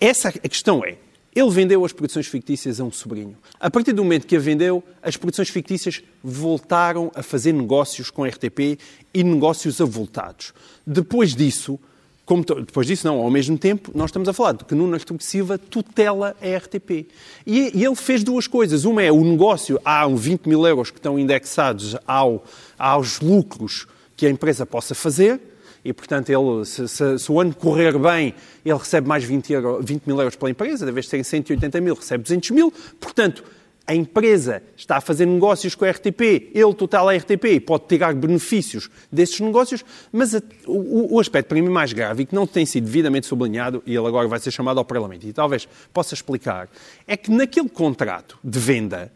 essa 0.00 0.28
a 0.28 0.32
questão 0.32 0.84
é, 0.84 0.96
ele 1.34 1.50
vendeu 1.50 1.84
as 1.84 1.92
produções 1.92 2.26
fictícias 2.26 2.80
a 2.80 2.84
um 2.84 2.92
sobrinho. 2.92 3.36
A 3.58 3.70
partir 3.70 3.92
do 3.92 4.02
momento 4.02 4.26
que 4.26 4.36
a 4.36 4.40
vendeu, 4.40 4.82
as 5.02 5.16
produções 5.16 5.48
fictícias 5.48 6.02
voltaram 6.22 7.10
a 7.14 7.22
fazer 7.22 7.52
negócios 7.52 8.10
com 8.10 8.24
a 8.24 8.28
RTP 8.28 8.78
e 9.14 9.24
negócios 9.24 9.80
avultados. 9.80 10.52
Depois 10.86 11.34
disso, 11.34 11.78
como 12.24 12.44
depois 12.44 12.86
disso, 12.86 13.06
não, 13.06 13.20
ao 13.20 13.30
mesmo 13.30 13.58
tempo, 13.58 13.90
nós 13.94 14.10
estamos 14.10 14.28
a 14.28 14.32
falar 14.32 14.52
de 14.52 14.64
que 14.64 14.74
Nuno 14.74 14.94
Artur 14.94 15.16
Silva 15.20 15.58
tutela 15.58 16.36
a 16.40 16.56
RTP. 16.56 17.08
E, 17.46 17.72
e, 17.74 17.84
ele 17.84 17.96
fez 17.96 18.22
duas 18.22 18.46
coisas. 18.46 18.84
Uma 18.84 19.02
é 19.02 19.10
o 19.10 19.22
negócio, 19.24 19.80
há 19.84 20.06
20 20.06 20.48
mil 20.48 20.66
euros 20.66 20.90
que 20.90 20.98
estão 20.98 21.18
indexados 21.18 21.96
ao, 22.06 22.44
aos 22.78 23.20
lucros 23.20 23.86
que 24.16 24.26
a 24.26 24.30
empresa 24.30 24.64
possa 24.64 24.94
fazer, 24.94 25.40
e, 25.84 25.92
portanto, 25.92 26.30
ele, 26.30 26.64
se, 26.64 26.86
se, 26.86 27.18
se, 27.18 27.32
o 27.32 27.40
ano 27.40 27.52
correr 27.54 27.98
bem, 27.98 28.34
ele 28.64 28.78
recebe 28.78 29.08
mais 29.08 29.24
20, 29.24 29.52
euro, 29.52 29.80
20 29.82 30.06
mil 30.06 30.16
euros 30.16 30.36
pela 30.36 30.50
empresa, 30.50 30.86
de 30.86 30.92
vez 30.92 31.06
de 31.06 31.10
serem 31.10 31.24
180 31.24 31.80
mil, 31.80 31.94
recebe 31.96 32.22
200 32.22 32.50
mil. 32.50 32.72
Portanto, 33.00 33.42
a 33.86 33.94
empresa 33.94 34.62
está 34.76 34.96
a 34.96 35.00
fazer 35.00 35.26
negócios 35.26 35.74
com 35.74 35.84
a 35.84 35.90
RTP, 35.90 36.50
ele 36.54 36.74
total 36.74 37.08
a 37.08 37.16
RTP 37.16 37.60
pode 37.66 37.84
tirar 37.86 38.14
benefícios 38.14 38.88
desses 39.10 39.40
negócios, 39.40 39.84
mas 40.12 40.34
a, 40.34 40.42
o, 40.66 41.16
o, 41.16 41.20
aspecto 41.20 41.48
para 41.48 41.60
mim 41.60 41.68
mais 41.68 41.92
grave 41.92 42.22
e 42.22 42.26
que 42.26 42.34
não 42.34 42.46
tem 42.46 42.64
sido 42.64 42.84
devidamente 42.84 43.26
sublinhado, 43.26 43.82
e 43.84 43.94
ele 43.94 44.06
agora 44.06 44.28
vai 44.28 44.38
ser 44.38 44.50
chamado 44.50 44.78
ao 44.78 44.84
Parlamento, 44.84 45.26
e 45.26 45.32
talvez 45.32 45.68
possa 45.92 46.14
explicar, 46.14 46.68
é 47.06 47.16
que 47.16 47.30
naquele 47.30 47.68
contrato 47.68 48.38
de 48.42 48.58
venda, 48.58 49.12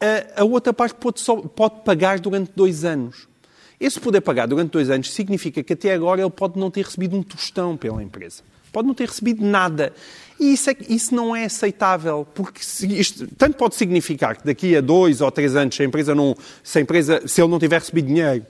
a, 0.00 0.42
a 0.42 0.44
outra 0.44 0.72
parte 0.72 0.94
pode, 0.96 1.20
só, 1.20 1.36
pode 1.36 1.82
pagar 1.84 2.20
durante 2.20 2.52
dois 2.54 2.84
anos. 2.84 3.28
Esse 3.78 3.98
poder 3.98 4.20
pagar 4.20 4.46
durante 4.46 4.72
dois 4.72 4.90
anos 4.90 5.10
significa 5.10 5.62
que 5.62 5.72
até 5.72 5.94
agora 5.94 6.20
ele 6.20 6.30
pode 6.30 6.58
não 6.58 6.70
ter 6.70 6.84
recebido 6.84 7.16
um 7.16 7.22
tostão 7.22 7.78
pela 7.78 8.02
empresa. 8.02 8.42
Pode 8.70 8.86
não 8.86 8.94
ter 8.94 9.08
recebido 9.08 9.44
nada. 9.44 9.92
E 10.40 10.54
isso, 10.54 10.70
é, 10.70 10.76
isso 10.88 11.14
não 11.14 11.36
é 11.36 11.44
aceitável, 11.44 12.26
porque 12.34 12.60
isto 12.88 13.28
tanto 13.36 13.58
pode 13.58 13.74
significar 13.74 14.34
que 14.38 14.46
daqui 14.46 14.74
a 14.74 14.80
dois 14.80 15.20
ou 15.20 15.30
três 15.30 15.54
anos, 15.54 15.76
se 15.76 15.82
a 15.82 15.84
empresa 15.84 16.14
não, 16.14 16.34
se, 16.64 16.78
a 16.78 16.80
empresa, 16.80 17.22
se 17.26 17.42
ele 17.42 17.50
não 17.50 17.58
tiver 17.58 17.78
recebido 17.78 18.06
dinheiro, 18.06 18.46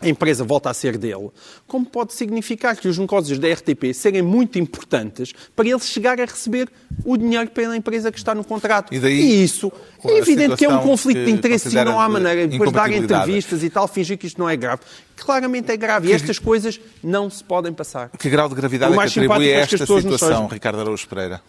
a 0.00 0.08
empresa 0.08 0.42
volta 0.44 0.70
a 0.70 0.74
ser 0.74 0.96
dele, 0.96 1.30
como 1.66 1.84
pode 1.84 2.14
significar 2.14 2.76
que 2.76 2.88
os 2.88 2.96
negócios 2.98 3.38
da 3.38 3.52
RTP 3.52 3.92
serem 3.94 4.22
muito 4.22 4.58
importantes 4.58 5.32
para 5.54 5.68
ele 5.68 5.80
chegar 5.80 6.20
a 6.20 6.24
receber 6.24 6.68
o 7.04 7.16
dinheiro 7.16 7.50
pela 7.50 7.76
empresa 7.76 8.10
que 8.10 8.18
está 8.18 8.34
no 8.34 8.42
contrato. 8.42 8.92
E, 8.94 8.98
daí, 8.98 9.20
e 9.20 9.44
isso 9.44 9.70
é 10.04 10.18
evidente 10.18 10.56
que 10.56 10.64
é 10.64 10.68
um 10.68 10.78
conflito 10.78 11.24
de 11.24 11.30
interesses 11.30 11.72
e 11.72 11.84
não 11.84 12.00
há 12.00 12.08
maneira 12.08 12.46
de 12.46 12.52
depois 12.52 12.72
dar 12.72 12.90
entrevistas 12.90 13.62
e 13.62 13.70
tal, 13.70 13.86
fingir 13.86 14.16
que 14.16 14.26
isto 14.26 14.38
não 14.38 14.48
é 14.48 14.56
grave. 14.56 14.80
Claramente 15.16 15.70
é 15.70 15.76
grave 15.76 16.08
e 16.08 16.12
estas 16.12 16.38
coisas 16.38 16.80
não 17.02 17.28
se 17.28 17.44
podem 17.44 17.72
passar. 17.72 18.08
Que 18.18 18.30
grau 18.30 18.48
de 18.48 18.54
gravidade 18.54 18.94
é 18.94 18.96
que 18.96 19.02
atribui 19.02 19.52
a 19.52 19.58
esta 19.58 19.78
situação, 19.78 20.46
Ricardo 20.46 20.80
Araújo 20.80 21.06
Pereira? 21.06 21.42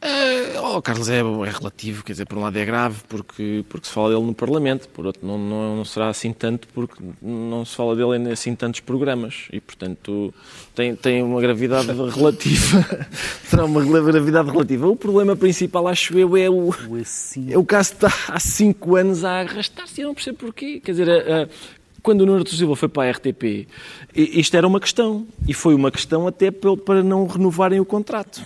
Uh, 0.00 0.76
oh, 0.76 0.80
Carlos, 0.80 1.08
é, 1.08 1.18
é, 1.18 1.50
relativo, 1.50 2.04
quer 2.04 2.12
dizer, 2.12 2.24
por 2.24 2.38
um 2.38 2.42
lado 2.42 2.56
é 2.56 2.64
grave 2.64 3.00
porque, 3.08 3.64
porque 3.68 3.88
se 3.88 3.92
fala 3.92 4.10
dele 4.10 4.26
no 4.26 4.32
Parlamento, 4.32 4.88
por 4.90 5.06
outro 5.06 5.26
não, 5.26 5.36
não, 5.36 5.76
não 5.78 5.84
será 5.84 6.08
assim 6.08 6.32
tanto 6.32 6.68
porque 6.68 7.02
não 7.20 7.64
se 7.64 7.74
fala 7.74 7.96
dele 7.96 8.16
em 8.16 8.30
assim 8.30 8.54
tantos 8.54 8.78
programas 8.78 9.48
e, 9.52 9.60
portanto, 9.60 10.32
tem, 10.72 10.94
tem 10.94 11.20
uma 11.20 11.40
gravidade 11.40 11.88
relativa. 12.14 12.86
Terá 13.50 13.64
uma 13.64 13.82
gravidade 13.82 14.48
relativa. 14.48 14.86
O 14.86 14.94
problema 14.94 15.34
principal, 15.34 15.88
acho 15.88 16.16
eu, 16.16 16.36
é 16.36 16.48
o, 16.48 16.72
é 17.50 17.58
o 17.58 17.64
caso 17.64 17.94
está 17.94 18.12
há 18.28 18.38
cinco 18.38 18.94
anos 18.94 19.24
a 19.24 19.40
arrastar-se. 19.40 20.00
Eu 20.00 20.08
não 20.08 20.14
percebo 20.14 20.38
porquê. 20.38 20.78
Quer 20.78 20.92
dizer, 20.92 21.10
a, 21.10 21.42
a, 21.42 21.48
quando 22.02 22.20
o 22.20 22.26
Nuno 22.26 22.46
Silva 22.46 22.76
foi 22.76 22.88
para 22.88 23.08
a 23.08 23.10
RTP, 23.10 23.66
isto 24.14 24.56
era 24.56 24.66
uma 24.66 24.78
questão. 24.78 25.26
E 25.46 25.52
foi 25.52 25.74
uma 25.74 25.90
questão 25.90 26.28
até 26.28 26.52
para 26.52 27.02
não 27.02 27.26
renovarem 27.26 27.80
o 27.80 27.84
contrato. 27.84 28.40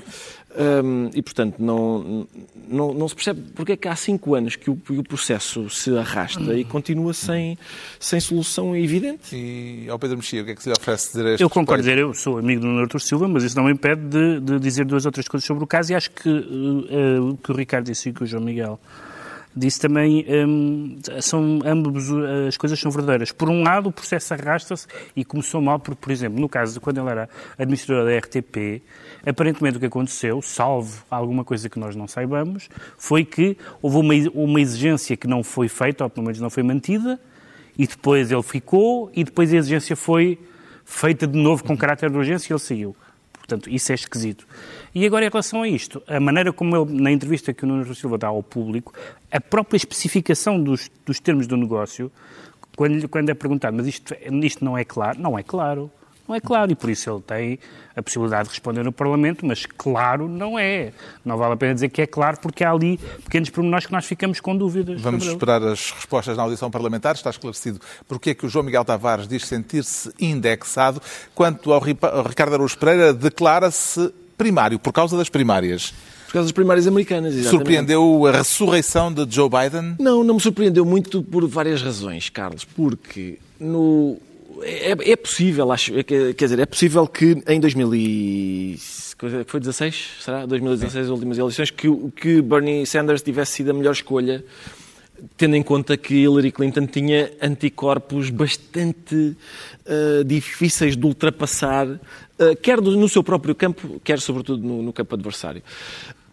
Um, 0.54 1.10
e, 1.14 1.22
portanto, 1.22 1.54
não, 1.58 2.26
não, 2.68 2.92
não, 2.92 3.08
se 3.08 3.14
percebe 3.14 3.42
porque 3.54 3.72
é 3.72 3.76
que 3.76 3.88
há 3.88 3.96
cinco 3.96 4.34
anos 4.34 4.54
que 4.54 4.68
o, 4.68 4.78
o, 4.90 5.02
processo 5.02 5.70
se 5.70 5.96
arrasta 5.96 6.54
e 6.54 6.62
continua 6.62 7.14
sem, 7.14 7.56
sem 7.98 8.20
solução 8.20 8.76
evidente. 8.76 9.34
E 9.34 9.88
ao 9.88 9.98
Pedro 9.98 10.18
Mexia, 10.18 10.42
o 10.42 10.44
que 10.44 10.50
é 10.50 10.54
que 10.54 10.62
se 10.62 10.68
lhe 10.68 10.74
oferece 10.78 11.08
dizer 11.08 11.26
a 11.26 11.30
este 11.32 11.42
Eu 11.42 11.48
concordo 11.48 11.82
dizer, 11.82 11.96
eu 11.96 12.12
sou 12.12 12.36
amigo 12.36 12.60
do 12.60 12.66
Nuno 12.66 12.80
Artur 12.80 13.00
Silva, 13.00 13.26
mas 13.28 13.44
isso 13.44 13.56
não 13.56 13.64
me 13.64 13.72
impede 13.72 14.02
de, 14.02 14.40
de, 14.40 14.58
dizer 14.58 14.84
duas 14.84 15.06
ou 15.06 15.12
três 15.12 15.26
coisas 15.26 15.46
sobre 15.46 15.64
o 15.64 15.66
caso 15.66 15.92
e 15.92 15.94
acho 15.94 16.10
que 16.10 16.28
uh, 16.28 17.30
o 17.30 17.36
que 17.36 17.50
o 17.50 17.56
Ricardo 17.56 17.86
disse 17.86 18.10
e 18.10 18.12
que 18.12 18.22
o 18.22 18.26
João 18.26 18.44
Miguel 18.44 18.78
disse 19.54 19.80
também 19.80 20.24
um, 20.28 20.98
são 21.20 21.60
ambas 21.64 22.10
as 22.48 22.56
coisas 22.56 22.78
são 22.78 22.90
verdadeiras. 22.90 23.32
Por 23.32 23.48
um 23.48 23.62
lado, 23.62 23.88
o 23.88 23.92
processo 23.92 24.34
arrasta-se 24.34 24.86
e 25.14 25.24
começou 25.24 25.60
mal, 25.60 25.78
porque, 25.78 26.00
por 26.00 26.10
exemplo, 26.10 26.40
no 26.40 26.48
caso 26.48 26.74
de 26.74 26.80
quando 26.80 26.98
ele 26.98 27.10
era 27.10 27.28
administrador 27.58 28.06
da 28.06 28.18
RTP, 28.18 28.82
aparentemente 29.26 29.76
o 29.76 29.80
que 29.80 29.86
aconteceu, 29.86 30.42
salvo 30.42 31.04
alguma 31.10 31.44
coisa 31.44 31.68
que 31.68 31.78
nós 31.78 31.94
não 31.94 32.06
saibamos, 32.06 32.68
foi 32.96 33.24
que 33.24 33.56
houve 33.80 33.96
uma, 33.96 34.14
uma 34.34 34.60
exigência 34.60 35.16
que 35.16 35.26
não 35.26 35.42
foi 35.42 35.68
feita, 35.68 36.04
ou 36.04 36.10
pelo 36.10 36.26
menos 36.26 36.40
não 36.40 36.50
foi 36.50 36.62
mantida, 36.62 37.20
e 37.78 37.86
depois 37.86 38.30
ele 38.30 38.42
ficou, 38.42 39.10
e 39.14 39.24
depois 39.24 39.52
a 39.52 39.56
exigência 39.56 39.96
foi 39.96 40.38
feita 40.84 41.26
de 41.26 41.38
novo 41.38 41.64
com 41.64 41.76
caráter 41.76 42.10
de 42.10 42.16
urgência 42.16 42.52
e 42.52 42.52
ele 42.52 42.60
saiu. 42.60 42.96
Portanto, 43.32 43.68
isso 43.68 43.90
é 43.90 43.94
esquisito. 43.94 44.46
E 44.94 45.04
agora, 45.04 45.26
em 45.26 45.28
relação 45.28 45.62
a 45.62 45.68
isto, 45.68 46.02
a 46.06 46.20
maneira 46.20 46.52
como 46.52 46.76
ele, 46.76 47.00
na 47.00 47.10
entrevista 47.10 47.52
que 47.52 47.64
o 47.64 47.66
Nuno 47.66 47.94
Silva 47.94 48.16
dá 48.16 48.28
ao 48.28 48.42
público, 48.42 48.92
a 49.30 49.40
própria 49.40 49.76
especificação 49.76 50.62
dos, 50.62 50.90
dos 51.04 51.18
termos 51.18 51.46
do 51.46 51.56
negócio, 51.56 52.10
quando, 52.76 53.08
quando 53.08 53.28
é 53.30 53.34
perguntado, 53.34 53.76
mas 53.76 53.86
isto, 53.86 54.14
isto 54.42 54.64
não 54.64 54.78
é 54.78 54.84
claro? 54.84 55.20
Não 55.20 55.38
é 55.38 55.42
claro. 55.42 55.90
Não 56.32 56.36
é 56.36 56.40
claro, 56.40 56.72
e 56.72 56.74
por 56.74 56.88
isso 56.88 57.10
ele 57.10 57.20
tem 57.20 57.58
a 57.94 58.02
possibilidade 58.02 58.44
de 58.44 58.54
responder 58.54 58.82
no 58.82 58.90
Parlamento, 58.90 59.44
mas 59.44 59.66
claro 59.66 60.26
não 60.26 60.58
é. 60.58 60.90
Não 61.22 61.36
vale 61.36 61.52
a 61.52 61.56
pena 61.58 61.74
dizer 61.74 61.90
que 61.90 62.00
é 62.00 62.06
claro, 62.06 62.38
porque 62.40 62.64
há 62.64 62.72
ali 62.72 62.98
pequenos 63.22 63.50
pormenores 63.50 63.84
que 63.84 63.92
nós 63.92 64.06
ficamos 64.06 64.40
com 64.40 64.56
dúvidas. 64.56 64.98
Vamos 65.02 65.26
esperar 65.26 65.62
as 65.62 65.90
respostas 65.90 66.34
na 66.34 66.42
audição 66.42 66.70
parlamentar. 66.70 67.14
Está 67.14 67.28
esclarecido 67.28 67.78
porque 68.08 68.30
é 68.30 68.34
que 68.34 68.46
o 68.46 68.48
João 68.48 68.64
Miguel 68.64 68.82
Tavares 68.82 69.28
diz 69.28 69.44
sentir-se 69.46 70.10
indexado. 70.18 71.02
Quanto 71.34 71.70
ao 71.70 71.82
Ricardo 71.82 72.54
Araújo 72.54 72.78
Pereira, 72.78 73.12
declara-se 73.12 74.10
primário, 74.38 74.78
por 74.78 74.94
causa 74.94 75.18
das 75.18 75.28
primárias. 75.28 75.92
Por 76.28 76.32
causa 76.32 76.46
das 76.46 76.52
primárias 76.52 76.86
americanas, 76.86 77.34
exatamente. 77.34 77.58
Surpreendeu 77.58 78.26
a 78.26 78.32
ressurreição 78.32 79.12
de 79.12 79.26
Joe 79.28 79.50
Biden? 79.50 79.96
Não, 79.98 80.24
não 80.24 80.36
me 80.36 80.40
surpreendeu 80.40 80.86
muito 80.86 81.22
por 81.22 81.46
várias 81.46 81.82
razões, 81.82 82.30
Carlos. 82.30 82.64
Porque 82.64 83.38
no... 83.60 84.16
É, 84.62 85.12
é 85.12 85.16
possível, 85.16 85.70
acho, 85.72 85.98
é 85.98 86.02
quer 86.02 86.34
dizer, 86.34 86.58
é 86.58 86.66
possível 86.66 87.06
que 87.06 87.42
em 87.46 87.60
2000 87.60 87.94
e... 87.94 88.76
foi 89.46 89.60
16, 89.60 90.10
será? 90.20 90.46
2016, 90.46 91.06
as 91.06 91.10
últimas 91.10 91.38
eleições, 91.38 91.70
que, 91.70 91.88
que 92.16 92.40
Bernie 92.40 92.86
Sanders 92.86 93.22
tivesse 93.22 93.52
sido 93.52 93.70
a 93.70 93.74
melhor 93.74 93.92
escolha 93.92 94.44
tendo 95.36 95.56
em 95.56 95.62
conta 95.62 95.96
que 95.96 96.14
Hillary 96.14 96.50
Clinton 96.50 96.86
tinha 96.86 97.30
anticorpos 97.40 98.30
bastante 98.30 99.36
uh, 99.86 100.24
difíceis 100.24 100.96
de 100.96 101.06
ultrapassar, 101.06 101.86
uh, 101.86 102.56
quer 102.60 102.80
no 102.80 103.08
seu 103.08 103.22
próprio 103.22 103.54
campo, 103.54 104.00
quer 104.02 104.20
sobretudo 104.20 104.66
no, 104.66 104.82
no 104.82 104.92
campo 104.92 105.14
adversário. 105.14 105.62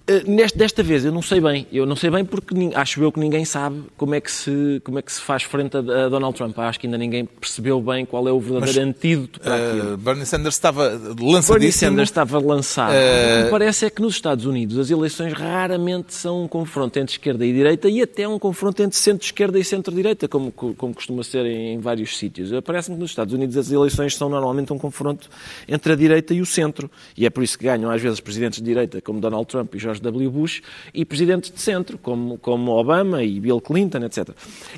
Eh, 0.10 0.24
neste, 0.26 0.58
desta 0.58 0.82
vez 0.82 1.06
eu 1.06 1.12
não 1.12 1.22
sei 1.22 1.40
bem, 1.40 1.68
eu 1.72 1.86
não 1.86 1.96
sei 1.96 2.10
bem 2.10 2.26
porque 2.26 2.56
acho 2.74 3.04
eu 3.04 3.12
que 3.12 3.20
ninguém 3.20 3.46
sabe 3.46 3.84
como 3.96 4.16
é 4.16 4.20
que 4.20 4.32
se, 4.32 4.82
como 4.84 4.98
é 4.98 5.04
que 5.04 5.12
se 5.12 5.22
faz 5.22 5.44
frente 5.44 5.78
a, 5.78 5.80
a 5.80 6.10
Donald 6.10 6.36
Trump. 6.36 6.58
Acho 6.58 6.80
que 6.80 6.88
ainda 6.88 6.98
ninguém 6.98 7.26
percebeu 7.26 7.80
bem 7.80 8.08
qual 8.08 8.28
é 8.28 8.32
o 8.32 8.40
verdadeiro 8.40 8.80
Mas, 8.80 8.96
antídoto 8.96 9.40
para 9.40 9.52
uh, 9.52 9.70
aquilo. 9.70 9.98
Bernie 9.98 10.26
Sanders 10.26 10.56
estava 10.56 10.90
lançadíssimo. 10.90 11.54
Bernie 11.54 11.72
Sanders 11.72 12.10
estava 12.10 12.40
lançado. 12.40 12.92
Uh... 12.92 12.96
O 12.96 13.38
que 13.38 13.44
me 13.44 13.50
parece 13.52 13.86
é 13.86 13.90
que 13.92 14.02
nos 14.02 14.16
Estados 14.16 14.46
Unidos 14.46 14.80
as 14.80 14.90
eleições 14.90 15.34
raramente 15.34 16.16
são 16.16 16.44
um 16.44 16.48
confronto 16.48 16.98
entre 16.98 17.14
esquerda 17.14 17.46
e 17.46 17.54
direita 17.54 17.88
e 17.88 18.02
até 18.02 18.28
um 18.28 18.40
confronto 18.40 18.82
entre 18.82 18.98
centro-esquerda 18.98 19.60
e 19.60 19.64
centro-direita, 19.64 20.28
como, 20.28 20.52
como 20.52 20.94
costuma 20.94 21.22
ser 21.24 21.46
em, 21.46 21.76
em 21.76 21.80
vários 21.80 22.18
sítios. 22.18 22.50
Parece-me 22.66 22.96
que 22.96 23.02
nos 23.02 23.12
Estados 23.12 23.34
Unidos 23.34 23.56
as 23.58 23.72
eleições 23.72 24.16
são 24.16 24.28
normalmente 24.28 24.74
um 24.74 24.78
confronto 24.80 25.30
entre 25.68 25.94
a 25.94 25.96
direita 25.96 26.34
e 26.34 26.42
o 26.42 26.48
centro. 26.48 26.90
E 27.16 27.28
é 27.28 27.30
por 27.30 27.44
isso 27.44 27.60
que 27.60 27.66
ganham 27.66 27.92
às 27.92 28.02
vezes 28.02 28.20
presidentes 28.20 28.60
de 28.60 28.66
direita 28.66 29.00
como 29.02 29.20
Donald 29.20 29.46
Trump 29.46 29.76
e 29.76 29.80
George 29.80 29.99
George 30.00 30.02
W. 30.02 30.32
Bush 30.32 30.62
e 30.94 31.06
presidentes 31.06 31.52
de 31.52 31.60
centro, 31.60 31.98
como, 31.98 32.38
como 32.38 32.72
Obama 32.72 33.24
e 33.24 33.40
Bill 33.40 33.62
Clinton, 33.62 34.00
etc. 34.06 34.30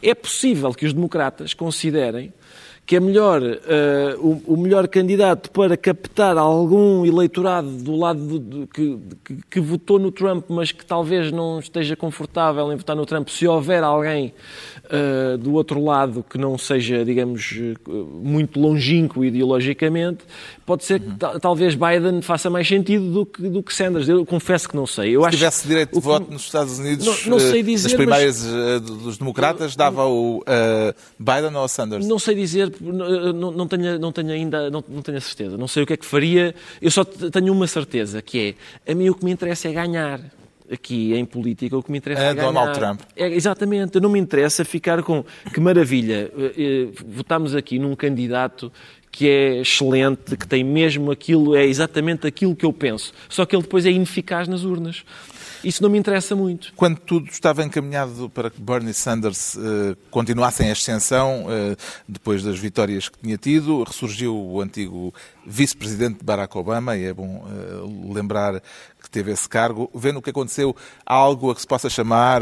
É 0.02 0.14
possível 0.14 0.74
que 0.74 0.86
os 0.86 0.94
democratas 0.94 1.54
considerem 1.54 2.34
que 2.86 2.96
é 2.96 3.00
melhor, 3.00 3.42
uh, 3.42 4.20
o, 4.20 4.54
o, 4.54 4.58
melhor 4.58 4.88
candidato 4.88 5.50
para 5.52 5.78
captar 5.78 6.38
algum 6.38 7.06
eleitorado 7.06 7.70
do 7.70 7.96
lado 7.96 8.40
de, 8.40 8.68
que, 8.68 9.00
que, 9.24 9.38
que, 9.50 9.60
votou 9.62 9.98
no 9.98 10.12
Trump, 10.12 10.46
mas 10.50 10.72
que 10.72 10.86
talvez 10.86 11.32
não 11.32 11.60
esteja 11.60 11.96
confortável 11.96 12.72
em 12.74 12.76
votar 12.76 12.96
no 12.96 13.06
Trump, 13.06 13.30
se 13.30 13.48
houver 13.48 13.82
alguém 13.84 14.34
uh, 14.86 15.38
do 15.38 15.54
outro 15.54 15.82
lado 15.82 16.26
que 16.28 16.38
não 16.38 16.58
seja, 16.58 17.06
digamos, 17.06 17.56
muito 18.22 18.60
longínquo 18.60 19.24
ideologicamente, 19.24 20.26
pode 20.66 20.84
ser 20.84 21.00
que 21.00 21.08
uhum. 21.08 21.40
talvez 21.40 21.76
Biden 21.76 22.22
faça 22.22 22.50
mais 22.50 22.68
sentido 22.68 23.12
do 23.12 23.26
que, 23.26 23.42
do 23.42 23.64
que 23.64 23.74
Sanders. 23.74 24.10
Eu 24.10 24.26
confesso 24.26 24.68
que 24.68 24.76
não 24.76 24.88
sei. 24.88 25.16
Eu 25.16 25.22
Se 25.22 25.28
acho 25.28 25.38
tivesse 25.38 25.68
direito 25.68 25.94
de 25.94 26.00
voto 26.00 26.32
nos 26.32 26.44
Estados 26.44 26.80
Unidos 26.80 27.06
não, 27.26 27.38
não 27.38 27.38
dizer, 27.38 27.84
nas 27.84 27.94
primárias 27.94 28.44
mas... 28.44 28.54
Eh, 28.54 28.80
dos 28.80 29.18
democratas, 29.18 29.76
dava 29.76 30.06
o 30.06 30.40
uh, 30.40 30.44
Biden 31.20 31.56
ou 31.56 31.68
Sanders? 31.68 32.08
Não 32.08 32.20
sei 32.20 32.36
dizer, 32.36 32.71
não, 32.80 33.52
não, 33.52 33.68
tenho, 33.68 34.00
não 34.00 34.12
tenho 34.12 34.32
ainda, 34.32 34.70
não, 34.70 34.84
não 34.88 35.02
tenho 35.02 35.18
a 35.18 35.22
certeza. 35.22 35.58
Não 35.58 35.68
sei 35.68 35.84
o 35.84 35.86
que 35.86 35.94
é 35.94 35.98
que 35.98 36.06
faria. 36.06 36.54
Eu 36.82 36.92
só 36.92 37.04
tenho 37.04 37.52
uma 37.52 37.68
certeza, 37.68 38.22
que 38.22 38.56
é, 38.86 38.92
a 38.92 38.96
mim 38.96 39.10
o 39.10 39.16
que 39.16 39.26
me 39.26 39.32
interessa 39.32 39.68
é 39.68 39.74
ganhar 39.74 40.22
aqui 40.72 41.14
em 41.14 41.26
política, 41.26 41.78
o 41.78 41.84
que 41.84 41.92
me 41.92 41.98
interessa 41.98 42.24
é, 42.24 42.30
é 42.30 42.34
ganhar. 42.34 42.48
Donald 42.48 42.80
Trump. 42.80 43.02
É, 43.16 43.28
exatamente, 43.28 44.00
não 44.00 44.10
me 44.10 44.20
interessa 44.20 44.64
ficar 44.64 45.04
com 45.04 45.24
que 45.54 45.60
maravilha, 45.60 46.32
eh, 46.38 46.54
eh, 46.58 46.88
votamos 47.06 47.54
aqui 47.54 47.78
num 47.78 47.96
candidato 47.96 48.72
que 49.12 49.28
é 49.28 49.58
excelente, 49.60 50.38
que 50.38 50.48
tem 50.48 50.64
mesmo 50.64 51.12
aquilo, 51.12 51.54
é 51.54 51.66
exatamente 51.66 52.26
aquilo 52.26 52.56
que 52.56 52.66
eu 52.66 52.72
penso. 52.72 53.14
Só 53.28 53.46
que 53.46 53.54
ele 53.54 53.64
depois 53.64 53.86
é 53.86 53.92
ineficaz 53.92 54.48
nas 54.48 54.64
urnas. 54.64 55.04
Isso 55.64 55.84
não 55.84 55.89
me 55.89 55.97
interessa 55.97 56.36
muito. 56.36 56.74
Quando 56.76 56.97
tudo 56.99 57.30
estava 57.30 57.64
encaminhado 57.64 58.30
para 58.30 58.49
que 58.49 58.59
Bernie 58.59 58.93
Sanders 58.93 59.55
uh, 59.55 59.95
continuasse 60.09 60.64
em 60.64 60.72
ascensão, 60.72 61.45
uh, 61.45 61.78
depois 62.07 62.43
das 62.43 62.57
vitórias 62.57 63.09
que 63.09 63.20
tinha 63.20 63.38
tido, 63.38 63.84
ressurgiu 63.84 64.36
o 64.36 64.62
antigo 64.62 65.14
vice-presidente 65.45 66.24
Barack 66.24 66.57
Obama, 66.57 66.97
e 66.97 67.05
é 67.05 67.14
bom 67.14 67.45
uh, 67.45 68.14
lembrar 68.14 68.62
que 69.01 69.09
teve 69.09 69.32
esse 69.32 69.47
cargo. 69.47 69.89
Vendo 69.93 70.18
o 70.18 70.22
que 70.22 70.30
aconteceu, 70.30 70.76
há 71.05 71.14
algo 71.14 71.51
a 71.51 71.55
que 71.55 71.62
se 71.62 71.68
possa 71.68 71.89
chamar 71.89 72.41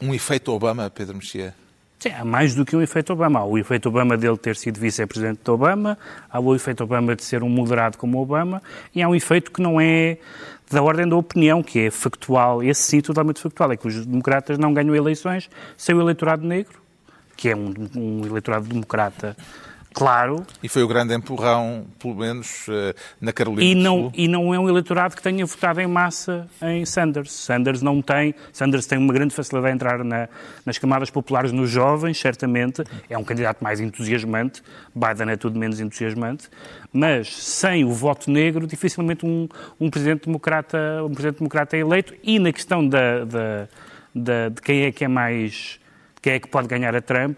um 0.00 0.14
efeito 0.14 0.52
Obama, 0.52 0.90
Pedro 0.90 1.16
Mexia? 1.16 1.54
Sim, 1.98 2.12
há 2.12 2.24
mais 2.24 2.54
do 2.54 2.64
que 2.64 2.74
um 2.74 2.80
efeito 2.80 3.12
Obama. 3.12 3.40
Há 3.40 3.44
o 3.44 3.58
efeito 3.58 3.90
Obama 3.90 4.16
dele 4.16 4.38
ter 4.38 4.56
sido 4.56 4.80
vice-presidente 4.80 5.40
de 5.44 5.50
Obama, 5.50 5.98
há 6.30 6.40
o 6.40 6.54
efeito 6.54 6.82
Obama 6.82 7.14
de 7.14 7.22
ser 7.22 7.42
um 7.42 7.48
moderado 7.50 7.98
como 7.98 8.18
Obama, 8.18 8.62
e 8.94 9.02
há 9.02 9.08
um 9.08 9.14
efeito 9.14 9.50
que 9.50 9.60
não 9.60 9.78
é 9.78 10.16
da 10.70 10.82
ordem 10.82 11.08
da 11.08 11.16
opinião, 11.16 11.62
que 11.62 11.86
é 11.86 11.90
factual, 11.90 12.62
esse 12.62 12.82
sim 12.82 13.00
totalmente 13.00 13.40
factual, 13.40 13.72
é 13.72 13.76
que 13.76 13.88
os 13.88 14.06
democratas 14.06 14.56
não 14.56 14.72
ganham 14.72 14.94
eleições 14.94 15.50
sem 15.76 15.94
o 15.94 16.00
eleitorado 16.00 16.46
negro, 16.46 16.80
que 17.36 17.48
é 17.48 17.56
um, 17.56 17.74
um 17.96 18.24
eleitorado 18.24 18.68
democrata 18.68 19.36
claro. 19.92 20.46
E 20.62 20.68
foi 20.68 20.82
o 20.82 20.88
grande 20.88 21.14
empurrão, 21.14 21.86
pelo 21.98 22.14
menos, 22.14 22.66
eh, 22.68 22.94
na 23.20 23.32
Carolina 23.32 23.64
e 23.64 23.74
do 23.74 23.80
não, 23.80 23.98
Sul. 23.98 24.12
E 24.14 24.28
não 24.28 24.54
é 24.54 24.58
um 24.58 24.68
eleitorado 24.68 25.16
que 25.16 25.22
tenha 25.22 25.44
votado 25.44 25.80
em 25.80 25.86
massa 25.86 26.48
em 26.62 26.84
Sanders. 26.84 27.32
Sanders 27.32 27.82
não 27.82 28.00
tem. 28.00 28.34
Sanders 28.52 28.86
tem 28.86 28.98
uma 28.98 29.12
grande 29.12 29.34
facilidade 29.34 29.72
a 29.72 29.74
entrar 29.74 30.04
na, 30.04 30.28
nas 30.64 30.78
camadas 30.78 31.10
populares 31.10 31.52
nos 31.52 31.70
jovens, 31.70 32.18
certamente. 32.18 32.82
É 33.08 33.16
um 33.16 33.24
candidato 33.24 33.62
mais 33.62 33.80
entusiasmante. 33.80 34.62
Biden 34.94 35.30
é 35.30 35.36
tudo 35.36 35.58
menos 35.58 35.80
entusiasmante. 35.80 36.48
Mas 36.92 37.34
sem 37.34 37.84
o 37.84 37.92
voto 37.92 38.30
negro, 38.30 38.66
dificilmente 38.66 39.24
um, 39.24 39.48
um 39.78 39.88
presidente 39.90 40.26
democrata, 40.26 40.78
um 41.04 41.10
presidente 41.10 41.38
democrata 41.38 41.76
é 41.76 41.80
eleito. 41.80 42.14
E 42.22 42.38
na 42.38 42.52
questão 42.52 42.86
da, 42.86 43.24
da, 43.24 43.68
da, 44.14 44.48
de 44.48 44.60
quem 44.60 44.82
é 44.82 44.92
que 44.92 45.04
é 45.04 45.08
mais, 45.08 45.78
quem 46.20 46.32
é 46.34 46.40
que 46.40 46.48
pode 46.48 46.66
ganhar 46.66 46.94
a 46.94 47.00
Trump, 47.00 47.36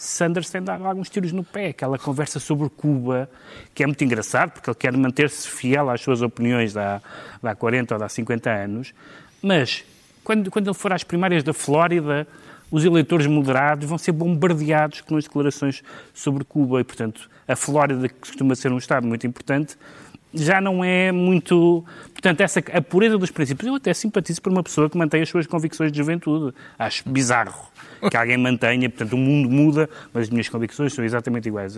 Sanders 0.00 0.48
tem 0.48 0.62
dado 0.62 0.86
alguns 0.86 1.10
tiros 1.10 1.32
no 1.32 1.42
pé. 1.42 1.70
Aquela 1.70 1.98
conversa 1.98 2.38
sobre 2.38 2.68
Cuba, 2.68 3.28
que 3.74 3.82
é 3.82 3.86
muito 3.86 4.02
engraçado, 4.04 4.52
porque 4.52 4.70
ele 4.70 4.76
quer 4.76 4.96
manter-se 4.96 5.48
fiel 5.48 5.90
às 5.90 6.00
suas 6.00 6.22
opiniões 6.22 6.72
de 6.72 6.78
há, 6.78 7.02
de 7.42 7.48
há 7.48 7.54
40 7.56 7.94
ou 7.96 7.98
de 7.98 8.04
há 8.04 8.08
50 8.08 8.48
anos. 8.48 8.94
Mas, 9.42 9.84
quando, 10.22 10.52
quando 10.52 10.68
ele 10.68 10.74
for 10.74 10.92
às 10.92 11.02
primárias 11.02 11.42
da 11.42 11.52
Flórida, 11.52 12.28
os 12.70 12.84
eleitores 12.84 13.26
moderados 13.26 13.88
vão 13.88 13.98
ser 13.98 14.12
bombardeados 14.12 15.00
com 15.00 15.16
as 15.16 15.24
declarações 15.24 15.82
sobre 16.14 16.44
Cuba. 16.44 16.80
E, 16.80 16.84
portanto, 16.84 17.28
a 17.48 17.56
Flórida, 17.56 18.08
que 18.08 18.14
costuma 18.14 18.54
ser 18.54 18.70
um 18.70 18.78
Estado 18.78 19.04
muito 19.04 19.26
importante, 19.26 19.76
já 20.32 20.60
não 20.60 20.84
é 20.84 21.10
muito. 21.10 21.84
Portanto, 22.12 22.40
essa, 22.40 22.60
a 22.72 22.80
pureza 22.80 23.18
dos 23.18 23.32
princípios. 23.32 23.66
Eu 23.66 23.74
até 23.74 23.92
simpatizo 23.92 24.40
por 24.42 24.52
uma 24.52 24.62
pessoa 24.62 24.88
que 24.88 24.96
mantém 24.96 25.22
as 25.22 25.28
suas 25.28 25.44
convicções 25.48 25.90
de 25.90 25.98
juventude. 25.98 26.54
Acho 26.78 27.08
bizarro 27.08 27.67
que 28.10 28.16
alguém 28.16 28.36
mantenha. 28.36 28.88
Portanto, 28.88 29.12
o 29.12 29.16
mundo 29.16 29.48
muda, 29.48 29.88
mas 30.12 30.24
as 30.24 30.30
minhas 30.30 30.48
convicções 30.48 30.92
são 30.92 31.04
exatamente 31.04 31.48
iguais 31.48 31.76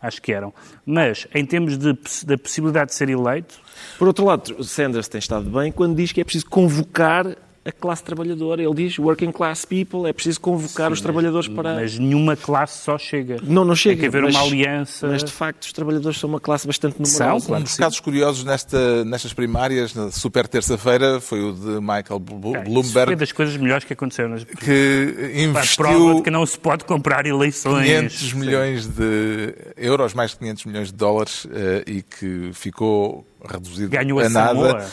às 0.00 0.18
que 0.18 0.32
eram. 0.32 0.52
Mas, 0.84 1.26
em 1.34 1.44
termos 1.44 1.76
de, 1.78 1.92
da 2.24 2.38
possibilidade 2.38 2.90
de 2.90 2.96
ser 2.96 3.08
eleito. 3.08 3.54
Por 3.98 4.08
outro 4.08 4.24
lado, 4.24 4.62
Sanders 4.64 5.08
tem 5.08 5.18
estado 5.18 5.48
bem 5.50 5.70
quando 5.72 5.96
diz 5.96 6.12
que 6.12 6.20
é 6.20 6.24
preciso 6.24 6.46
convocar 6.46 7.36
a 7.66 7.72
classe 7.72 8.04
trabalhadora. 8.04 8.62
Ele 8.62 8.74
diz 8.74 8.98
working 8.98 9.32
class 9.32 9.64
people, 9.64 10.08
é 10.08 10.12
preciso 10.12 10.40
convocar 10.40 10.86
Sim, 10.88 10.92
os 10.92 11.00
trabalhadores 11.00 11.48
mas, 11.48 11.56
para. 11.56 11.74
Mas 11.74 11.98
nenhuma 11.98 12.36
classe 12.36 12.84
só 12.84 12.96
chega. 12.96 13.38
Não, 13.42 13.64
não 13.64 13.74
chega. 13.74 14.00
Tem 14.00 14.10
que 14.10 14.16
haver 14.16 14.22
mas, 14.22 14.34
uma 14.34 14.44
aliança. 14.44 15.08
Mas 15.08 15.24
de 15.24 15.32
facto 15.32 15.64
os 15.64 15.72
trabalhadores 15.72 16.18
são 16.18 16.30
uma 16.30 16.40
classe 16.40 16.66
bastante 16.66 17.00
numerosa. 17.00 17.18
São, 17.18 17.40
claro 17.40 17.60
um 17.62 17.64
dos 17.64 17.76
casos 17.76 18.00
curiosos 18.00 18.44
nesta, 18.44 19.04
nestas 19.04 19.32
primárias, 19.32 19.94
na 19.94 20.10
super 20.10 20.46
terça-feira, 20.46 21.20
foi 21.20 21.42
o 21.42 21.52
de 21.52 21.80
Michael 21.80 22.20
Bloomberg. 22.20 23.06
Foi 23.06 23.16
das 23.16 23.32
coisas 23.32 23.56
melhores 23.56 23.84
que 23.84 23.92
aconteceram. 23.92 24.30
Nas... 24.30 24.44
Que 24.44 25.32
investiu. 25.34 25.84
A 25.84 25.88
prova 25.88 26.14
de 26.14 26.22
que 26.22 26.30
não 26.30 26.46
se 26.46 26.58
pode 26.58 26.84
comprar 26.84 27.26
eleições. 27.26 27.86
500 27.86 28.32
milhões 28.34 28.86
de 28.86 29.54
euros, 29.76 30.14
mais 30.14 30.30
de 30.30 30.38
500 30.38 30.64
milhões 30.66 30.88
de 30.88 30.94
dólares, 30.94 31.46
eh, 31.50 31.84
e 31.86 32.02
que 32.02 32.50
ficou 32.52 33.26
reduzido 33.46 33.90
ganhou 33.90 34.20
a, 34.20 34.26
a 34.26 34.28
nada. 34.28 34.54
Samoa. 34.54 34.90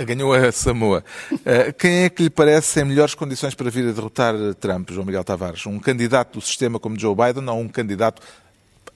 Uh, 0.00 0.04
ganhou 0.04 0.32
a 0.32 0.52
Samoa. 0.52 1.04
Uh, 1.32 1.72
quem 1.78 2.04
é 2.04 2.10
que 2.10 2.24
lhe 2.24 2.30
parece 2.30 2.80
em 2.80 2.84
melhores 2.84 3.14
condições 3.14 3.54
para 3.54 3.70
vir 3.70 3.88
a 3.88 3.92
derrotar 3.92 4.34
Trump, 4.60 4.90
João 4.90 5.06
Miguel 5.06 5.24
Tavares? 5.24 5.64
Um 5.66 5.78
candidato 5.78 6.38
do 6.38 6.44
sistema 6.44 6.78
como 6.78 6.98
Joe 6.98 7.14
Biden 7.14 7.48
ou 7.48 7.60
um 7.60 7.68
candidato 7.68 8.22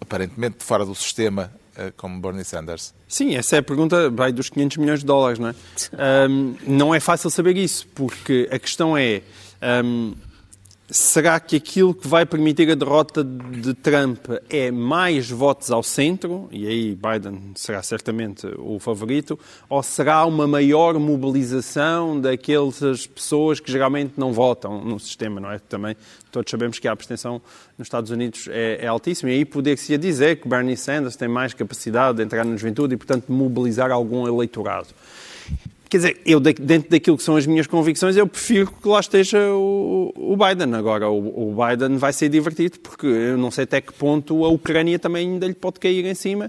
aparentemente 0.00 0.64
fora 0.64 0.84
do 0.84 0.94
sistema 0.94 1.52
uh, 1.76 1.92
como 1.96 2.20
Bernie 2.20 2.44
Sanders? 2.44 2.94
Sim, 3.06 3.36
essa 3.36 3.56
é 3.56 3.58
a 3.58 3.62
pergunta, 3.62 4.08
vai 4.10 4.32
dos 4.32 4.48
500 4.48 4.76
milhões 4.78 5.00
de 5.00 5.06
dólares, 5.06 5.38
não 5.38 5.48
é? 5.48 5.54
Um, 6.30 6.56
não 6.66 6.94
é 6.94 7.00
fácil 7.00 7.30
saber 7.30 7.56
isso, 7.56 7.86
porque 7.94 8.48
a 8.50 8.58
questão 8.58 8.96
é... 8.96 9.22
Um, 9.84 10.14
Será 10.92 11.38
que 11.38 11.54
aquilo 11.54 11.94
que 11.94 12.08
vai 12.08 12.26
permitir 12.26 12.68
a 12.68 12.74
derrota 12.74 13.22
de 13.22 13.74
Trump 13.74 14.26
é 14.48 14.72
mais 14.72 15.30
votos 15.30 15.70
ao 15.70 15.84
centro, 15.84 16.48
e 16.50 16.66
aí 16.66 16.96
Biden 16.96 17.52
será 17.54 17.80
certamente 17.80 18.44
o 18.58 18.80
favorito, 18.80 19.38
ou 19.68 19.80
será 19.84 20.26
uma 20.26 20.48
maior 20.48 20.98
mobilização 20.98 22.20
daquelas 22.20 23.06
pessoas 23.06 23.60
que 23.60 23.70
geralmente 23.70 24.14
não 24.16 24.32
votam 24.32 24.84
no 24.84 24.98
sistema, 24.98 25.40
não 25.40 25.52
é? 25.52 25.60
Também 25.60 25.96
todos 26.32 26.50
sabemos 26.50 26.80
que 26.80 26.88
a 26.88 26.92
abstenção 26.92 27.40
nos 27.78 27.86
Estados 27.86 28.10
Unidos 28.10 28.48
é, 28.50 28.84
é 28.84 28.86
altíssima, 28.88 29.30
e 29.30 29.34
aí 29.34 29.44
poder-se 29.44 29.96
dizer 29.96 30.40
que 30.40 30.48
Bernie 30.48 30.76
Sanders 30.76 31.14
tem 31.14 31.28
mais 31.28 31.54
capacidade 31.54 32.16
de 32.16 32.24
entrar 32.24 32.44
na 32.44 32.56
juventude 32.56 32.94
e, 32.94 32.96
portanto, 32.96 33.30
mobilizar 33.32 33.92
algum 33.92 34.26
eleitorado. 34.26 34.88
Quer 35.90 35.96
dizer, 35.96 36.20
eu, 36.24 36.38
dentro 36.38 36.88
daquilo 36.88 37.16
que 37.16 37.22
são 37.24 37.34
as 37.34 37.44
minhas 37.44 37.66
convicções, 37.66 38.16
eu 38.16 38.24
prefiro 38.24 38.70
que 38.80 38.86
lá 38.86 39.00
esteja 39.00 39.38
o, 39.50 40.12
o 40.16 40.36
Biden. 40.36 40.72
Agora, 40.76 41.10
o, 41.10 41.50
o, 41.50 41.56
Biden 41.56 41.96
vai 41.96 42.12
ser 42.12 42.28
divertido, 42.28 42.78
porque 42.78 43.06
eu 43.06 43.36
não 43.36 43.50
sei 43.50 43.64
até 43.64 43.80
que 43.80 43.92
ponto 43.92 44.44
a 44.44 44.48
Ucrânia 44.48 45.00
também 45.00 45.28
ainda 45.28 45.48
lhe 45.48 45.54
pode 45.54 45.80
cair 45.80 46.06
em 46.06 46.14
cima. 46.14 46.48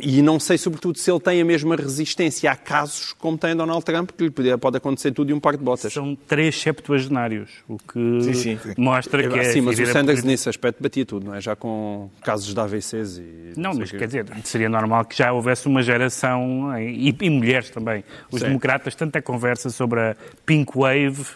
E 0.00 0.22
não 0.22 0.40
sei, 0.40 0.56
sobretudo, 0.56 0.96
se 0.96 1.10
ele 1.10 1.20
tem 1.20 1.40
a 1.40 1.44
mesma 1.44 1.76
resistência 1.76 2.50
a 2.50 2.56
casos 2.56 3.12
como 3.12 3.36
tem 3.36 3.54
Donald 3.54 3.84
Trump, 3.84 4.10
que 4.10 4.24
lhe 4.24 4.56
pode 4.56 4.78
acontecer 4.78 5.12
tudo 5.12 5.30
e 5.30 5.34
um 5.34 5.40
par 5.40 5.54
de 5.54 5.62
botas. 5.62 5.92
São 5.92 6.16
três 6.26 6.58
septuagenários, 6.58 7.50
o 7.68 7.76
que 7.76 8.22
sim, 8.22 8.32
sim, 8.32 8.58
sim. 8.58 8.74
mostra 8.78 9.28
que 9.28 9.38
é... 9.38 9.44
Sim, 9.44 9.60
mas 9.60 9.78
o 9.78 9.86
Sanders 9.86 10.24
nesse 10.24 10.48
aspecto 10.48 10.82
batia 10.82 11.04
tudo, 11.04 11.26
não 11.26 11.34
é? 11.34 11.42
Já 11.42 11.54
com 11.54 12.08
casos 12.22 12.54
de 12.54 12.58
AVCs 12.58 13.18
e... 13.18 13.52
Não, 13.54 13.74
mas 13.74 13.90
que... 13.90 13.98
quer 13.98 14.06
dizer, 14.06 14.26
seria 14.44 14.70
normal 14.70 15.04
que 15.04 15.16
já 15.16 15.30
houvesse 15.30 15.66
uma 15.66 15.82
geração, 15.82 16.72
e, 16.80 17.14
e 17.20 17.30
mulheres 17.30 17.68
também. 17.68 18.02
Os 18.30 18.40
democratas, 18.40 18.94
tanta 18.94 19.20
conversa 19.20 19.68
sobre 19.68 20.00
a 20.00 20.16
Pink 20.46 20.72
Wave 20.74 21.26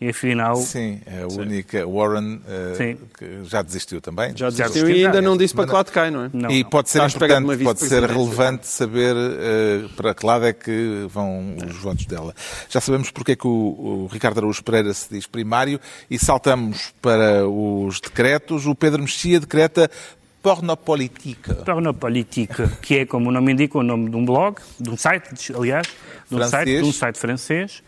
e 0.00 0.08
afinal. 0.08 0.56
Sim, 0.56 1.00
é 1.06 1.22
a 1.22 1.30
Sim. 1.30 1.40
única. 1.40 1.86
Warren 1.86 2.36
uh, 2.36 3.08
que 3.16 3.44
já 3.44 3.62
desistiu 3.62 4.00
também. 4.00 4.32
Já 4.36 4.50
desistiu 4.50 4.88
e 4.90 5.04
ainda 5.04 5.20
não 5.20 5.36
disse 5.36 5.54
para 5.54 5.66
que 5.66 5.72
lado 5.72 5.90
cai, 5.92 6.10
não 6.10 6.24
é? 6.24 6.30
Não, 6.32 6.50
e 6.50 6.64
pode 6.64 6.90
ser 6.90 7.02
importante, 7.02 7.64
pode 7.64 7.80
ser 7.80 8.02
relevante 8.04 8.66
saber 8.66 9.14
uh, 9.14 9.88
para 9.90 10.14
que 10.14 10.26
lado 10.26 10.46
é 10.46 10.52
que 10.52 11.06
vão 11.08 11.56
os 11.56 11.76
votos 11.76 12.06
dela. 12.06 12.34
Já 12.68 12.80
sabemos 12.80 13.10
porque 13.10 13.32
é 13.32 13.36
que 13.36 13.46
o, 13.46 13.50
o 13.50 14.08
Ricardo 14.12 14.38
Araújo 14.38 14.62
Pereira 14.62 14.92
se 14.92 15.08
diz 15.10 15.26
primário 15.26 15.80
e 16.10 16.18
saltamos 16.18 16.92
para 17.00 17.46
os 17.48 18.00
decretos. 18.00 18.66
O 18.66 18.74
Pedro 18.74 19.02
Mexia 19.02 19.40
decreta 19.40 19.90
Pornopolitique. 20.42 21.52
Pornopolitique, 21.66 22.66
que 22.80 23.00
é, 23.00 23.06
como 23.06 23.28
o 23.28 23.32
nome 23.32 23.52
indica, 23.52 23.78
o 23.78 23.82
nome 23.82 24.08
de 24.08 24.16
um 24.16 24.24
blog, 24.24 24.56
de 24.78 24.88
um 24.88 24.96
site, 24.96 25.52
aliás, 25.54 25.86
de 26.30 26.34
um, 26.34 26.48
site, 26.48 26.76
de 26.76 26.82
um 26.82 26.92
site 26.92 27.18
francês, 27.18 27.82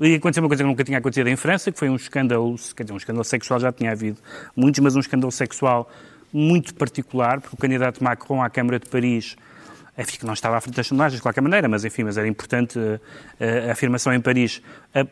e 0.00 0.14
aconteceu 0.14 0.42
uma 0.42 0.48
coisa 0.48 0.62
que 0.62 0.68
nunca 0.68 0.84
tinha 0.84 0.98
acontecido 0.98 1.28
em 1.28 1.36
França, 1.36 1.70
que 1.70 1.78
foi 1.78 1.88
um 1.88 1.96
escândalo, 1.96 2.56
quer 2.76 2.82
dizer, 2.82 2.94
um 2.94 2.96
escândalo 2.96 3.24
sexual 3.24 3.60
já 3.60 3.72
tinha 3.72 3.92
havido 3.92 4.18
muitos, 4.56 4.80
mas 4.80 4.96
um 4.96 5.00
escândalo 5.00 5.30
sexual 5.30 5.90
muito 6.32 6.74
particular, 6.74 7.40
porque 7.40 7.54
o 7.54 7.58
candidato 7.58 8.02
Macron 8.02 8.42
à 8.42 8.50
Câmara 8.50 8.80
de 8.80 8.88
Paris, 8.88 9.36
enfim, 9.96 10.18
que 10.18 10.26
não 10.26 10.34
estava 10.34 10.56
à 10.56 10.60
frente 10.60 10.74
das 10.74 10.88
sondagens 10.88 11.18
de 11.18 11.22
qualquer 11.22 11.40
maneira, 11.40 11.68
mas 11.68 11.84
enfim, 11.84 12.02
mas 12.02 12.18
era 12.18 12.26
importante 12.26 12.76
a, 12.76 13.00
eh, 13.38 13.68
a 13.68 13.72
afirmação 13.72 14.12
em 14.12 14.20
Paris, 14.20 14.60
a, 14.92 15.02
a, 15.02 15.04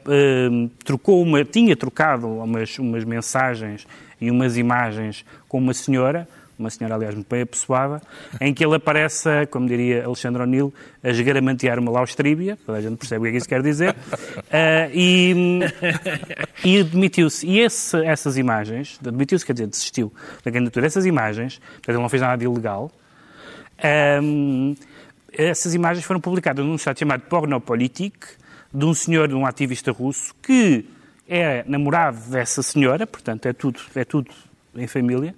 trocou 0.84 1.22
uma, 1.22 1.44
tinha 1.44 1.76
trocado 1.76 2.26
umas, 2.26 2.76
umas 2.80 3.04
mensagens 3.04 3.86
e 4.20 4.30
umas 4.30 4.56
imagens 4.56 5.24
com 5.48 5.58
uma 5.58 5.72
senhora, 5.72 6.28
uma 6.58 6.70
senhora, 6.70 6.94
aliás, 6.94 7.14
muito 7.14 7.28
bem 7.28 7.42
apessoada, 7.42 8.00
em 8.40 8.52
que 8.54 8.64
ele 8.64 8.76
aparece, 8.76 9.46
como 9.50 9.66
diria 9.66 10.04
Alexandre 10.04 10.42
O'Neill, 10.42 10.72
a 11.02 11.10
esgaramantear 11.10 11.78
uma 11.78 11.90
laustríbia, 11.90 12.58
toda 12.64 12.78
a 12.78 12.80
gente 12.80 12.96
percebe 12.96 13.20
o 13.20 13.22
que 13.22 13.28
é 13.28 13.30
que 13.32 13.38
isso 13.38 13.48
quer 13.48 13.62
dizer, 13.62 13.90
uh, 13.90 14.90
e, 14.94 15.60
e 16.64 16.84
demitiu-se. 16.84 17.46
E 17.46 17.60
esse, 17.60 17.96
essas 18.04 18.36
imagens, 18.36 18.98
demitiu-se, 19.00 19.44
quer 19.44 19.54
dizer, 19.54 19.66
desistiu 19.66 20.12
da 20.44 20.52
candidatura, 20.52 20.86
essas 20.86 21.06
imagens, 21.06 21.58
portanto, 21.58 21.90
ele 21.90 22.02
não 22.02 22.08
fez 22.08 22.22
nada 22.22 22.36
de 22.36 22.44
ilegal, 22.44 22.90
um, 24.22 24.74
essas 25.32 25.74
imagens 25.74 26.04
foram 26.04 26.20
publicadas 26.20 26.64
num 26.64 26.78
site 26.78 27.00
chamado 27.00 27.22
Pornopolitik, 27.22 28.26
de 28.72 28.84
um 28.84 28.94
senhor, 28.94 29.28
de 29.28 29.34
um 29.34 29.44
ativista 29.44 29.90
russo, 29.92 30.34
que 30.42 30.86
é 31.28 31.64
namorado 31.66 32.18
dessa 32.30 32.62
senhora, 32.62 33.06
portanto, 33.06 33.46
é 33.46 33.52
tudo, 33.52 33.80
é 33.94 34.04
tudo 34.04 34.30
em 34.74 34.86
família, 34.86 35.34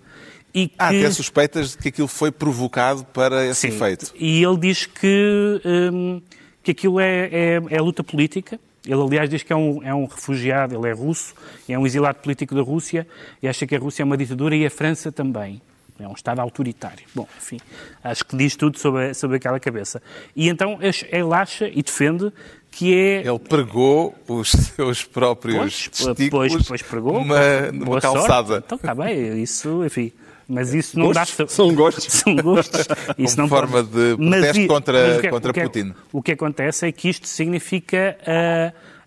e 0.54 0.68
que... 0.68 0.74
Há 0.78 0.88
até 0.88 1.10
suspeitas 1.10 1.72
de 1.72 1.78
que 1.78 1.88
aquilo 1.88 2.06
foi 2.06 2.30
provocado 2.30 3.04
para 3.06 3.44
esse 3.44 3.62
Sim. 3.62 3.68
efeito. 3.68 4.14
E 4.14 4.42
ele 4.42 4.56
diz 4.56 4.86
que, 4.86 5.60
um, 5.64 6.22
que 6.62 6.70
aquilo 6.70 7.00
é, 7.00 7.28
é, 7.32 7.62
é 7.70 7.80
luta 7.80 8.04
política. 8.04 8.60
Ele, 8.86 9.02
aliás, 9.02 9.28
diz 9.28 9.42
que 9.42 9.52
é 9.52 9.56
um, 9.56 9.82
é 9.82 9.94
um 9.94 10.04
refugiado, 10.04 10.76
ele 10.76 10.88
é 10.88 10.92
russo, 10.92 11.34
é 11.68 11.76
um 11.76 11.86
exilado 11.86 12.18
político 12.18 12.54
da 12.54 12.62
Rússia 12.62 13.06
e 13.42 13.48
acha 13.48 13.66
que 13.66 13.74
a 13.74 13.78
Rússia 13.78 14.02
é 14.02 14.04
uma 14.04 14.16
ditadura 14.16 14.54
e 14.54 14.64
a 14.64 14.70
França 14.70 15.10
também. 15.10 15.60
É 15.98 16.06
um 16.06 16.12
Estado 16.12 16.40
autoritário. 16.40 17.04
Bom, 17.14 17.26
enfim, 17.38 17.58
acho 18.02 18.24
que 18.26 18.36
diz 18.36 18.56
tudo 18.56 18.78
sobre, 18.78 19.14
sobre 19.14 19.36
aquela 19.38 19.58
cabeça. 19.58 20.02
E 20.36 20.48
então 20.48 20.78
ele 20.80 21.32
acha 21.32 21.68
e 21.68 21.82
defende 21.82 22.32
que 22.70 22.94
é... 22.94 23.26
Ele 23.26 23.38
pregou 23.38 24.14
os 24.28 24.50
seus 24.50 25.04
próprios 25.04 25.88
pois, 25.88 26.28
pois, 26.28 26.66
pois 26.66 26.82
pregou, 26.82 27.20
numa, 27.20 27.72
numa 27.72 28.00
calçada. 28.00 28.48
Sorte. 28.48 28.64
Então 28.66 28.76
está 28.76 28.94
bem, 28.94 29.42
isso, 29.42 29.84
enfim... 29.84 30.12
Mas 30.48 30.74
isso 30.74 30.98
não 30.98 31.10
dá... 31.12 31.24
São 31.24 31.74
gostos. 31.74 32.04
São 32.12 32.36
gostos. 32.36 32.86
Isso 33.18 33.36
Como 33.36 33.42
não 33.42 33.48
forma 33.48 33.82
pode... 33.82 33.88
de 33.88 34.16
protesto 34.16 34.58
mas, 34.60 34.66
contra, 34.66 35.20
que, 35.20 35.28
contra 35.28 35.50
o 35.50 35.54
que, 35.54 35.62
Putin. 35.62 35.94
O 36.12 36.22
que 36.22 36.32
acontece 36.32 36.86
é 36.86 36.92
que 36.92 37.08
isto 37.08 37.26
significa 37.26 38.16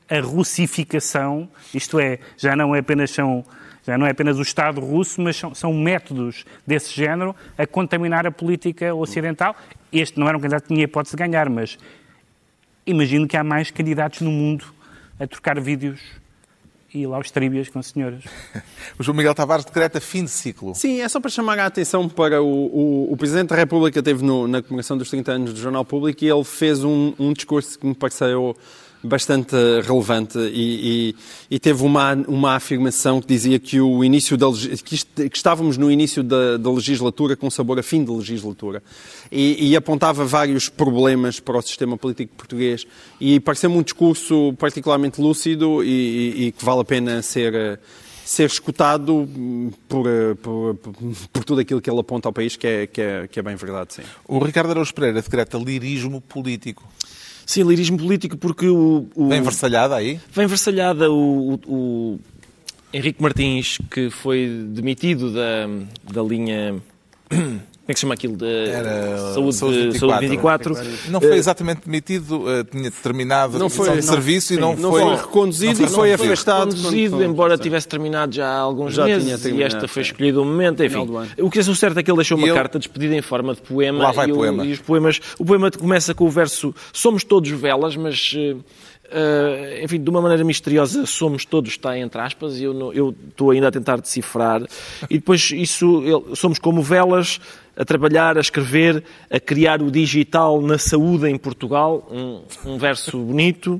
a, 0.09 0.15
a 0.17 0.19
russificação, 0.19 1.47
isto 1.73 1.99
é, 1.99 2.19
já 2.37 2.55
não 2.55 2.75
é 2.75 2.79
apenas 2.79 3.11
são 3.11 3.43
já 3.85 3.97
não 3.97 4.05
é 4.05 4.09
apenas 4.09 4.37
o 4.37 4.41
Estado 4.41 4.81
russo, 4.81 5.21
mas 5.21 5.37
são, 5.37 5.55
são, 5.55 5.73
métodos 5.73 6.43
desse 6.65 6.93
género 6.93 7.33
a 7.57 7.65
contaminar 7.65 8.27
a 8.27 8.31
política 8.31 8.93
ocidental. 8.93 9.55
Este 9.93 10.19
não 10.19 10.27
era 10.27 10.37
um 10.37 10.41
candidato 10.41 10.63
que 10.63 10.73
tinha 10.73 10.83
hipótese 10.83 11.15
de 11.15 11.23
ganhar, 11.23 11.49
mas 11.49 11.77
imagino 12.85 13.25
que 13.25 13.37
há 13.37 13.45
mais 13.45 13.71
candidatos 13.71 14.19
no 14.19 14.29
mundo 14.29 14.65
a 15.17 15.25
trocar 15.25 15.57
vídeos 15.61 16.01
e 16.93 17.05
lá 17.05 17.17
aos 17.17 17.31
tríbias 17.31 17.69
com 17.69 17.81
senhoras. 17.81 18.23
o 18.97 19.03
João 19.03 19.15
Miguel 19.15 19.35
Tavares 19.35 19.65
decreta 19.65 19.99
fim 19.99 20.23
de 20.23 20.31
ciclo. 20.31 20.73
Sim, 20.75 21.01
é 21.01 21.09
só 21.09 21.19
para 21.19 21.29
chamar 21.29 21.59
a 21.59 21.65
atenção 21.65 22.07
para 22.07 22.41
o, 22.41 22.47
o, 22.47 23.13
o 23.13 23.17
Presidente 23.17 23.49
da 23.49 23.55
República 23.55 24.01
teve 24.01 24.23
no, 24.23 24.47
na 24.47 24.61
comemoração 24.61 24.97
dos 24.97 25.09
30 25.09 25.31
anos 25.31 25.53
do 25.53 25.59
Jornal 25.59 25.83
Público 25.83 26.23
e 26.23 26.29
ele 26.29 26.43
fez 26.43 26.83
um, 26.83 27.13
um 27.19 27.33
discurso 27.33 27.77
que 27.77 27.85
me 27.85 27.95
pareceu 27.95 28.55
bastante 29.03 29.55
relevante 29.85 30.37
e, 30.37 31.13
e, 31.49 31.55
e, 31.55 31.59
teve 31.59 31.83
uma, 31.83 32.13
uma 32.27 32.55
afirmação 32.55 33.21
que 33.21 33.27
dizia 33.27 33.59
que, 33.59 33.79
o 33.79 34.03
início 34.03 34.37
da, 34.37 34.47
que, 34.83 35.29
que 35.29 35.37
estávamos 35.37 35.77
no 35.77 35.91
início 35.91 36.23
da, 36.23 36.57
da, 36.57 36.71
legislatura 36.71 37.35
com 37.35 37.49
sabor 37.49 37.79
a 37.79 37.83
fim 37.83 38.03
de 38.03 38.11
legislatura 38.11 38.81
e, 39.31 39.69
e, 39.69 39.75
apontava 39.75 40.25
vários 40.25 40.67
problemas 40.67 41.39
para 41.39 41.57
o 41.57 41.61
sistema 41.61 41.97
político 41.97 42.33
português 42.35 42.87
e 43.19 43.39
pareceu-me 43.39 43.77
um 43.77 43.83
discurso 43.83 44.53
particularmente 44.57 45.21
lúcido 45.21 45.83
e, 45.83 46.53
que 46.57 46.65
vale 46.65 46.81
a 46.81 46.85
pena 46.85 47.21
ser 47.21 47.79
ser 48.27 48.47
escutado 48.47 49.27
por, 49.87 50.05
por, 50.41 50.75
por, 51.31 51.43
tudo 51.45 51.61
aquilo 51.61 51.79
que 51.79 51.89
ele 51.89 51.99
aponta 51.99 52.27
ao 52.27 52.33
país, 52.33 52.57
que 52.57 52.67
é, 52.67 52.85
que 52.85 53.01
é, 53.01 53.27
que 53.27 53.39
é 53.39 53.41
bem 53.41 53.55
verdade, 53.55 53.93
sim. 53.93 54.01
O 54.27 54.37
Ricardo 54.39 54.71
Araújo 54.71 54.93
Pereira 54.93 55.21
decreta 55.21 55.57
lirismo 55.57 56.19
político. 56.19 56.83
Sim, 57.47 57.63
lirismo 57.63 57.97
político, 57.97 58.35
porque 58.35 58.67
o. 58.67 59.07
o 59.15 59.29
vem 59.29 59.41
versalhada 59.41 59.95
aí? 59.95 60.19
Vem 60.33 60.47
versalhada 60.47 61.09
o, 61.09 61.53
o, 61.65 62.19
Henrique 62.93 63.21
Martins, 63.21 63.77
que 63.89 64.09
foi 64.09 64.65
demitido 64.67 65.31
da, 65.31 65.69
da 66.13 66.21
linha 66.21 66.75
é 67.87 67.93
que 67.93 67.99
se 67.99 68.01
chama 68.01 68.15
aquilo? 68.15 68.35
De 68.35 68.45
Era 68.45 69.33
saúde, 69.33 69.55
saúde, 69.55 69.77
24. 69.91 70.75
saúde 70.75 70.89
24. 70.89 71.11
Não 71.11 71.21
foi 71.21 71.37
exatamente 71.37 71.81
demitido, 71.85 72.43
uh, 72.43 72.63
tinha 72.65 72.91
terminado 72.91 73.57
não 73.57 73.69
foi, 73.69 73.95
de 73.95 74.01
serviço 74.01 74.53
e 74.53 74.57
não, 74.57 74.75
não 74.75 74.91
foi, 74.91 75.01
foi 75.01 75.15
reconduzido 75.15 75.81
não 75.81 75.87
foi, 75.87 76.11
e 76.11 76.17
foi 76.17 76.27
afastado. 76.27 76.69
reconduzido, 76.71 77.23
embora 77.23 77.55
sim. 77.55 77.63
tivesse 77.63 77.87
terminado 77.87 78.35
já 78.35 78.47
há 78.47 78.59
alguns 78.59 78.93
já 78.93 79.05
meses 79.05 79.45
e 79.45 79.63
esta 79.63 79.87
foi 79.87 80.01
escolhida 80.01 80.41
um 80.41 80.45
momento. 80.45 80.83
Enfim, 80.83 81.07
o 81.39 81.49
que 81.49 81.59
é 81.59 81.63
certo 81.63 81.97
é 81.99 82.03
que 82.03 82.11
ele 82.11 82.17
deixou 82.17 82.37
uma 82.37 82.47
ele... 82.47 82.55
carta 82.55 82.77
despedida 82.77 83.15
em 83.15 83.21
forma 83.21 83.53
de 83.53 83.61
poema. 83.61 84.03
Lá 84.03 84.11
vai 84.11 84.29
e, 84.29 84.33
poema. 84.33 84.65
e 84.65 84.73
os 84.73 84.79
poemas, 84.79 85.21
o 85.39 85.45
poema 85.45 85.71
começa 85.71 86.13
com 86.13 86.25
o 86.25 86.29
verso 86.29 86.75
Somos 86.91 87.23
todos 87.23 87.49
velas, 87.49 87.95
mas... 87.95 88.33
Uh, 88.33 89.81
enfim, 89.81 90.03
de 90.03 90.09
uma 90.09 90.21
maneira 90.21 90.43
misteriosa, 90.43 91.05
somos 91.05 91.45
todos, 91.45 91.71
está 91.71 91.97
entre 91.97 92.19
aspas, 92.19 92.59
e 92.59 92.65
eu, 92.65 92.73
não, 92.73 92.91
eu 92.91 93.15
estou 93.29 93.51
ainda 93.51 93.69
a 93.69 93.71
tentar 93.71 94.01
decifrar. 94.01 94.61
E 95.09 95.17
depois 95.17 95.49
isso, 95.51 96.03
somos 96.35 96.59
como 96.59 96.81
velas 96.81 97.39
a 97.77 97.85
trabalhar, 97.85 98.37
a 98.37 98.41
escrever, 98.41 99.03
a 99.29 99.39
criar 99.39 99.83
o 99.83 99.91
digital 99.91 100.59
na 100.61 100.79
saúde 100.79 101.29
em 101.29 101.37
Portugal. 101.37 102.07
Um, 102.11 102.73
um 102.73 102.77
verso 102.77 103.19
bonito. 103.19 103.79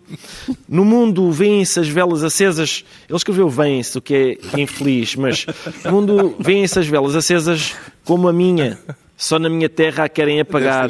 No 0.70 0.86
mundo 0.86 1.32
vêm-se 1.32 1.80
as 1.80 1.88
velas 1.88 2.24
acesas. 2.24 2.86
Ele 3.10 3.18
escreveu 3.18 3.50
vêm-se, 3.50 3.98
o 3.98 4.02
que 4.02 4.40
é 4.54 4.60
infeliz, 4.62 5.16
mas 5.16 5.48
no 5.84 5.92
mundo 5.92 6.36
vêm-se 6.40 6.78
as 6.78 6.88
velas 6.88 7.16
acesas 7.16 7.74
como 8.06 8.28
a 8.28 8.34
minha. 8.34 8.78
Só 9.20 9.40
na 9.40 9.50
minha 9.50 9.68
terra 9.68 10.04
a 10.04 10.10
querem 10.10 10.40
apagar. 10.40 10.84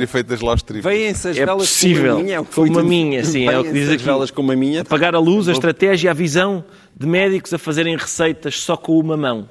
Vêm-se 0.82 1.30
as 1.30 1.38
é 1.38 1.46
velas 1.46 1.70
possível, 1.70 2.16
como 2.16 2.20
a 2.20 2.24
minha. 2.24 2.38
É 2.40 2.44
como 2.44 2.80
a 2.80 2.84
minha, 2.84 3.24
sim, 3.24 3.48
é 3.48 3.58
o 3.58 3.64
que 3.64 3.72
diz 3.72 3.90
aqui. 3.90 4.04
velas 4.04 4.30
como 4.30 4.52
a 4.52 4.56
minha. 4.56 4.82
Apagar 4.82 5.16
a 5.16 5.20
luz, 5.20 5.48
a 5.48 5.54
estratégia, 5.54 6.12
a 6.12 6.14
visão 6.14 6.62
de 6.94 7.08
médicos 7.08 7.54
a 7.54 7.58
fazerem 7.58 7.96
receitas 7.96 8.60
só 8.60 8.76
com 8.76 9.00
uma 9.00 9.16
mão 9.16 9.48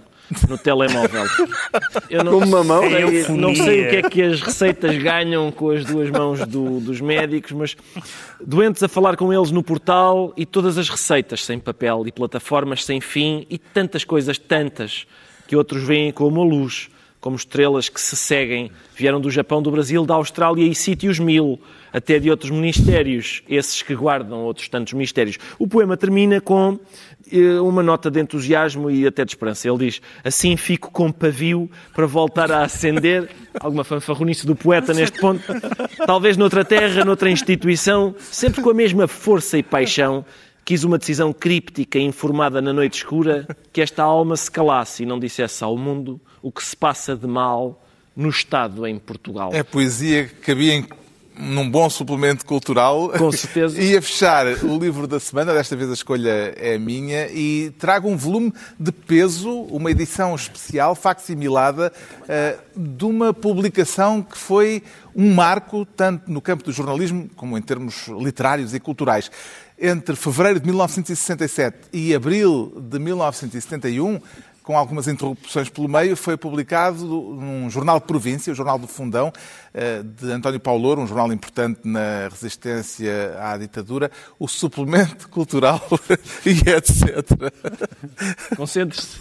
no 0.49 0.59
telemóvel. 0.59 1.24
Eu 2.11 2.24
não, 2.24 2.39
uma 2.39 2.64
mão? 2.64 2.83
Sei, 2.83 3.37
não 3.37 3.55
sei 3.55 3.87
o 3.87 3.91
que 3.91 3.97
é 3.97 4.03
que 4.03 4.22
as 4.22 4.41
receitas 4.41 4.97
ganham 5.03 5.51
com 5.53 5.70
as 5.70 5.85
duas 5.85 6.11
mãos 6.11 6.47
do, 6.47 6.81
dos 6.81 7.01
médicos, 7.01 7.53
mas 7.53 7.77
doentes 8.45 8.83
a 8.83 8.89
falar 8.89 9.16
com 9.16 9.33
eles 9.33 9.51
no 9.51 9.62
portal 9.62 10.33
e 10.37 10.45
todas 10.45 10.79
as 10.79 10.89
receitas 10.89 11.45
sem 11.45 11.59
papel 11.59 12.05
e 12.07 12.12
plataformas 12.12 12.85
sem 12.85 13.01
fim 13.01 13.47
e 13.49 13.59
tantas 13.59 14.05
coisas, 14.05 14.39
tantas, 14.39 15.07
que 15.47 15.57
outros 15.57 15.83
veem 15.83 16.11
como 16.12 16.41
a 16.41 16.45
luz 16.45 16.89
como 17.27 17.35
estrelas 17.35 17.89
que 17.89 18.01
se 18.01 18.14
seguem, 18.14 18.70
vieram 18.95 19.20
do 19.20 19.29
Japão, 19.33 19.61
do 19.61 19.68
Brasil, 19.68 20.07
da 20.07 20.14
Austrália 20.14 20.62
e 20.62 20.72
sítios 20.77 21.18
mil, 21.18 21.61
até 21.93 22.20
de 22.20 22.31
outros 22.31 22.53
ministérios, 22.53 23.43
esses 23.49 23.83
que 23.83 23.97
guardam 23.97 24.45
outros 24.45 24.68
tantos 24.68 24.93
mistérios. 24.93 25.37
O 25.59 25.66
poema 25.66 25.97
termina 25.97 26.41
com 26.41 26.79
eh, 27.33 27.59
uma 27.59 27.83
nota 27.83 28.12
de 28.12 28.20
entusiasmo 28.20 28.89
e 28.89 29.05
até 29.05 29.24
de 29.24 29.33
esperança. 29.33 29.68
Ele 29.68 29.79
diz: 29.79 30.01
Assim 30.22 30.57
fico 30.57 30.89
com 30.93 31.11
pavio 31.11 31.68
para 31.93 32.07
voltar 32.07 32.53
a 32.53 32.62
acender. 32.62 33.29
Alguma 33.59 33.83
fanfarronice 33.83 34.47
do 34.47 34.55
poeta 34.55 34.95
neste 34.95 35.18
ponto. 35.18 35.43
Talvez 36.07 36.37
noutra 36.37 36.64
terra, 36.64 37.05
noutra 37.05 37.29
instituição, 37.29 38.14
sempre 38.20 38.62
com 38.62 38.70
a 38.70 38.74
mesma 38.74 39.09
força 39.09 39.59
e 39.59 39.64
paixão. 39.64 40.24
Quis 40.66 40.82
uma 40.82 40.98
decisão 40.98 41.32
críptica, 41.32 41.96
informada 41.96 42.60
na 42.60 42.72
noite 42.72 42.94
escura, 42.96 43.46
que 43.72 43.80
esta 43.80 44.02
alma 44.02 44.36
se 44.36 44.50
calasse 44.50 45.04
e 45.04 45.06
não 45.06 45.16
dissesse 45.16 45.62
ao 45.62 45.78
mundo 45.78 46.20
o 46.42 46.50
que 46.50 46.60
se 46.60 46.76
passa 46.76 47.14
de 47.14 47.24
mal 47.24 47.80
no 48.16 48.28
Estado 48.28 48.84
em 48.84 48.98
Portugal. 48.98 49.50
É 49.52 49.62
poesia 49.62 50.24
que 50.24 50.34
cabia 50.34 50.74
em 50.74 50.88
num 51.38 51.70
bom 51.70 51.88
suplemento 51.90 52.44
cultural. 52.44 53.10
Com 53.10 53.30
certeza. 53.30 53.78
e 53.80 53.96
a 53.96 54.02
fechar 54.02 54.46
o 54.64 54.78
livro 54.78 55.06
da 55.06 55.20
semana, 55.20 55.52
desta 55.52 55.76
vez 55.76 55.90
a 55.90 55.94
escolha 55.94 56.54
é 56.56 56.78
minha, 56.78 57.28
e 57.28 57.70
trago 57.78 58.08
um 58.08 58.16
volume 58.16 58.52
de 58.78 58.90
peso, 58.90 59.50
uma 59.50 59.90
edição 59.90 60.34
especial, 60.34 60.94
facsimilada, 60.94 61.92
uh, 62.22 62.80
de 62.80 63.04
uma 63.04 63.34
publicação 63.34 64.22
que 64.22 64.36
foi 64.36 64.82
um 65.14 65.34
marco, 65.34 65.84
tanto 65.84 66.30
no 66.30 66.40
campo 66.40 66.64
do 66.64 66.72
jornalismo 66.72 67.28
como 67.36 67.56
em 67.56 67.62
termos 67.62 68.08
literários 68.08 68.74
e 68.74 68.80
culturais. 68.80 69.30
Entre 69.79 70.16
fevereiro 70.16 70.59
de 70.59 70.66
1967 70.66 71.89
e 71.93 72.14
abril 72.14 72.72
de 72.81 72.99
1971, 72.99 74.20
com 74.66 74.76
algumas 74.76 75.06
interrupções 75.06 75.68
pelo 75.68 75.88
meio, 75.88 76.16
foi 76.16 76.36
publicado 76.36 77.04
num 77.04 77.70
jornal 77.70 78.00
de 78.00 78.06
província, 78.06 78.52
o 78.52 78.56
Jornal 78.56 78.80
do 78.80 78.88
Fundão, 78.88 79.32
eh, 79.72 80.02
de 80.02 80.32
António 80.32 80.58
Paulo, 80.58 81.00
um 81.00 81.06
jornal 81.06 81.32
importante 81.32 81.82
na 81.84 82.26
resistência 82.28 83.36
à 83.40 83.56
ditadura, 83.56 84.10
o 84.40 84.48
suplemento 84.48 85.28
cultural 85.30 85.80
e 86.44 86.50
etc. 86.68 87.52
Concentre-se. 88.56 89.20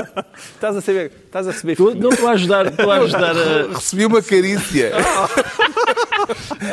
estás 0.54 0.76
a 0.76 0.80
saber, 0.80 1.12
estás 1.26 1.46
a 1.46 1.52
saber. 1.52 1.78
não 1.78 2.08
estou 2.08 2.28
a 2.28 2.32
ajudar, 2.32 2.66
estou 2.66 2.90
a 2.90 2.96
ajudar 2.96 3.36
a... 3.36 3.74
Recebi 3.74 4.06
uma 4.06 4.22
carícia. 4.22 4.92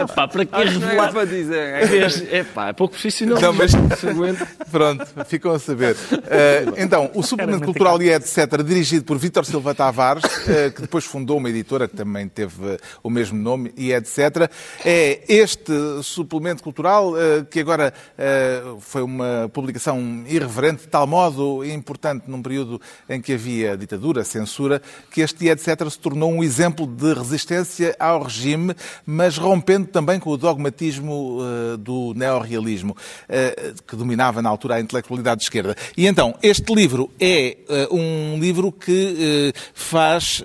Epá, 0.01 0.27
para 0.27 0.45
que 0.45 0.55
é 0.55 0.63
revelar? 0.63 1.11
para 1.11 1.25
dizer. 1.25 2.27
É, 2.31 2.43
pá, 2.43 2.69
é 2.69 2.73
pouco 2.73 2.93
profissional. 2.93 3.39
Não, 3.39 3.53
mas... 3.53 3.71
Pronto, 4.71 5.05
ficam 5.25 5.51
a 5.51 5.59
saber. 5.59 5.95
Uh, 5.95 6.73
então, 6.77 7.11
o 7.13 7.21
suplemento 7.21 7.65
cultural 7.65 8.01
e 8.01 8.12
etc., 8.13 8.63
dirigido 8.63 9.05
por 9.05 9.17
Vítor 9.17 9.45
Silva 9.45 9.75
Tavares, 9.75 10.23
uh, 10.23 10.71
que 10.73 10.81
depois 10.81 11.05
fundou 11.05 11.37
uma 11.37 11.49
editora 11.49 11.87
que 11.87 11.95
também 11.95 12.27
teve 12.27 12.77
o 13.01 13.09
mesmo 13.09 13.37
nome 13.37 13.73
e 13.77 13.91
etc. 13.91 14.49
É 14.83 15.21
este 15.27 15.73
suplemento 16.01 16.63
cultural 16.63 17.13
eh, 17.17 17.45
que 17.49 17.59
agora 17.59 17.93
eh, 18.17 18.61
foi 18.79 19.01
uma 19.01 19.49
publicação 19.53 20.23
irreverente, 20.27 20.83
de 20.83 20.87
tal 20.87 21.07
modo 21.07 21.63
importante 21.65 22.25
num 22.27 22.41
período 22.41 22.81
em 23.09 23.21
que 23.21 23.33
havia 23.33 23.77
ditadura, 23.77 24.23
censura, 24.23 24.81
que 25.11 25.21
este 25.21 25.47
etc. 25.47 25.89
se 25.89 25.99
tornou 25.99 26.31
um 26.31 26.43
exemplo 26.43 26.85
de 26.87 27.13
resistência 27.13 27.95
ao 27.99 28.23
regime, 28.23 28.75
mas 29.05 29.37
rompendo 29.37 29.87
também 29.87 30.19
com 30.19 30.29
o 30.29 30.37
dogmatismo 30.37 31.39
eh, 31.41 31.77
do 31.77 32.13
neorrealismo, 32.15 32.95
que 33.87 33.95
dominava 33.95 34.41
na 34.41 34.49
altura 34.49 34.75
a 34.75 34.79
intelectualidade 34.79 35.39
de 35.39 35.43
esquerda. 35.45 35.75
E 35.97 36.05
então, 36.07 36.35
este 36.41 36.73
livro 36.73 37.09
é 37.19 37.57
um 37.91 38.02
livro 38.39 38.71
que 38.71 39.53
faz 39.73 40.43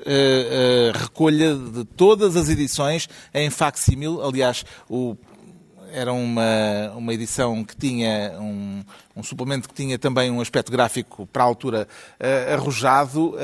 recolha 0.94 1.54
de 1.54 1.84
todas 1.84 2.36
as 2.36 2.48
edições 2.48 3.09
em 3.34 3.50
facsímil. 3.50 4.22
Aliás, 4.22 4.64
o 4.88 5.16
era 5.90 6.12
uma, 6.12 6.92
uma 6.96 7.14
edição 7.14 7.64
que 7.64 7.74
tinha 7.74 8.36
um, 8.38 8.84
um, 9.16 9.22
suplemento 9.22 9.68
que 9.68 9.74
tinha 9.74 9.98
também 9.98 10.30
um 10.30 10.40
aspecto 10.40 10.70
gráfico 10.70 11.26
para 11.26 11.42
a 11.42 11.46
altura 11.46 11.88
arrojado 12.52 13.34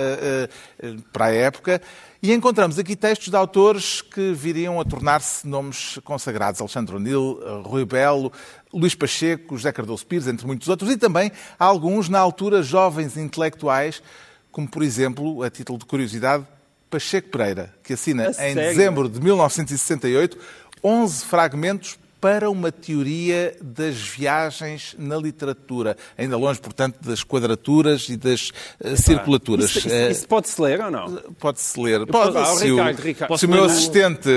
para 1.12 1.27
a 1.27 1.33
época. 1.33 1.81
E 2.25 2.33
encontramos 2.33 2.79
aqui 2.79 2.97
textos 2.97 3.29
de 3.29 3.37
autores 3.37 4.01
que 4.01 4.33
viriam 4.33 4.81
a 4.81 4.85
tornar-se 4.87 5.47
nomes 5.47 5.99
consagrados. 6.05 6.59
Alexandre 6.59 6.97
O'Neill, 6.97 7.39
Rui 7.62 7.85
Belo, 7.85 8.33
Luís 8.72 8.95
Pacheco, 8.95 9.55
José 9.59 9.70
Cardoso 9.70 10.07
Pires, 10.07 10.27
entre 10.27 10.47
muitos 10.47 10.66
outros. 10.68 10.91
E 10.91 10.97
também 10.97 11.31
alguns, 11.59 12.09
na 12.09 12.18
altura, 12.18 12.62
jovens 12.62 13.18
intelectuais, 13.18 14.03
como, 14.51 14.66
por 14.66 14.83
exemplo, 14.83 15.43
a 15.43 15.51
título 15.51 15.79
de 15.79 15.85
curiosidade, 15.85 16.47
Pacheco 16.89 17.29
Pereira, 17.29 17.75
que 17.83 17.93
assina 17.93 18.31
em 18.39 18.55
dezembro 18.55 19.07
de 19.07 19.20
1968 19.20 20.39
11 20.83 21.27
fragmentos 21.27 21.99
para 22.25 22.49
uma 22.49 22.72
teoria 22.72 23.55
das 23.61 23.97
viagens 23.97 24.97
na 24.99 25.14
literatura. 25.14 25.95
Ainda 26.16 26.39
longe, 26.39 26.59
portanto, 26.59 26.97
das 27.03 27.22
quadraturas 27.22 28.09
e 28.09 28.16
das 28.16 28.49
uh, 28.83 28.97
circulaturas. 28.97 29.77
Isso, 29.77 29.89
isso, 29.89 30.11
isso 30.11 30.27
pode-se 30.27 30.59
ler 30.59 30.81
ou 30.81 30.91
não? 30.91 31.16
Pode-se 31.39 31.79
ler. 31.79 32.07
Pode, 32.07 32.35
ah, 32.39 32.47
se, 32.47 32.64
Ricardo, 32.64 32.99
o, 32.99 33.03
Ricardo. 33.03 33.37
se 33.37 33.45
o 33.45 33.49
meu 33.51 33.64
assistente 33.64 34.31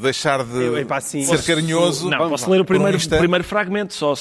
deixar 0.00 0.42
de 0.44 0.62
Eu, 0.62 1.26
ser 1.26 1.44
carinhoso... 1.44 2.08
Não, 2.08 2.30
posso 2.30 2.48
ler 2.48 2.62
o 2.62 2.64
primeiro, 2.64 2.96
um 2.96 3.18
primeiro 3.18 3.44
fragmento, 3.44 3.92
só 3.92 4.14
uh, 4.14 4.16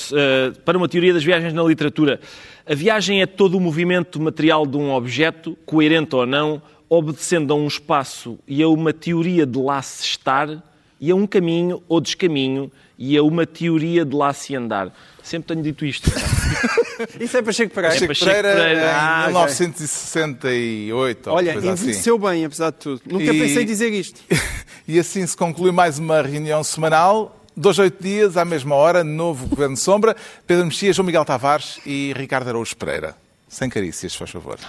para 0.66 0.78
uma 0.78 0.90
teoria 0.90 1.14
das 1.14 1.24
viagens 1.24 1.54
na 1.54 1.64
literatura. 1.64 2.20
A 2.68 2.76
viagem 2.76 3.22
é 3.22 3.26
todo 3.26 3.56
o 3.56 3.62
movimento 3.62 4.22
material 4.22 4.66
de 4.66 4.76
um 4.76 4.92
objeto, 4.92 5.58
coerente 5.66 6.14
ou 6.18 6.26
não, 6.26 6.62
obedecendo 6.90 7.54
a 7.54 7.56
um 7.56 7.66
espaço 7.66 8.38
e 8.46 8.62
a 8.62 8.68
uma 8.68 8.92
teoria 8.92 9.46
de 9.46 9.58
lá 9.58 9.82
se 9.82 10.04
estar, 10.04 10.62
e 11.00 11.12
a 11.12 11.16
um 11.16 11.26
caminho 11.28 11.82
ou 11.88 12.00
descaminho, 12.02 12.72
e 12.98 13.18
a 13.18 13.24
uma 13.24 13.46
teoria 13.46 14.06
de 14.06 14.16
lá 14.16 14.32
se 14.34 14.56
andar. 14.56 14.94
Sempre 15.22 15.50
tenho 15.54 15.64
dito 15.64 15.86
isto. 15.86 16.10
Isso 17.20 17.36
é 17.36 17.42
Pacheco 17.42 17.74
Pereira. 17.74 17.94
Pacheco 17.96 18.08
Pacheco 18.08 18.32
Pereira, 18.32 18.56
Pereira. 18.62 18.82
em 18.82 18.86
Ah, 18.86 19.24
ok. 19.24 19.28
1968. 19.34 21.30
ou 21.30 21.36
Olha, 21.36 21.54
coisa 21.54 21.72
assim. 21.74 21.84
envelheceu 21.84 22.18
bem, 22.18 22.46
apesar 22.46 22.70
de 22.72 22.78
tudo. 22.78 23.02
Nunca 23.06 23.24
E- 23.34 23.40
pensei 23.40 23.66
dizer 23.66 23.92
isto. 23.92 24.22
E 24.88 25.00
assim 25.00 25.26
se 25.26 25.36
conclui 25.36 25.72
mais 25.72 25.98
uma 25.98 26.22
reunião 26.22 26.64
semanal. 26.64 27.44
Dois, 27.58 27.80
oito 27.80 28.04
dias, 28.04 28.38
à 28.38 28.46
mesma 28.46 28.76
hora, 28.76 29.04
novo 29.04 29.48
Governo 29.48 29.74
de 29.74 29.82
Sombra. 29.82 30.16
Pedro 30.46 30.64
Mexia, 30.66 30.94
João 30.94 31.08
Miguel 31.08 31.26
Tavares 31.26 31.80
e 31.88 32.14
Ricardo 32.16 32.50
Araújo 32.50 32.78
Pereira. 32.78 33.16
Sem 33.50 33.68
carícias, 33.68 34.12
se 34.12 34.18
faz 34.20 34.30
favor. 34.30 34.60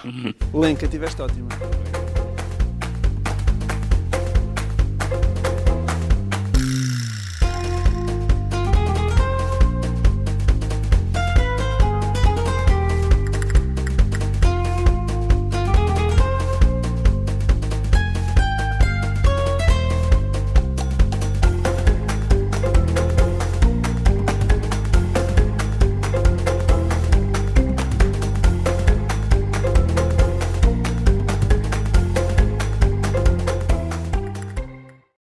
Lenca, 0.51 0.87
tiveste 0.87 1.21
ótimo. 1.21 1.47